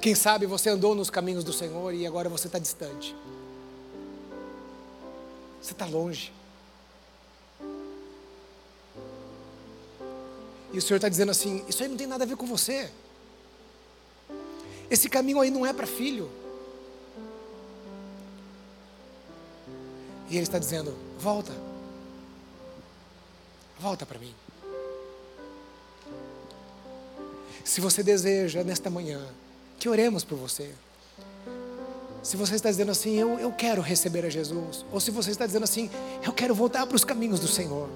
Quem 0.00 0.14
sabe 0.14 0.46
você 0.46 0.70
andou 0.70 0.94
nos 0.94 1.10
caminhos 1.10 1.42
do 1.42 1.52
Senhor 1.52 1.92
e 1.92 2.06
agora 2.06 2.28
você 2.28 2.46
está 2.46 2.58
distante. 2.58 3.16
Você 5.60 5.72
está 5.72 5.86
longe. 5.86 6.32
E 10.72 10.78
o 10.78 10.82
Senhor 10.82 10.96
está 10.96 11.08
dizendo 11.08 11.30
assim: 11.30 11.64
Isso 11.68 11.82
aí 11.82 11.88
não 11.88 11.96
tem 11.96 12.06
nada 12.06 12.22
a 12.24 12.26
ver 12.26 12.36
com 12.36 12.46
você. 12.46 12.90
Esse 14.88 15.08
caminho 15.08 15.40
aí 15.40 15.50
não 15.50 15.66
é 15.66 15.72
para 15.72 15.86
filho. 15.86 16.30
E 20.30 20.36
Ele 20.36 20.44
está 20.44 20.60
dizendo: 20.60 20.94
Volta. 21.18 21.52
Volta 23.80 24.06
para 24.06 24.18
mim. 24.18 24.34
Se 27.64 27.80
você 27.80 28.02
deseja 28.02 28.62
nesta 28.62 28.88
manhã 28.88 29.28
que 29.78 29.88
oremos 29.88 30.24
por 30.24 30.36
você. 30.36 30.70
Se 32.22 32.36
você 32.36 32.56
está 32.56 32.70
dizendo 32.70 32.90
assim, 32.90 33.14
eu, 33.14 33.38
eu 33.38 33.52
quero 33.52 33.80
receber 33.80 34.24
a 34.24 34.28
Jesus, 34.28 34.84
ou 34.92 35.00
se 35.00 35.10
você 35.10 35.30
está 35.30 35.46
dizendo 35.46 35.64
assim, 35.64 35.88
eu 36.22 36.32
quero 36.32 36.54
voltar 36.54 36.86
para 36.86 36.96
os 36.96 37.04
caminhos 37.04 37.40
do 37.40 37.48
Senhor. 37.48 37.88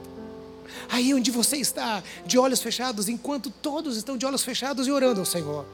Aí 0.89 1.13
onde 1.13 1.31
você 1.31 1.57
está, 1.57 2.03
de 2.25 2.39
olhos 2.39 2.63
fechados, 2.63 3.09
enquanto 3.09 3.51
todos 3.51 3.97
estão 3.97 4.17
de 4.17 4.25
olhos 4.25 4.43
fechados 4.43 4.87
e 4.87 4.91
orando 4.93 5.21
ao 5.21 5.27
Senhor. 5.27 5.67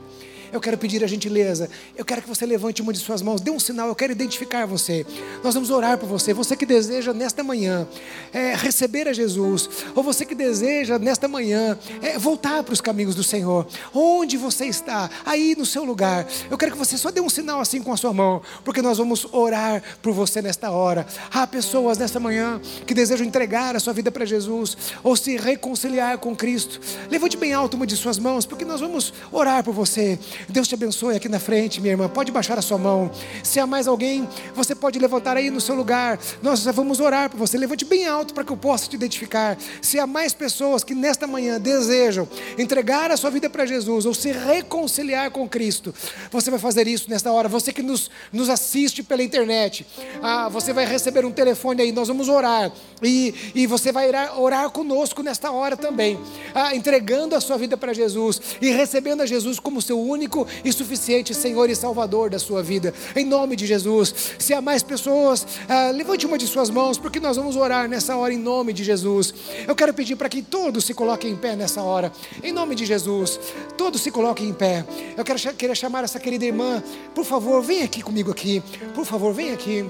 Eu 0.52 0.60
quero 0.60 0.78
pedir 0.78 1.02
a 1.04 1.06
gentileza. 1.06 1.68
Eu 1.96 2.04
quero 2.04 2.22
que 2.22 2.28
você 2.28 2.46
levante 2.46 2.82
uma 2.82 2.92
de 2.92 2.98
suas 2.98 3.22
mãos, 3.22 3.40
dê 3.40 3.50
um 3.50 3.60
sinal. 3.60 3.88
Eu 3.88 3.94
quero 3.94 4.12
identificar 4.12 4.66
você. 4.66 5.04
Nós 5.42 5.54
vamos 5.54 5.70
orar 5.70 5.98
por 5.98 6.08
você. 6.08 6.32
Você 6.32 6.56
que 6.56 6.66
deseja 6.66 7.12
nesta 7.12 7.42
manhã 7.42 7.86
é, 8.32 8.54
receber 8.54 9.08
a 9.08 9.12
Jesus, 9.12 9.68
ou 9.94 10.02
você 10.02 10.24
que 10.24 10.34
deseja 10.34 10.98
nesta 10.98 11.28
manhã 11.28 11.78
é, 12.02 12.18
voltar 12.18 12.62
para 12.62 12.72
os 12.72 12.80
caminhos 12.80 13.14
do 13.14 13.22
Senhor. 13.22 13.66
Onde 13.94 14.36
você 14.36 14.66
está? 14.66 15.10
Aí 15.24 15.54
no 15.56 15.66
seu 15.66 15.84
lugar. 15.84 16.26
Eu 16.50 16.56
quero 16.56 16.72
que 16.72 16.78
você 16.78 16.96
só 16.96 17.10
dê 17.10 17.20
um 17.20 17.28
sinal 17.28 17.60
assim 17.60 17.82
com 17.82 17.92
a 17.92 17.96
sua 17.96 18.12
mão, 18.12 18.42
porque 18.64 18.82
nós 18.82 18.98
vamos 18.98 19.26
orar 19.32 19.82
por 20.02 20.12
você 20.12 20.40
nesta 20.40 20.70
hora. 20.70 21.06
Há 21.32 21.46
pessoas 21.46 21.98
nesta 21.98 22.20
manhã 22.20 22.60
que 22.86 22.94
desejam 22.94 23.26
entregar 23.26 23.76
a 23.76 23.80
sua 23.80 23.92
vida 23.92 24.10
para 24.10 24.24
Jesus 24.24 24.76
ou 25.02 25.16
se 25.16 25.36
reconciliar 25.36 26.18
com 26.18 26.34
Cristo. 26.34 26.80
Levante 27.10 27.36
bem 27.36 27.52
alto 27.52 27.76
uma 27.76 27.86
de 27.86 27.96
suas 27.96 28.18
mãos, 28.18 28.46
porque 28.46 28.64
nós 28.64 28.80
vamos 28.80 29.12
orar 29.32 29.62
por 29.64 29.72
você. 29.72 30.18
Deus 30.48 30.68
te 30.68 30.74
abençoe 30.74 31.16
aqui 31.16 31.28
na 31.28 31.38
frente, 31.38 31.80
minha 31.80 31.92
irmã. 31.92 32.08
Pode 32.08 32.30
baixar 32.30 32.58
a 32.58 32.62
sua 32.62 32.78
mão. 32.78 33.10
Se 33.42 33.58
há 33.58 33.66
mais 33.66 33.88
alguém, 33.88 34.28
você 34.54 34.74
pode 34.74 34.98
levantar 34.98 35.36
aí 35.36 35.50
no 35.50 35.60
seu 35.60 35.74
lugar. 35.74 36.18
Nós 36.42 36.64
vamos 36.64 37.00
orar 37.00 37.30
por 37.30 37.38
você. 37.38 37.56
Levante 37.56 37.84
bem 37.84 38.06
alto 38.06 38.34
para 38.34 38.44
que 38.44 38.52
eu 38.52 38.56
possa 38.56 38.88
te 38.88 38.96
identificar. 38.96 39.56
Se 39.80 39.98
há 39.98 40.06
mais 40.06 40.34
pessoas 40.34 40.84
que 40.84 40.94
nesta 40.94 41.26
manhã 41.26 41.60
desejam 41.60 42.28
entregar 42.58 43.10
a 43.10 43.16
sua 43.16 43.30
vida 43.30 43.48
para 43.48 43.66
Jesus 43.66 44.06
ou 44.06 44.14
se 44.14 44.30
reconciliar 44.32 45.30
com 45.30 45.48
Cristo, 45.48 45.94
você 46.30 46.50
vai 46.50 46.58
fazer 46.58 46.86
isso 46.86 47.10
nesta 47.10 47.32
hora. 47.32 47.48
Você 47.48 47.72
que 47.72 47.82
nos, 47.82 48.10
nos 48.32 48.48
assiste 48.48 49.02
pela 49.02 49.22
internet, 49.22 49.86
ah, 50.22 50.48
você 50.48 50.72
vai 50.72 50.84
receber 50.84 51.24
um 51.24 51.32
telefone 51.32 51.82
aí. 51.82 51.92
Nós 51.92 52.08
vamos 52.08 52.28
orar. 52.28 52.70
E, 53.02 53.34
e 53.54 53.66
você 53.66 53.92
vai 53.92 54.08
orar, 54.08 54.40
orar 54.40 54.70
conosco 54.70 55.22
nesta 55.22 55.50
hora 55.50 55.76
também, 55.76 56.18
ah, 56.54 56.74
entregando 56.74 57.34
a 57.34 57.40
sua 57.40 57.56
vida 57.56 57.76
para 57.76 57.92
Jesus 57.92 58.40
e 58.60 58.70
recebendo 58.70 59.22
a 59.22 59.26
Jesus 59.26 59.58
como 59.58 59.80
seu 59.80 60.00
único 60.00 60.27
único 60.28 60.46
e 60.62 60.70
suficiente 60.70 61.34
Senhor 61.34 61.70
e 61.70 61.74
Salvador 61.74 62.28
da 62.28 62.38
sua 62.38 62.62
vida. 62.62 62.92
Em 63.16 63.24
nome 63.24 63.56
de 63.56 63.66
Jesus. 63.66 64.34
Se 64.38 64.52
há 64.52 64.60
mais 64.60 64.82
pessoas, 64.82 65.46
ah, 65.68 65.90
levante 65.90 66.26
uma 66.26 66.36
de 66.36 66.46
suas 66.46 66.68
mãos, 66.68 66.98
porque 66.98 67.18
nós 67.18 67.36
vamos 67.36 67.56
orar 67.56 67.88
nessa 67.88 68.16
hora 68.16 68.32
em 68.32 68.38
nome 68.38 68.72
de 68.72 68.84
Jesus. 68.84 69.32
Eu 69.66 69.74
quero 69.74 69.94
pedir 69.94 70.16
para 70.16 70.28
que 70.28 70.42
todos 70.42 70.84
se 70.84 70.92
coloquem 70.92 71.30
em 71.30 71.36
pé 71.36 71.56
nessa 71.56 71.82
hora. 71.82 72.12
Em 72.42 72.52
nome 72.52 72.74
de 72.74 72.84
Jesus. 72.84 73.40
Todos 73.76 74.02
se 74.02 74.10
coloquem 74.10 74.48
em 74.48 74.54
pé. 74.54 74.84
Eu 75.16 75.24
quero 75.24 75.38
querer 75.54 75.74
chamar 75.74 76.04
essa 76.04 76.20
querida 76.20 76.44
irmã. 76.44 76.82
Por 77.14 77.24
favor, 77.24 77.62
vem 77.62 77.82
aqui 77.82 78.02
comigo 78.02 78.30
aqui. 78.30 78.62
Por 78.94 79.06
favor, 79.06 79.32
vem 79.32 79.52
aqui. 79.52 79.86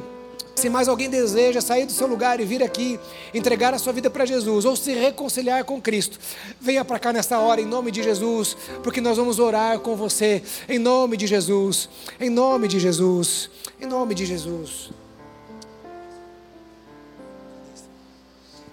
Se 0.58 0.68
mais 0.68 0.88
alguém 0.88 1.08
deseja 1.08 1.60
sair 1.60 1.86
do 1.86 1.92
seu 1.92 2.08
lugar 2.08 2.40
e 2.40 2.44
vir 2.44 2.64
aqui, 2.64 2.98
entregar 3.32 3.72
a 3.74 3.78
sua 3.78 3.92
vida 3.92 4.10
para 4.10 4.26
Jesus 4.26 4.64
ou 4.64 4.74
se 4.74 4.92
reconciliar 4.92 5.62
com 5.62 5.80
Cristo, 5.80 6.18
venha 6.60 6.84
para 6.84 6.98
cá 6.98 7.12
nesta 7.12 7.38
hora 7.38 7.60
em 7.60 7.64
nome 7.64 7.92
de 7.92 8.02
Jesus, 8.02 8.56
porque 8.82 9.00
nós 9.00 9.16
vamos 9.16 9.38
orar 9.38 9.78
com 9.78 9.94
você 9.94 10.42
em 10.68 10.76
nome 10.80 11.16
de 11.16 11.28
Jesus, 11.28 11.88
em 12.18 12.28
nome 12.28 12.66
de 12.66 12.80
Jesus, 12.80 13.48
em 13.80 13.86
nome 13.86 14.16
de 14.16 14.26
Jesus. 14.26 14.90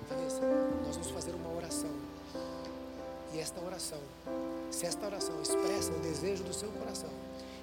Nós 0.10 0.96
vamos 0.96 1.12
fazer 1.12 1.36
uma 1.36 1.56
oração. 1.56 1.92
E 3.32 3.38
esta 3.38 3.62
oração, 3.62 4.00
se 4.72 4.88
esta 4.88 5.06
oração 5.06 5.36
expressa 5.40 5.92
o 5.92 6.00
desejo 6.00 6.44
do 6.44 6.54
seu 6.54 6.70
coração, 6.70 7.12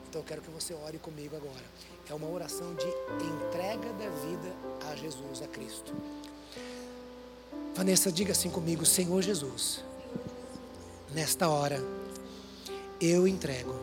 então 0.08 0.20
eu 0.20 0.24
quero 0.24 0.42
que 0.42 0.50
você 0.50 0.74
ore 0.74 0.98
comigo 0.98 1.34
agora 1.34 1.64
é 2.08 2.14
uma 2.14 2.28
oração 2.28 2.74
de 2.74 2.86
entrega 3.24 3.92
da 3.94 4.08
vida 4.08 4.54
a 4.90 4.96
Jesus, 4.96 5.42
a 5.42 5.46
Cristo. 5.46 5.92
Vanessa, 7.74 8.10
diga 8.12 8.32
assim 8.32 8.50
comigo: 8.50 8.84
Senhor 8.84 9.22
Jesus, 9.22 9.82
nesta 11.14 11.48
hora, 11.48 11.82
eu 13.00 13.26
entrego 13.26 13.74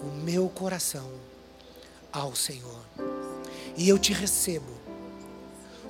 o 0.00 0.06
meu 0.22 0.48
coração 0.48 1.10
ao 2.12 2.34
Senhor 2.34 2.82
e 3.76 3.88
eu 3.88 3.98
te 3.98 4.12
recebo 4.12 4.72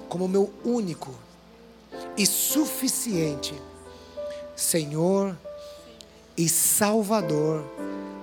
como 0.08 0.28
meu 0.28 0.52
único 0.64 1.14
e 2.16 2.26
suficiente 2.26 3.54
Senhor 4.56 5.38
e 6.36 6.48
Salvador 6.48 7.64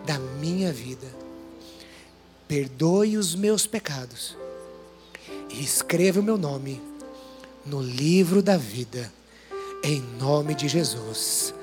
da 0.06 0.20
minha 0.20 0.72
vida 0.72 1.25
perdoe 2.48 3.18
os 3.18 3.36
meus 3.36 3.66
pecados 3.66 4.38
e 5.50 5.64
escreva 5.64 6.20
o 6.20 6.24
meu 6.24 6.38
nome 6.38 6.82
no 7.66 7.82
livro 7.82 8.42
da 8.42 8.58
vida, 8.58 9.12
em 9.84 10.02
nome 10.20 10.54
de 10.54 10.68
Jesus. 10.68 11.54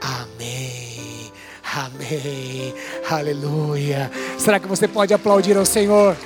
Amém. 0.00 1.32
Amém. 1.74 2.74
Aleluia. 3.10 4.10
Será 4.38 4.60
que 4.60 4.68
você 4.68 4.86
pode 4.86 5.12
aplaudir 5.12 5.56
ao 5.56 5.66
Senhor? 5.66 6.16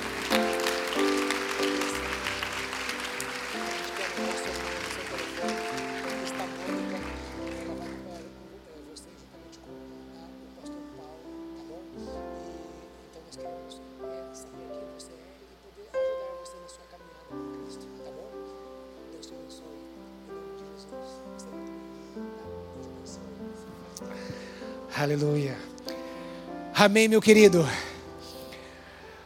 Aleluia. 25.01 25.57
Amém, 26.75 27.07
meu 27.07 27.19
querido. 27.19 27.67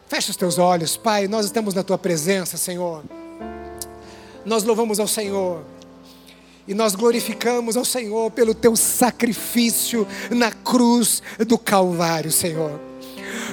Fecha 0.08 0.32
os 0.32 0.38
teus 0.38 0.58
olhos, 0.58 0.96
Pai. 0.96 1.28
Nós 1.28 1.48
estamos 1.48 1.74
na 1.74 1.84
tua 1.84 1.98
presença, 1.98 2.56
Senhor. 2.56 3.04
Nós 4.46 4.64
louvamos 4.64 5.02
ao 5.02 5.08
Senhor. 5.08 5.66
E 6.66 6.74
nós 6.74 6.96
glorificamos 6.96 7.76
ao 7.76 7.84
Senhor 7.84 8.32
pelo 8.32 8.56
teu 8.56 8.74
sacrifício 8.78 10.08
na 10.30 10.50
cruz 10.50 11.22
do 11.46 11.58
Calvário, 11.58 12.32
Senhor. 12.32 12.80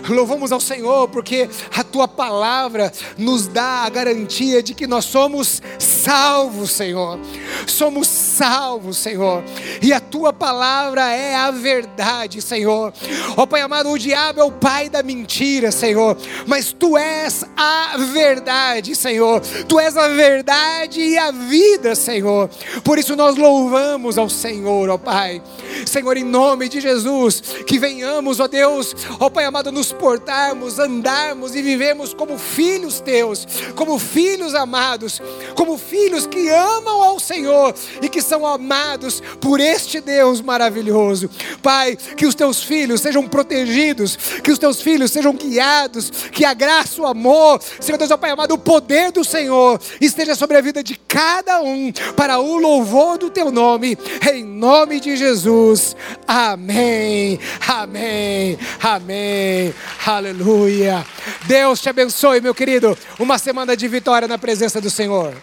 Louvamos 0.09 0.53
ao 0.53 0.61
Senhor 0.61 1.09
porque 1.09 1.49
a 1.75 1.83
tua 1.83 2.07
palavra 2.07 2.93
nos 3.19 3.49
dá 3.49 3.85
a 3.85 3.89
garantia 3.89 4.63
de 4.63 4.75
que 4.75 4.87
nós 4.87 5.07
somos 5.07 5.61
salvos, 5.79 6.71
Senhor. 6.71 7.19
Somos 7.67 8.07
salvos, 8.33 8.97
Senhor. 8.97 9.45
E 9.81 9.93
a 9.93 10.01
tua 10.01 10.33
palavra 10.33 11.11
é 11.11 11.35
a 11.35 11.51
verdade, 11.51 12.41
Senhor. 12.41 12.93
Ó 13.37 13.47
Pai 13.47 13.61
amado, 13.61 13.91
o 13.91 13.99
diabo 13.99 14.41
é 14.41 14.45
o 14.45 14.51
pai 14.51 14.89
da 14.89 15.03
mentira, 15.03 15.71
Senhor. 15.71 16.17
Mas 16.47 16.73
tu 16.73 16.97
és 16.97 17.45
a 17.57 17.97
verdade, 17.99 18.95
Senhor. 18.95 19.41
Tu 19.69 19.79
és 19.79 19.97
a 19.97 20.09
verdade 20.09 21.01
e 21.01 21.19
a 21.19 21.31
vida, 21.31 21.95
Senhor. 21.95 22.49
Por 22.83 22.99
isso 22.99 23.15
nós 23.15 23.37
louvamos 23.37 24.17
ao 24.17 24.29
Senhor, 24.29 24.89
ó 24.89 24.99
Pai. 24.99 25.43
Senhor, 25.87 26.17
em 26.17 26.25
nome 26.25 26.69
de 26.69 26.81
Jesus, 26.81 27.43
que 27.67 27.79
venhamos, 27.79 28.41
ó 28.41 28.49
Deus, 28.49 28.95
ó 29.21 29.29
Pai 29.29 29.45
amado, 29.45 29.71
nos 29.71 29.93
portarmos, 29.93 30.79
andarmos 30.79 31.55
e 31.55 31.63
vivemos 31.63 32.15
como 32.15 32.39
filhos 32.39 33.01
teus, 33.01 33.47
como 33.77 33.99
filhos 33.99 34.55
amados, 34.55 35.21
como 35.55 35.77
filhos 35.77 36.27
que 36.27 36.49
amam 36.49 37.03
ao 37.03 37.21
Senhor 37.21 37.75
e 38.01 38.09
que 38.09 38.23
são 38.33 38.47
amados 38.47 39.23
por 39.43 39.61
este 39.61 40.01
Deus 40.01 40.41
maravilhoso. 40.41 41.29
Pai, 41.63 41.99
que 42.17 42.25
os 42.25 42.35
teus 42.35 42.63
filhos 42.63 43.03
sejam 43.03 43.29
protegidos, 43.29 44.17
que 44.43 44.51
os 44.51 44.59
teus 44.59 44.81
filhos 44.81 45.11
sejam 45.11 45.35
guiados, 45.35 46.11
que 46.33 46.43
a 46.43 46.55
graça, 46.55 47.03
o 47.03 47.07
amor, 47.07 47.61
Senhor 47.79 47.99
Deus, 47.99 48.11
ó 48.11 48.17
Pai 48.17 48.31
amado, 48.31 48.55
o 48.55 48.59
poder 48.59 49.13
do 49.13 49.23
Senhor 49.23 49.79
esteja 50.01 50.35
sobre 50.35 50.57
a 50.57 50.63
vida 50.63 50.83
de 50.83 50.97
cada 50.97 51.61
um, 51.61 51.93
para 52.17 52.39
o 52.39 52.57
louvor 52.57 53.19
do 53.19 53.29
teu 53.29 53.51
nome, 53.51 53.99
em 54.33 54.43
nome 54.43 54.99
de 54.99 55.15
Jesus. 55.15 55.95
Amém, 56.27 57.39
amém, 57.69 58.59
amém. 58.83 59.75
Aleluia. 60.07 61.05
Deus 61.45 61.83
te 61.83 61.91
abençoe, 61.91 62.41
meu 62.41 62.55
querido. 62.55 62.97
Uma 63.19 63.37
semana 63.37 63.77
de 63.77 63.87
vitória 63.89 64.27
na 64.27 64.39
presença 64.39 64.81
do 64.81 64.89
Senhor. 64.89 65.35